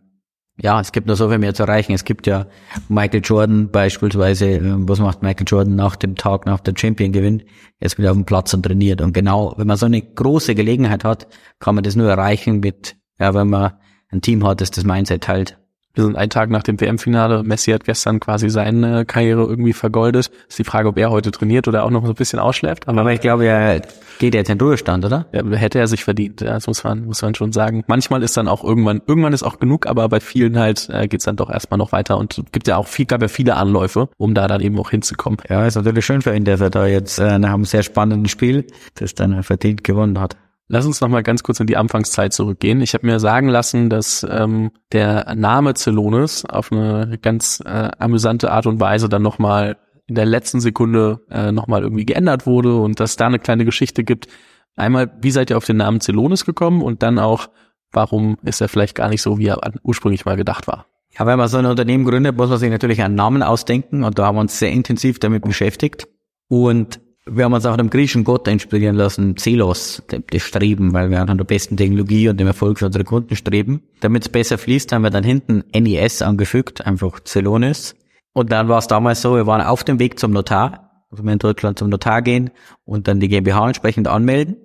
ja, 0.60 0.80
es 0.80 0.90
gibt 0.90 1.06
noch 1.06 1.14
so 1.14 1.28
viel 1.28 1.38
mehr 1.38 1.54
zu 1.54 1.62
erreichen. 1.62 1.92
Es 1.92 2.04
gibt 2.04 2.26
ja 2.26 2.46
Michael 2.88 3.20
Jordan 3.24 3.70
beispielsweise, 3.70 4.46
ähm, 4.46 4.88
was 4.88 4.98
macht 4.98 5.22
Michael 5.22 5.46
Jordan 5.46 5.76
nach 5.76 5.96
dem 5.96 6.16
Tag, 6.16 6.46
nach 6.46 6.60
dem 6.60 6.76
Champion-Gewinn? 6.76 7.44
Er 7.78 7.86
ist 7.86 7.96
wieder 7.96 8.10
auf 8.10 8.16
dem 8.16 8.24
Platz 8.24 8.52
und 8.54 8.64
trainiert. 8.64 9.00
Und 9.00 9.12
genau, 9.12 9.54
wenn 9.56 9.68
man 9.68 9.76
so 9.76 9.86
eine 9.86 10.02
große 10.02 10.56
Gelegenheit 10.56 11.04
hat, 11.04 11.28
kann 11.60 11.76
man 11.76 11.84
das 11.84 11.94
nur 11.94 12.10
erreichen 12.10 12.58
mit, 12.60 12.96
ja, 13.20 13.34
wenn 13.34 13.48
man 13.48 13.72
ein 14.10 14.20
Team 14.20 14.46
hat, 14.46 14.60
das 14.60 14.70
das 14.70 14.84
Mindset 14.84 15.22
teilt. 15.24 15.58
Wir 15.98 16.04
sind 16.04 16.14
einen 16.14 16.30
Tag 16.30 16.48
nach 16.50 16.62
dem 16.62 16.80
WM-Finale. 16.80 17.42
Messi 17.42 17.72
hat 17.72 17.82
gestern 17.82 18.20
quasi 18.20 18.48
seine 18.50 19.04
Karriere 19.04 19.42
irgendwie 19.42 19.72
vergoldet. 19.72 20.30
Ist 20.48 20.56
die 20.56 20.62
Frage, 20.62 20.90
ob 20.90 20.96
er 20.96 21.10
heute 21.10 21.32
trainiert 21.32 21.66
oder 21.66 21.82
auch 21.82 21.90
noch 21.90 22.04
so 22.04 22.12
ein 22.12 22.14
bisschen 22.14 22.38
ausschläft. 22.38 22.86
Aber, 22.86 23.00
Aber 23.00 23.12
ich 23.12 23.20
glaube, 23.20 23.46
er 23.46 23.82
geht 24.20 24.34
jetzt 24.34 24.48
in 24.48 24.60
Ruhestand, 24.60 25.04
oder? 25.04 25.26
Ja, 25.32 25.44
hätte 25.56 25.80
er 25.80 25.88
sich 25.88 26.04
verdient. 26.04 26.40
Ja, 26.40 26.54
das 26.54 26.68
muss 26.68 26.84
man, 26.84 27.06
muss 27.06 27.20
man 27.20 27.34
schon 27.34 27.52
sagen. 27.52 27.82
Manchmal 27.88 28.22
ist 28.22 28.36
dann 28.36 28.46
auch 28.46 28.62
irgendwann, 28.62 29.02
irgendwann 29.08 29.32
ist 29.32 29.42
auch 29.42 29.58
genug, 29.58 29.88
aber 29.88 30.08
bei 30.08 30.20
vielen 30.20 30.56
halt 30.56 30.88
äh, 30.88 31.08
geht's 31.08 31.24
dann 31.24 31.34
doch 31.34 31.50
erstmal 31.50 31.78
noch 31.78 31.90
weiter 31.90 32.16
und 32.16 32.44
gibt 32.52 32.68
ja 32.68 32.76
auch 32.76 32.86
viel, 32.86 33.06
gab 33.06 33.20
ja 33.20 33.26
viele 33.26 33.56
Anläufe, 33.56 34.08
um 34.18 34.34
da 34.34 34.46
dann 34.46 34.60
eben 34.60 34.78
auch 34.78 34.90
hinzukommen. 34.90 35.38
Ja, 35.48 35.66
ist 35.66 35.74
natürlich 35.74 36.06
schön 36.06 36.22
für 36.22 36.32
ihn, 36.32 36.44
dass 36.44 36.60
er 36.60 36.70
da 36.70 36.86
jetzt 36.86 37.18
äh, 37.18 37.40
nach 37.40 37.54
einem 37.54 37.64
sehr 37.64 37.82
spannenden 37.82 38.28
Spiel 38.28 38.66
das 38.94 39.16
dann 39.16 39.42
verdient 39.42 39.82
gewonnen 39.82 40.20
hat. 40.20 40.36
Lass 40.70 40.84
uns 40.84 41.00
noch 41.00 41.08
mal 41.08 41.22
ganz 41.22 41.42
kurz 41.42 41.60
in 41.60 41.66
die 41.66 41.78
Anfangszeit 41.78 42.34
zurückgehen. 42.34 42.82
Ich 42.82 42.92
habe 42.92 43.06
mir 43.06 43.18
sagen 43.20 43.48
lassen, 43.48 43.88
dass 43.88 44.26
ähm, 44.28 44.70
der 44.92 45.34
Name 45.34 45.72
Zelonis 45.72 46.44
auf 46.44 46.70
eine 46.70 47.18
ganz 47.22 47.62
äh, 47.64 47.90
amüsante 47.98 48.52
Art 48.52 48.66
und 48.66 48.78
Weise 48.78 49.08
dann 49.08 49.22
noch 49.22 49.38
mal 49.38 49.78
in 50.06 50.14
der 50.14 50.26
letzten 50.26 50.60
Sekunde 50.60 51.20
äh, 51.30 51.52
noch 51.52 51.68
mal 51.68 51.82
irgendwie 51.82 52.04
geändert 52.04 52.46
wurde 52.46 52.76
und 52.76 53.00
dass 53.00 53.16
da 53.16 53.26
eine 53.26 53.38
kleine 53.38 53.64
Geschichte 53.64 54.04
gibt. 54.04 54.28
Einmal, 54.76 55.10
wie 55.20 55.30
seid 55.30 55.48
ihr 55.50 55.56
auf 55.56 55.64
den 55.64 55.78
Namen 55.78 56.00
Zelonis 56.00 56.44
gekommen 56.44 56.82
und 56.82 57.02
dann 57.02 57.18
auch, 57.18 57.48
warum 57.90 58.36
ist 58.42 58.60
er 58.60 58.68
vielleicht 58.68 58.94
gar 58.94 59.08
nicht 59.08 59.22
so, 59.22 59.38
wie 59.38 59.46
er 59.46 59.58
ursprünglich 59.82 60.26
mal 60.26 60.36
gedacht 60.36 60.66
war? 60.66 60.86
Ja, 61.18 61.24
wenn 61.26 61.38
man 61.38 61.48
so 61.48 61.56
ein 61.56 61.66
Unternehmen 61.66 62.04
gründet, 62.04 62.36
muss 62.36 62.50
man 62.50 62.58
sich 62.58 62.70
natürlich 62.70 63.02
einen 63.02 63.14
Namen 63.14 63.42
ausdenken 63.42 64.04
und 64.04 64.18
da 64.18 64.26
haben 64.26 64.36
wir 64.36 64.42
uns 64.42 64.58
sehr 64.58 64.70
intensiv 64.70 65.18
damit 65.18 65.44
beschäftigt. 65.44 66.08
Und 66.48 67.00
wir 67.30 67.44
haben 67.44 67.52
uns 67.52 67.66
auch 67.66 67.76
dem 67.76 67.90
griechischen 67.90 68.24
Gott 68.24 68.48
inspirieren 68.48 68.96
lassen, 68.96 69.36
Zelos, 69.36 70.02
das 70.08 70.42
Streben, 70.42 70.92
weil 70.92 71.10
wir 71.10 71.20
an 71.20 71.36
der 71.36 71.44
besten 71.44 71.76
Technologie 71.76 72.28
und 72.28 72.38
dem 72.38 72.46
Erfolg 72.46 72.78
für 72.78 72.86
unsere 72.86 73.04
Kunden 73.04 73.36
streben. 73.36 73.82
Damit 74.00 74.24
es 74.24 74.28
besser 74.28 74.58
fließt, 74.58 74.92
haben 74.92 75.02
wir 75.02 75.10
dann 75.10 75.24
hinten 75.24 75.64
NES 75.74 76.22
angefügt, 76.22 76.86
einfach 76.86 77.20
Zelonis. 77.20 77.94
Und 78.32 78.52
dann 78.52 78.68
war 78.68 78.78
es 78.78 78.86
damals 78.86 79.22
so, 79.22 79.34
wir 79.34 79.46
waren 79.46 79.60
auf 79.60 79.84
dem 79.84 79.98
Weg 79.98 80.18
zum 80.18 80.32
Notar, 80.32 81.06
also 81.10 81.24
wir 81.24 81.32
in 81.32 81.38
Deutschland 81.38 81.78
zum 81.78 81.88
Notar 81.88 82.22
gehen 82.22 82.50
und 82.84 83.08
dann 83.08 83.20
die 83.20 83.28
GmbH 83.28 83.66
entsprechend 83.66 84.08
anmelden. 84.08 84.56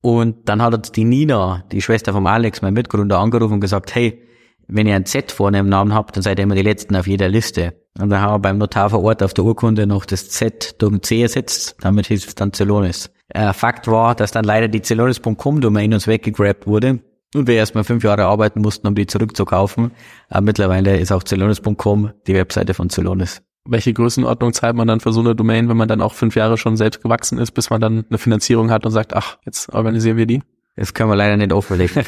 Und 0.00 0.48
dann 0.48 0.60
hat 0.62 0.74
uns 0.74 0.92
die 0.92 1.04
Nina, 1.04 1.64
die 1.70 1.80
Schwester 1.80 2.12
vom 2.12 2.26
Alex, 2.26 2.60
mein 2.60 2.74
Mitgründer, 2.74 3.18
angerufen 3.18 3.54
und 3.54 3.60
gesagt, 3.60 3.94
hey, 3.94 4.22
wenn 4.66 4.86
ihr 4.86 4.96
ein 4.96 5.06
Z 5.06 5.30
vorne 5.30 5.58
im 5.58 5.68
Namen 5.68 5.94
habt, 5.94 6.16
dann 6.16 6.22
seid 6.22 6.38
ihr 6.38 6.44
immer 6.44 6.54
die 6.54 6.62
Letzten 6.62 6.96
auf 6.96 7.06
jeder 7.06 7.28
Liste. 7.28 7.74
Und 7.98 8.08
dann 8.10 8.20
haben 8.20 8.34
wir 8.34 8.38
beim 8.38 8.58
Notar 8.58 8.90
vor 8.90 9.02
Ort 9.02 9.22
auf 9.22 9.34
der 9.34 9.44
Urkunde 9.44 9.86
noch 9.86 10.06
das 10.06 10.30
Z 10.30 10.80
durch 10.80 11.02
C 11.02 11.22
ersetzt, 11.22 11.76
damit 11.80 12.06
hieß 12.06 12.26
es 12.26 12.34
dann 12.34 12.52
Celonis. 12.52 13.10
Äh, 13.28 13.52
Fakt 13.52 13.86
war, 13.86 14.14
dass 14.14 14.32
dann 14.32 14.44
leider 14.44 14.68
die 14.68 14.82
Celonis.com-Domain 14.82 15.92
uns 15.92 16.06
weggegrabt 16.06 16.66
wurde 16.66 17.00
und 17.34 17.46
wir 17.46 17.54
erstmal 17.54 17.84
fünf 17.84 18.04
Jahre 18.04 18.24
arbeiten 18.24 18.60
mussten, 18.60 18.86
um 18.86 18.94
die 18.94 19.06
zurückzukaufen. 19.06 19.92
Aber 20.28 20.40
mittlerweile 20.42 20.98
ist 20.98 21.12
auch 21.12 21.22
Celonis.com 21.22 22.12
die 22.26 22.34
Webseite 22.34 22.74
von 22.74 22.90
Celonis. 22.90 23.42
Welche 23.64 23.92
Größenordnung 23.92 24.52
zahlt 24.52 24.74
man 24.74 24.88
dann 24.88 25.00
für 25.00 25.12
so 25.12 25.20
eine 25.20 25.36
Domain, 25.36 25.68
wenn 25.68 25.76
man 25.76 25.86
dann 25.86 26.00
auch 26.00 26.14
fünf 26.14 26.34
Jahre 26.34 26.58
schon 26.58 26.76
selbst 26.76 27.02
gewachsen 27.02 27.38
ist, 27.38 27.52
bis 27.52 27.70
man 27.70 27.80
dann 27.80 28.04
eine 28.08 28.18
Finanzierung 28.18 28.70
hat 28.70 28.84
und 28.84 28.92
sagt, 28.92 29.14
ach, 29.14 29.38
jetzt 29.44 29.72
organisieren 29.72 30.16
wir 30.16 30.26
die? 30.26 30.42
Das 30.76 30.94
können 30.94 31.10
wir 31.10 31.16
leider 31.16 31.36
nicht 31.36 31.52
offenlegen. 31.52 32.02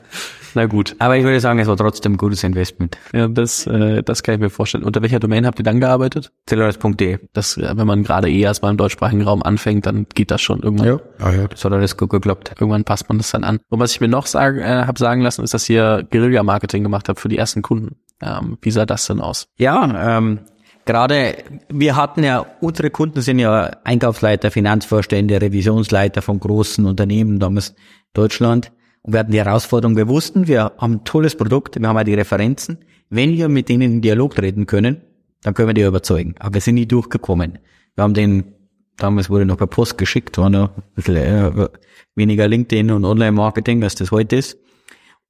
Na 0.54 0.66
gut. 0.66 0.96
Aber 0.98 1.16
ich 1.16 1.22
würde 1.22 1.38
sagen, 1.38 1.60
es 1.60 1.68
war 1.68 1.76
trotzdem 1.76 2.14
ein 2.14 2.16
gutes 2.16 2.42
Investment. 2.42 2.98
Ja, 3.12 3.28
das, 3.28 3.68
äh, 3.68 4.02
das 4.02 4.24
kann 4.24 4.34
ich 4.34 4.40
mir 4.40 4.50
vorstellen. 4.50 4.82
Unter 4.82 5.00
welcher 5.00 5.20
Domain 5.20 5.46
habt 5.46 5.60
ihr 5.60 5.62
dann 5.62 5.78
gearbeitet? 5.78 6.32
Celoris.de. 6.48 7.18
Das, 7.32 7.56
wenn 7.56 7.86
man 7.86 8.02
gerade 8.02 8.28
eh 8.28 8.40
erst 8.40 8.62
mal 8.62 8.70
im 8.70 8.76
deutschsprachigen 8.76 9.22
Raum 9.22 9.44
anfängt, 9.44 9.86
dann 9.86 10.06
geht 10.12 10.32
das 10.32 10.40
schon 10.40 10.60
irgendwann. 10.60 10.88
Ja, 10.88 11.00
ah, 11.20 11.30
ja. 11.30 11.46
das 11.46 11.64
hat 11.64 11.72
alles 11.72 11.96
gut 11.96 12.10
geklappt. 12.10 12.52
Irgendwann 12.58 12.82
passt 12.82 13.08
man 13.08 13.18
das 13.18 13.30
dann 13.30 13.44
an. 13.44 13.60
Und 13.68 13.78
was 13.78 13.92
ich 13.92 14.00
mir 14.00 14.08
noch 14.08 14.26
sagen, 14.26 14.58
äh, 14.58 14.86
habe 14.86 14.98
sagen 14.98 15.20
lassen, 15.20 15.44
ist, 15.44 15.54
dass 15.54 15.68
ihr 15.68 16.04
Guerilla-Marketing 16.10 16.82
gemacht 16.82 17.08
habt 17.08 17.20
für 17.20 17.28
die 17.28 17.38
ersten 17.38 17.62
Kunden. 17.62 17.96
Ähm, 18.20 18.58
wie 18.60 18.72
sah 18.72 18.86
das 18.86 19.06
denn 19.06 19.20
aus? 19.20 19.46
Ja, 19.56 20.18
ähm, 20.18 20.40
gerade 20.84 21.36
wir 21.68 21.96
hatten 21.96 22.24
ja, 22.24 22.44
unsere 22.60 22.90
Kunden 22.90 23.20
sind 23.20 23.38
ja 23.38 23.70
Einkaufsleiter, 23.84 24.50
Finanzvorstände, 24.50 25.40
Revisionsleiter 25.40 26.22
von 26.22 26.40
großen 26.40 26.84
Unternehmen 26.84 27.38
damals 27.38 27.74
Deutschland. 28.12 28.72
Und 29.02 29.12
wir 29.14 29.20
hatten 29.20 29.32
die 29.32 29.38
Herausforderung, 29.38 29.96
wir 29.96 30.08
wussten, 30.08 30.46
wir 30.46 30.72
haben 30.78 30.94
ein 30.94 31.04
tolles 31.04 31.36
Produkt, 31.36 31.80
wir 31.80 31.88
haben 31.88 31.96
auch 31.96 32.04
die 32.04 32.14
Referenzen. 32.14 32.78
Wenn 33.08 33.32
wir 33.32 33.48
mit 33.48 33.68
denen 33.68 33.82
in 33.92 34.00
Dialog 34.02 34.34
treten 34.34 34.66
können, 34.66 35.00
dann 35.42 35.54
können 35.54 35.68
wir 35.68 35.74
die 35.74 35.82
überzeugen. 35.82 36.34
Aber 36.38 36.54
wir 36.54 36.60
sind 36.60 36.74
nie 36.74 36.86
durchgekommen. 36.86 37.58
Wir 37.94 38.04
haben 38.04 38.14
den, 38.14 38.54
damals 38.96 39.30
wurde 39.30 39.46
noch 39.46 39.56
per 39.56 39.66
Post 39.66 39.98
geschickt, 39.98 40.36
war 40.38 40.50
noch 40.50 40.76
ein 40.76 40.82
bisschen 40.94 41.16
äh, 41.16 41.68
weniger 42.14 42.46
LinkedIn 42.46 42.90
und 42.90 43.04
Online-Marketing, 43.04 43.82
als 43.82 43.94
das 43.94 44.10
heute 44.10 44.36
ist. 44.36 44.58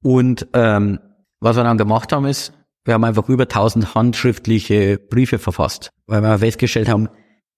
Und 0.03 0.47
ähm, 0.53 0.99
was 1.39 1.55
wir 1.55 1.63
dann 1.63 1.77
gemacht 1.77 2.11
haben, 2.11 2.25
ist, 2.25 2.53
wir 2.83 2.95
haben 2.95 3.03
einfach 3.03 3.29
über 3.29 3.43
1000 3.43 3.95
handschriftliche 3.95 4.97
Briefe 4.97 5.37
verfasst, 5.37 5.91
weil 6.07 6.21
wir 6.21 6.39
festgestellt 6.39 6.89
haben, 6.89 7.09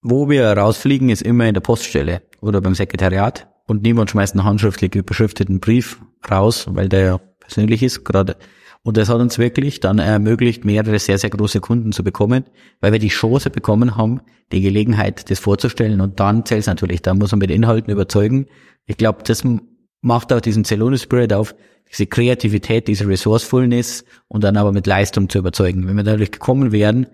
wo 0.01 0.29
wir 0.29 0.51
rausfliegen, 0.51 1.09
ist 1.09 1.21
immer 1.21 1.47
in 1.47 1.53
der 1.53 1.61
Poststelle 1.61 2.21
oder 2.41 2.59
beim 2.59 2.75
Sekretariat 2.75 3.47
und 3.67 3.83
niemand 3.83 4.11
schmeißt 4.11 4.35
einen 4.35 4.43
handschriftlich 4.43 4.91
beschrifteten 5.05 5.59
Brief 5.59 6.01
raus, 6.29 6.65
weil 6.69 6.89
der 6.89 7.01
ja 7.01 7.17
persönlich 7.39 7.83
ist 7.83 8.03
gerade. 8.03 8.35
Und 8.85 8.97
das 8.97 9.07
hat 9.07 9.21
uns 9.21 9.37
wirklich 9.37 9.79
dann 9.79 9.99
ermöglicht, 9.99 10.65
mehrere 10.65 10.99
sehr, 10.99 11.17
sehr 11.17 11.29
große 11.29 11.61
Kunden 11.61 11.93
zu 11.93 12.03
bekommen, 12.03 12.43
weil 12.81 12.91
wir 12.91 12.99
die 12.99 13.07
Chance 13.07 13.49
bekommen 13.49 13.95
haben, 13.95 14.19
die 14.51 14.59
Gelegenheit, 14.59 15.29
das 15.29 15.39
vorzustellen. 15.39 16.01
Und 16.01 16.19
dann 16.19 16.45
zählt 16.45 16.61
es 16.61 16.67
natürlich, 16.67 17.01
da 17.01 17.13
muss 17.13 17.31
man 17.31 17.39
mit 17.39 17.51
Inhalten 17.51 17.91
überzeugen. 17.91 18.47
Ich 18.85 18.97
glaube, 18.97 19.23
das 19.23 19.43
macht 20.01 20.33
auch 20.33 20.41
diesen 20.41 20.65
Celonis 20.65 21.03
Spirit 21.03 21.31
auf, 21.31 21.55
diese 21.89 22.07
Kreativität, 22.07 22.89
diese 22.89 23.07
Resourcefulness 23.07 24.03
und 24.27 24.43
dann 24.43 24.57
aber 24.57 24.73
mit 24.73 24.85
Leistung 24.85 25.29
zu 25.29 25.37
überzeugen. 25.37 25.87
Wenn 25.87 25.95
wir 25.95 26.03
dadurch 26.03 26.31
gekommen 26.31 26.73
wären 26.73 27.07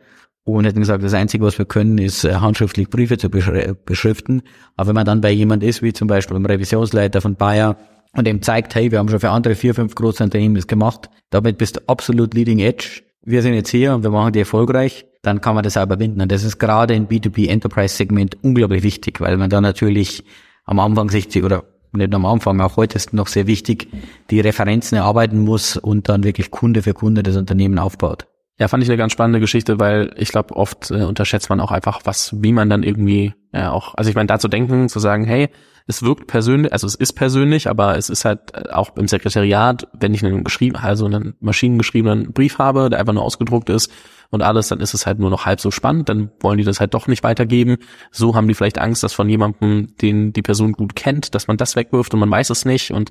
und 0.54 0.66
hätten 0.66 0.80
gesagt, 0.80 1.04
das 1.04 1.14
Einzige, 1.14 1.44
was 1.44 1.58
wir 1.58 1.66
können, 1.66 1.98
ist 1.98 2.24
äh, 2.24 2.36
handschriftlich 2.36 2.90
Briefe 2.90 3.18
zu 3.18 3.30
beschriften. 3.30 4.42
Aber 4.76 4.90
wenn 4.90 4.96
man 4.96 5.06
dann 5.06 5.22
bei 5.22 5.32
jemand 5.32 5.64
ist, 5.64 5.82
wie 5.82 5.94
zum 5.94 6.08
Beispiel 6.08 6.36
beim 6.36 6.46
Revisionsleiter 6.46 7.22
von 7.22 7.36
Bayer, 7.36 7.78
und 8.14 8.26
dem 8.26 8.42
zeigt, 8.42 8.76
hey, 8.76 8.92
wir 8.92 9.00
haben 9.00 9.10
schon 9.10 9.20
für 9.20 9.30
andere 9.30 9.56
vier, 9.56 9.76
fünf 9.76 9.96
große 9.96 10.24
Unternehmen 10.24 10.56
das 10.56 10.68
gemacht, 10.68 11.10
damit 11.30 11.58
bist 11.58 11.78
du 11.78 11.82
absolut 11.88 12.34
leading 12.34 12.60
edge. 12.60 13.02
Wir 13.24 13.42
sind 13.42 13.54
jetzt 13.54 13.70
hier 13.70 13.94
und 13.94 14.04
wir 14.04 14.10
machen 14.10 14.34
die 14.34 14.40
erfolgreich, 14.40 15.06
dann 15.22 15.42
kann 15.42 15.54
man 15.54 15.64
das 15.64 15.78
auch 15.78 15.84
überwinden. 15.84 16.22
Und 16.22 16.32
das 16.32 16.44
ist 16.44 16.58
gerade 16.58 16.96
im 16.96 17.08
B2B 17.08 17.50
Enterprise 17.50 17.96
Segment 17.96 18.38
unglaublich 18.42 18.84
wichtig, 18.84 19.22
weil 19.22 19.38
man 19.38 19.50
da 19.50 19.62
natürlich 19.62 20.24
am 20.66 20.80
Anfang 20.80 21.10
sich, 21.10 21.44
oder 21.44 21.66
nicht 21.92 22.14
am 22.14 22.26
Anfang, 22.26 22.60
auch 22.62 22.78
heute 22.78 22.96
ist 22.96 23.14
noch 23.14 23.28
sehr 23.28 23.48
wichtig, 23.48 23.90
die 24.30 24.40
Referenzen 24.40 24.98
erarbeiten 24.98 25.40
muss 25.40 25.78
und 25.78 26.10
dann 26.10 26.24
wirklich 26.24 26.52
Kunde 26.52 26.82
für 26.82 26.94
Kunde 26.94 27.24
das 27.24 27.36
Unternehmen 27.36 27.80
aufbaut. 27.80 28.28
Ja, 28.60 28.68
fand 28.68 28.84
ich 28.84 28.90
eine 28.90 28.98
ganz 28.98 29.14
spannende 29.14 29.40
Geschichte, 29.40 29.80
weil 29.80 30.14
ich 30.18 30.30
glaube, 30.30 30.56
oft 30.56 30.92
äh, 30.92 31.04
unterschätzt 31.04 31.50
man 31.50 31.62
auch 31.62 31.72
einfach, 31.72 32.02
was, 32.04 32.36
wie 32.42 32.52
man 32.52 32.70
dann 32.70 32.84
irgendwie 32.84 33.34
ja 33.54 33.72
auch, 33.72 33.96
also 33.96 34.10
ich 34.10 34.16
meine, 34.18 34.28
da 34.28 34.38
zu 34.38 34.50
denken, 34.50 34.90
zu 34.90 35.00
sagen, 35.00 35.24
hey, 35.24 35.50
es 35.88 36.04
wirkt 36.04 36.28
persönlich, 36.28 36.74
also 36.74 36.86
es 36.86 36.94
ist 36.94 37.14
persönlich, 37.14 37.70
aber 37.70 37.98
es 37.98 38.10
ist 38.10 38.26
halt 38.26 38.54
äh, 38.54 38.70
auch 38.70 38.98
im 38.98 39.08
Sekretariat, 39.08 39.88
wenn 39.94 40.14
ich 40.14 40.26
einen 40.26 40.44
geschrieben, 40.44 40.76
also 40.76 41.06
einen 41.06 41.36
maschinengeschriebenen 41.40 42.34
Brief 42.34 42.60
habe, 42.60 42.90
der 42.90 43.00
einfach 43.00 43.14
nur 43.14 43.24
ausgedruckt 43.24 43.70
ist 43.70 43.92
und 44.30 44.42
alles, 44.42 44.68
dann 44.68 44.82
ist 44.82 44.94
es 44.94 45.08
halt 45.08 45.20
nur 45.20 45.30
noch 45.30 45.46
halb 45.46 45.62
so 45.62 45.72
spannend, 45.72 46.10
dann 46.10 46.30
wollen 46.42 46.58
die 46.58 46.66
das 46.66 46.82
halt 46.82 46.94
doch 46.94 47.08
nicht 47.08 47.24
weitergeben. 47.24 47.78
So 48.12 48.36
haben 48.36 48.50
die 48.50 48.56
vielleicht 48.56 48.78
Angst, 48.78 49.04
dass 49.04 49.14
von 49.14 49.30
jemandem, 49.30 49.96
den 50.02 50.34
die 50.34 50.42
Person 50.42 50.74
gut 50.74 50.98
kennt, 50.98 51.34
dass 51.34 51.48
man 51.48 51.56
das 51.56 51.78
wegwirft 51.78 52.14
und 52.14 52.20
man 52.20 52.30
weiß 52.30 52.50
es 52.50 52.66
nicht 52.66 52.92
und 52.92 53.10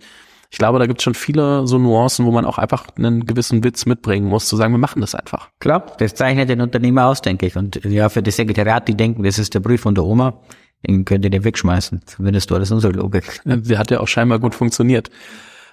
ich 0.50 0.58
glaube, 0.58 0.78
da 0.78 0.86
gibt 0.86 1.00
es 1.00 1.04
schon 1.04 1.14
viele 1.14 1.66
so 1.66 1.78
Nuancen, 1.78 2.24
wo 2.24 2.30
man 2.30 2.46
auch 2.46 2.56
einfach 2.56 2.86
einen 2.96 3.26
gewissen 3.26 3.62
Witz 3.64 3.84
mitbringen 3.84 4.28
muss, 4.28 4.46
zu 4.46 4.56
sagen, 4.56 4.72
wir 4.72 4.78
machen 4.78 5.00
das 5.00 5.14
einfach. 5.14 5.50
Klar, 5.60 5.84
das 5.98 6.14
zeichnet 6.14 6.48
den 6.48 6.62
Unternehmer 6.62 7.06
aus, 7.06 7.20
denke 7.20 7.46
ich. 7.46 7.56
Und 7.56 7.84
ja, 7.84 8.08
für 8.08 8.22
das 8.22 8.36
Sekretariat, 8.36 8.88
die 8.88 8.94
denken, 8.94 9.22
das 9.22 9.38
ist 9.38 9.54
der 9.54 9.60
Brief 9.60 9.82
von 9.82 9.94
der 9.94 10.04
Oma, 10.04 10.40
den 10.86 11.04
könnt 11.04 11.24
ihr 11.24 11.30
den 11.30 11.44
wegschmeißen. 11.44 12.00
Zumindest 12.06 12.50
war 12.50 12.58
das 12.58 12.70
unsere 12.70 12.94
Logik. 12.94 13.40
Der 13.44 13.78
hat 13.78 13.90
ja 13.90 14.00
auch 14.00 14.08
scheinbar 14.08 14.38
gut 14.38 14.54
funktioniert. 14.54 15.10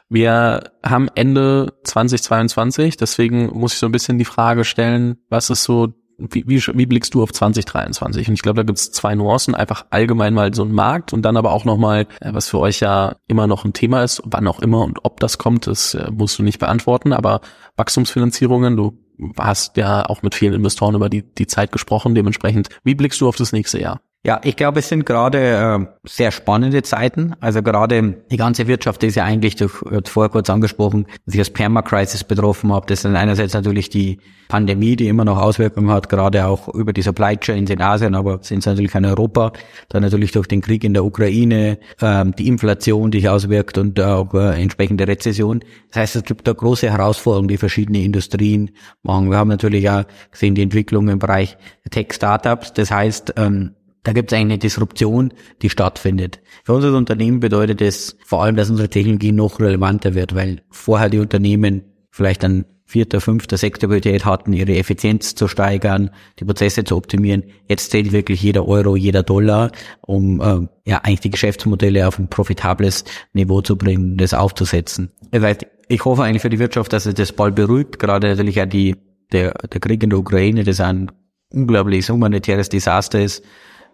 Wir 0.10 0.72
haben 0.86 1.10
Ende 1.16 1.74
2022, 1.84 2.98
deswegen 2.98 3.48
muss 3.58 3.74
ich 3.74 3.80
so 3.80 3.88
ein 3.88 3.92
bisschen 3.92 4.20
die 4.20 4.26
Frage 4.26 4.64
stellen, 4.64 5.18
was 5.30 5.50
ist 5.50 5.64
so 5.64 5.94
wie, 6.18 6.48
wie, 6.48 6.60
wie 6.60 6.86
blickst 6.86 7.14
du 7.14 7.24
auf 7.24 7.32
2023? 7.32 8.28
Und 8.28 8.34
ich 8.36 8.42
glaube, 8.42 8.58
da 8.58 8.64
gibt's 8.64 8.92
zwei 8.92 9.16
Nuancen. 9.16 9.56
Einfach 9.56 9.86
allgemein 9.90 10.34
mal 10.34 10.54
so 10.54 10.64
ein 10.64 10.72
Markt 10.72 11.14
und 11.14 11.24
dann 11.24 11.38
aber 11.38 11.52
auch 11.52 11.66
nochmal, 11.66 12.08
äh, 12.22 12.34
was 12.34 12.50
für 12.50 12.60
euch 12.60 12.80
ja 12.80 13.16
immer 13.28 13.48
noch 13.48 13.66
ein 13.66 13.74
Thema 13.74 14.04
ist, 14.04 14.22
wann 14.26 14.48
auch 14.48 14.60
immer 14.60 14.84
und 14.84 15.00
ob 15.04 15.20
das 15.20 15.38
kommt, 15.38 15.68
das 15.68 15.94
äh, 15.94 16.10
musst 16.12 16.40
du 16.40 16.44
nicht 16.44 16.60
beantworten. 16.60 17.14
Aber 17.14 17.42
Wachstumsfinanzierungen, 17.78 18.78
du 18.78 18.98
hast 19.38 19.78
ja 19.78 20.06
auch 20.06 20.22
mit 20.22 20.36
vielen 20.36 20.54
Investoren 20.54 20.96
über 20.96 21.10
die, 21.10 21.24
die 21.24 21.48
Zeit 21.48 21.72
gesprochen. 21.72 22.16
Dementsprechend, 22.16 22.70
wie 22.84 22.96
blickst 22.96 23.22
du 23.22 23.28
auf 23.28 23.36
das 23.36 23.52
nächste 23.52 23.80
Jahr? 23.80 24.02
Ja, 24.26 24.42
ich 24.44 24.56
glaube, 24.56 24.80
es 24.80 24.90
sind 24.90 25.06
gerade 25.06 25.38
äh, 25.38 25.86
sehr 26.04 26.32
spannende 26.32 26.82
Zeiten. 26.82 27.36
Also 27.42 27.62
gerade 27.62 28.24
die 28.32 28.38
ganze 28.38 28.66
Wirtschaft 28.66 29.04
ist 29.04 29.14
ja 29.14 29.24
eigentlich 29.24 29.56
durch, 29.56 29.74
vorher 30.06 30.32
kurz 30.32 30.50
angesprochen, 30.50 31.06
dass 31.28 31.36
ich 31.36 31.42
das 31.42 31.52
Perma-Crisis 31.52 32.24
betroffen 32.24 32.74
habe. 32.74 32.88
Das 32.88 33.06
ist 33.06 33.06
einerseits 33.06 33.54
natürlich 33.54 33.92
die 33.92 34.18
Pandemie, 34.48 34.96
die 34.96 35.10
immer 35.10 35.26
noch 35.26 35.38
Auswirkungen 35.38 35.92
hat, 35.92 36.10
gerade 36.10 36.48
auch 36.48 36.68
über 36.74 36.92
die 36.92 37.04
Supply 37.04 37.38
Chains 37.38 37.70
in 37.70 37.84
Asien, 37.84 38.16
aber 38.16 38.40
sind 38.42 38.60
es 38.60 38.66
natürlich 38.66 38.96
in 38.96 39.06
Europa. 39.06 39.54
Dann 39.90 40.02
natürlich 40.02 40.32
durch 40.32 40.48
den 40.48 40.62
Krieg 40.62 40.84
in 40.84 40.96
der 40.96 41.06
Ukraine, 41.06 41.78
ähm, 42.02 42.34
die 42.36 42.48
Inflation, 42.48 43.12
die 43.12 43.20
sich 43.20 43.30
auswirkt 43.30 43.78
und 43.78 44.00
auch 44.00 44.34
äh, 44.34 44.60
entsprechende 44.60 45.08
Rezession. 45.08 45.60
Das 45.90 46.02
heißt, 46.02 46.16
es 46.16 46.24
gibt 46.24 46.48
da 46.48 46.54
große 46.54 46.90
Herausforderungen, 46.90 47.48
die 47.48 47.58
verschiedene 47.58 48.02
Industrien 48.02 48.72
machen. 49.04 49.30
Wir 49.30 49.38
haben 49.38 49.50
natürlich 49.50 49.88
auch 49.88 50.06
gesehen 50.32 50.56
die 50.56 50.64
Entwicklung 50.64 51.10
im 51.10 51.20
Bereich 51.20 51.58
Tech-Startups. 51.92 52.74
Das 52.74 52.90
heißt, 52.90 53.36
ähm, 53.38 53.76
da 54.06 54.14
gibt 54.14 54.32
es 54.32 54.38
eigentlich 54.38 54.54
eine 54.54 54.58
Disruption, 54.60 55.34
die 55.62 55.70
stattfindet. 55.70 56.40
Für 56.64 56.74
unser 56.74 56.96
Unternehmen 56.96 57.40
bedeutet 57.40 57.82
es 57.82 58.16
vor 58.24 58.44
allem, 58.44 58.56
dass 58.56 58.70
unsere 58.70 58.88
Technologie 58.88 59.32
noch 59.32 59.60
relevanter 59.60 60.14
wird, 60.14 60.36
weil 60.36 60.62
vorher 60.70 61.10
die 61.10 61.20
Unternehmen 61.20 61.84
vielleicht 62.12 62.44
an 62.46 62.66
vierter, 62.86 63.20
fünfter, 63.20 63.58
sechster 63.58 63.88
Priorität 63.88 64.24
hatten, 64.26 64.54
ihre 64.54 64.76
Effizienz 64.76 65.34
zu 65.34 65.48
steigern, 65.48 66.12
die 66.40 66.46
Prozesse 66.46 66.84
zu 66.84 66.96
optimieren. 66.96 67.46
Jetzt 67.68 67.90
zählt 67.90 68.12
wirklich 68.12 68.44
jeder 68.44 68.68
Euro, 68.68 68.96
jeder 68.96 69.24
Dollar, 69.24 69.72
um 70.02 70.40
äh, 70.40 70.68
ja 70.90 71.00
eigentlich 71.00 71.22
die 71.22 71.32
Geschäftsmodelle 71.32 72.08
auf 72.08 72.20
ein 72.20 72.30
profitables 72.30 73.06
Niveau 73.34 73.62
zu 73.62 73.76
bringen, 73.76 74.18
das 74.18 74.36
aufzusetzen. 74.36 75.12
Das 75.32 75.42
heißt, 75.42 75.66
ich 75.88 76.06
hoffe 76.06 76.24
eigentlich 76.24 76.44
für 76.44 76.52
die 76.52 76.60
Wirtschaft, 76.60 76.94
dass 76.94 77.08
es 77.08 77.16
das 77.16 77.32
bald 77.32 77.56
beruhigt, 77.56 77.98
gerade 77.98 78.28
natürlich 78.28 78.62
auch 78.62 78.68
die, 78.68 78.96
der, 79.32 79.54
der 79.54 79.82
Krieg 79.82 80.04
in 80.04 80.12
der 80.12 80.20
Ukraine, 80.20 80.64
das 80.64 80.80
ein 80.80 81.12
unglaubliches 81.52 82.10
humanitäres 82.10 82.70
Desaster 82.70 83.20
ist, 83.20 83.44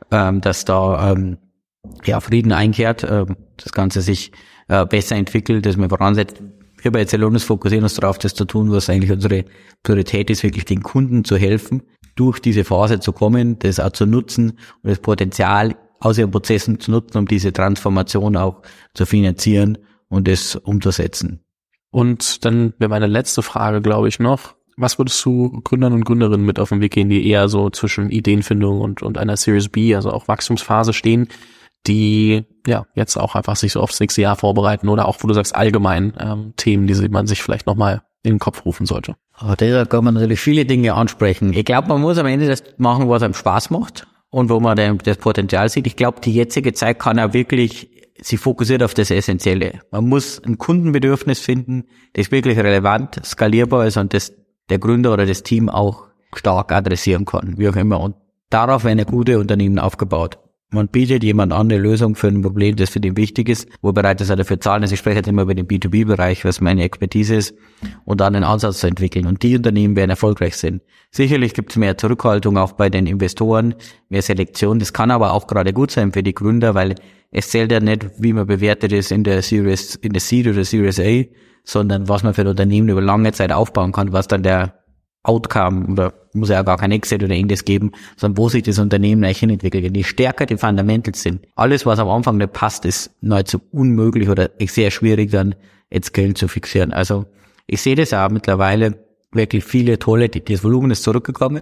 ähm, 0.09 0.41
dass 0.41 0.65
da 0.65 1.11
ähm, 1.11 1.37
ja, 2.05 2.19
Frieden 2.19 2.51
einkehrt, 2.51 3.03
äh, 3.03 3.25
das 3.57 3.71
Ganze 3.71 4.01
sich 4.01 4.31
äh, 4.67 4.85
besser 4.85 5.15
entwickelt, 5.15 5.65
dass 5.65 5.77
wir 5.77 5.89
voransetzt. 5.89 6.41
Wir 6.81 6.91
bei 6.91 7.05
Celonis 7.05 7.43
fokussieren 7.43 7.83
uns 7.83 7.95
darauf, 7.95 8.17
das 8.17 8.33
zu 8.33 8.45
tun, 8.45 8.71
was 8.71 8.89
eigentlich 8.89 9.11
unsere 9.11 9.45
Priorität 9.83 10.29
ist, 10.29 10.43
wirklich 10.43 10.65
den 10.65 10.81
Kunden 10.81 11.23
zu 11.23 11.37
helfen, 11.37 11.83
durch 12.15 12.39
diese 12.39 12.63
Phase 12.63 12.99
zu 12.99 13.13
kommen, 13.13 13.59
das 13.59 13.79
auch 13.79 13.91
zu 13.91 14.05
nutzen 14.05 14.51
und 14.81 14.89
das 14.89 14.99
Potenzial 14.99 15.75
aus 15.99 16.17
ihren 16.17 16.31
Prozessen 16.31 16.79
zu 16.79 16.91
nutzen, 16.91 17.19
um 17.19 17.27
diese 17.27 17.53
Transformation 17.53 18.35
auch 18.35 18.63
zu 18.93 19.05
finanzieren 19.05 19.77
und 20.09 20.27
es 20.27 20.55
umzusetzen. 20.55 21.43
Und 21.91 22.45
dann 22.45 22.73
wäre 22.79 22.89
meine 22.89 23.07
letzte 23.07 23.41
Frage, 23.43 23.81
glaube 23.81 24.07
ich, 24.07 24.19
noch. 24.19 24.55
Was 24.82 24.97
würdest 24.97 25.23
du 25.23 25.61
Gründern 25.63 25.93
und 25.93 26.03
Gründerinnen 26.03 26.45
mit 26.45 26.59
auf 26.59 26.69
den 26.69 26.82
Weg 26.82 26.93
gehen, 26.93 27.09
die 27.09 27.27
eher 27.27 27.47
so 27.47 27.69
zwischen 27.69 28.09
Ideenfindung 28.09 28.82
und, 28.82 29.01
und 29.01 29.17
einer 29.17 29.38
Series 29.38 29.69
B, 29.69 29.95
also 29.95 30.11
auch 30.11 30.27
Wachstumsphase 30.27 30.93
stehen, 30.93 31.27
die 31.88 32.45
ja 32.67 32.86
jetzt 32.95 33.17
auch 33.17 33.36
einfach 33.36 33.55
sich 33.55 33.71
so 33.73 33.79
aufs 33.79 33.99
nächste 33.99 34.21
Jahr 34.21 34.36
vorbereiten 34.36 34.89
oder 34.89 35.07
auch, 35.07 35.17
wo 35.21 35.27
du 35.27 35.34
sagst, 35.34 35.55
allgemein 35.55 36.13
ähm, 36.19 36.53
Themen, 36.57 36.88
die 36.88 37.09
man 37.09 37.27
sich 37.27 37.41
vielleicht 37.41 37.67
nochmal 37.67 38.01
in 38.23 38.34
den 38.34 38.39
Kopf 38.39 38.65
rufen 38.65 38.86
sollte? 38.86 39.15
Oh, 39.41 39.53
da 39.57 39.86
kann 39.86 40.03
man 40.03 40.13
natürlich 40.13 40.39
viele 40.39 40.65
Dinge 40.65 40.93
ansprechen. 40.93 41.53
Ich 41.53 41.65
glaube, 41.65 41.88
man 41.88 42.01
muss 42.01 42.17
am 42.17 42.27
Ende 42.27 42.47
das 42.47 42.63
machen, 42.77 43.09
was 43.09 43.23
einem 43.23 43.34
Spaß 43.34 43.71
macht 43.71 44.07
und 44.29 44.49
wo 44.49 44.59
man 44.59 44.99
das 45.03 45.17
Potenzial 45.17 45.69
sieht. 45.69 45.88
Ich 45.88 45.95
glaube, 45.95 46.21
die 46.21 46.34
jetzige 46.34 46.73
Zeit 46.73 46.99
kann 46.99 47.19
auch 47.19 47.34
wirklich 47.34 47.89
sie 48.21 48.38
fokussiert 48.38 48.84
auf 48.84 48.93
das 48.93 49.11
Essentielle. 49.11 49.82
Man 49.91 50.07
muss 50.07 50.41
ein 50.43 50.57
Kundenbedürfnis 50.57 51.39
finden, 51.39 51.86
das 52.13 52.32
wirklich 52.32 52.57
relevant, 52.57 53.19
skalierbar 53.25 53.88
ist 53.88 53.97
und 53.97 54.13
das 54.13 54.34
der 54.70 54.80
Gründer 54.80 55.14
oder 55.14 55.26
das 55.26 55.43
Team 55.43 55.70
auch 55.70 56.07
stark 56.34 56.72
adressieren 56.72 57.26
kann, 57.26 57.57
wie 57.57 57.70
auch 57.70 57.76
immer. 57.76 57.99
Und 57.99 58.16
darauf 58.49 58.84
werden 58.84 59.05
gute 59.05 59.39
Unternehmen 59.39 59.80
aufgebaut. 59.80 60.38
Man 60.74 60.88
bietet 60.88 61.22
jemand 61.22 61.51
an 61.51 61.69
eine 61.69 61.78
Lösung 61.78 62.15
für 62.15 62.30
ein 62.30 62.41
Problem, 62.41 62.78
das 62.78 62.91
für 62.91 63.01
den 63.01 63.17
wichtig 63.17 63.49
ist, 63.49 63.67
wo 63.82 63.91
bereit 63.91 64.22
ist 64.22 64.30
er 64.30 64.38
dafür 64.38 64.57
zahlen. 64.61 64.84
Also 64.84 64.93
ich 64.93 64.99
spreche 64.99 65.17
jetzt 65.17 65.28
immer 65.28 65.41
über 65.41 65.53
den 65.53 65.67
B2B-Bereich, 65.67 66.45
was 66.45 66.61
meine 66.61 66.84
Expertise 66.84 67.36
ist, 67.36 67.55
und 68.05 68.22
dann 68.22 68.36
einen 68.36 68.45
Ansatz 68.45 68.80
zu 68.80 68.88
entwickeln. 68.88 69.28
Und 69.28 69.43
die 69.43 69.57
Unternehmen 69.57 69.97
werden 69.97 70.11
erfolgreich 70.11 70.55
sein. 70.55 70.80
Sicherlich 71.11 71.53
gibt 71.53 71.72
es 71.72 71.76
mehr 71.76 71.97
Zurückhaltung 71.97 72.57
auch 72.57 72.72
bei 72.72 72.89
den 72.89 73.05
Investoren, 73.05 73.76
mehr 74.07 74.22
Selektion. 74.22 74.80
Das 74.80 74.93
kann 74.93 75.11
aber 75.11 75.34
auch 75.34 75.45
gerade 75.45 75.74
gut 75.74 75.91
sein 75.91 76.13
für 76.13 76.24
die 76.24 76.34
Gründer, 76.34 76.74
weil 76.74 76.95
es 77.32 77.49
zählt 77.49 77.74
ja 77.74 77.82
nicht, 77.82 78.09
wie 78.19 78.32
man 78.32 78.47
bewertet 78.47 78.93
ist 78.93 79.11
in 79.11 79.26
der 79.26 79.41
Series, 79.41 79.95
in 79.95 80.13
der 80.13 80.22
Seed 80.22 80.47
oder 80.47 80.63
Series 80.63 81.01
A, 81.01 81.26
sondern 81.65 82.07
was 82.07 82.24
man 82.24 82.34
für 82.34 82.41
ein 82.41 82.47
Unternehmen 82.47 82.88
über 82.88 83.01
lange 83.01 83.34
Zeit 83.34 83.51
aufbauen 83.51 83.91
kann, 83.91 84.13
was 84.13 84.30
dann 84.30 84.41
der 84.41 84.80
Outcome 85.24 85.88
oder 85.91 86.13
muss 86.34 86.49
ja 86.49 86.63
gar 86.63 86.78
kein 86.78 86.91
Exit 86.91 87.24
oder 87.24 87.34
ähnliches 87.34 87.65
geben, 87.65 87.91
sondern 88.17 88.38
wo 88.38 88.49
sich 88.49 88.63
das 88.63 88.80
Unternehmen 88.80 89.24
eigentlich 89.24 89.39
hinentwickelt. 89.39 89.95
Je 89.95 90.03
stärker 90.03 90.45
die 90.45 90.57
Fundamentals 90.57 91.22
sind, 91.22 91.45
alles, 91.55 91.86
was 91.86 91.99
am 91.99 92.09
Anfang 92.09 92.38
nicht 92.38 92.53
passt, 92.53 92.86
ist 92.86 93.11
nahezu 93.22 93.61
unmöglich 93.72 94.30
oder 94.30 94.49
sehr 94.59 94.91
schwierig 94.91 95.32
dann 95.32 95.55
jetzt 95.91 96.13
Geld 96.13 96.38
zu 96.38 96.47
fixieren. 96.47 96.93
Also 96.93 97.26
ich 97.67 97.82
sehe 97.82 97.95
das 97.95 98.13
auch 98.13 98.30
mittlerweile 98.30 98.97
wirklich 99.32 99.63
viele 99.63 99.99
tolle, 99.99 100.30
das 100.30 100.63
Volumen 100.63 100.91
ist 100.91 101.03
zurückgekommen, 101.03 101.61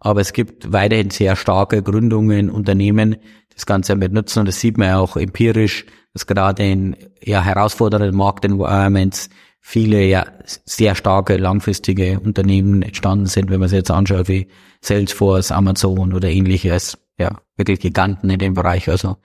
aber 0.00 0.20
es 0.20 0.32
gibt 0.32 0.72
weiterhin 0.72 1.10
sehr 1.10 1.36
starke 1.36 1.82
Gründungen, 1.82 2.50
Unternehmen, 2.50 3.16
das 3.54 3.66
Ganze 3.66 3.96
mit 3.96 4.12
nutzen 4.12 4.40
und 4.40 4.46
das 4.46 4.60
sieht 4.60 4.76
man 4.76 4.88
ja 4.88 4.98
auch 4.98 5.16
empirisch, 5.16 5.86
dass 6.12 6.26
gerade 6.26 6.62
in 6.62 6.96
ja, 7.22 7.42
herausfordernden 7.42 8.14
Marktenvironments 8.14 9.30
viele 9.68 10.04
ja 10.04 10.24
sehr 10.64 10.94
starke 10.94 11.38
langfristige 11.38 12.20
Unternehmen 12.20 12.82
entstanden 12.82 13.26
sind, 13.26 13.50
wenn 13.50 13.58
man 13.58 13.68
sich 13.68 13.78
jetzt 13.78 13.90
anschaut 13.90 14.28
wie 14.28 14.46
Salesforce, 14.80 15.50
Amazon 15.50 16.12
oder 16.12 16.28
ähnliches, 16.28 16.96
ja, 17.18 17.40
wirklich 17.56 17.80
Giganten 17.80 18.30
in 18.30 18.38
dem 18.38 18.54
Bereich. 18.54 18.88
Also 18.88 19.16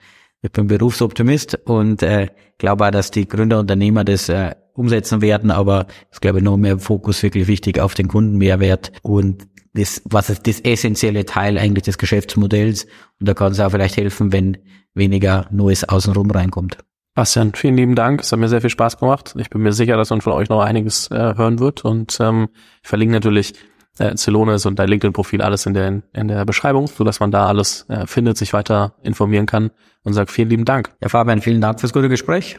ich 0.42 0.50
bin 0.50 0.66
Berufsoptimist 0.66 1.60
und 1.66 2.02
äh, 2.02 2.26
glaube 2.58 2.86
auch, 2.86 2.90
dass 2.90 3.12
die 3.12 3.28
Gründerunternehmer 3.28 4.02
das 4.02 4.28
äh, 4.28 4.56
umsetzen 4.74 5.22
werden, 5.22 5.52
aber 5.52 5.86
es 6.10 6.20
glaube 6.20 6.38
ich 6.38 6.44
noch 6.44 6.56
mehr 6.56 6.80
Fokus 6.80 7.22
wirklich 7.22 7.46
wichtig 7.46 7.78
auf 7.78 7.94
den 7.94 8.08
Kundenmehrwert 8.08 8.90
und 9.02 9.46
das, 9.74 10.02
was 10.06 10.28
ist 10.28 10.48
das 10.48 10.58
essentielle 10.58 11.24
Teil 11.24 11.56
eigentlich 11.56 11.84
des 11.84 11.98
Geschäftsmodells 11.98 12.88
und 13.20 13.28
da 13.28 13.34
kann 13.34 13.52
es 13.52 13.60
auch 13.60 13.70
vielleicht 13.70 13.96
helfen, 13.96 14.32
wenn 14.32 14.58
weniger 14.92 15.46
Neues 15.52 15.84
außenrum 15.84 16.32
reinkommt. 16.32 16.78
Bastian, 17.14 17.52
vielen 17.54 17.76
lieben 17.76 17.94
Dank. 17.94 18.22
Es 18.22 18.32
hat 18.32 18.38
mir 18.38 18.48
sehr 18.48 18.62
viel 18.62 18.70
Spaß 18.70 18.98
gemacht. 18.98 19.34
Ich 19.36 19.50
bin 19.50 19.60
mir 19.60 19.72
sicher, 19.72 19.96
dass 19.96 20.10
man 20.10 20.22
von 20.22 20.32
euch 20.32 20.48
noch 20.48 20.62
einiges 20.62 21.10
äh, 21.10 21.34
hören 21.36 21.58
wird. 21.58 21.84
Und 21.84 22.18
ähm, 22.20 22.48
ich 22.82 22.88
verlinke 22.88 23.12
natürlich 23.12 23.52
äh, 23.98 24.16
Celones 24.16 24.64
und 24.64 24.78
dein 24.78 24.88
LinkedIn-Profil 24.88 25.42
alles 25.42 25.66
in 25.66 25.74
der, 25.74 26.02
in 26.14 26.28
der 26.28 26.44
Beschreibung, 26.46 26.86
so 26.86 27.04
dass 27.04 27.20
man 27.20 27.30
da 27.30 27.46
alles 27.46 27.84
äh, 27.90 28.06
findet, 28.06 28.38
sich 28.38 28.54
weiter 28.54 28.94
informieren 29.02 29.44
kann 29.44 29.70
und 30.04 30.14
sagt 30.14 30.30
vielen 30.30 30.48
lieben 30.48 30.64
Dank. 30.64 30.94
Ja, 31.02 31.10
Fabian, 31.10 31.42
vielen 31.42 31.60
Dank 31.60 31.80
fürs 31.80 31.92
gute 31.92 32.08
Gespräch. 32.08 32.58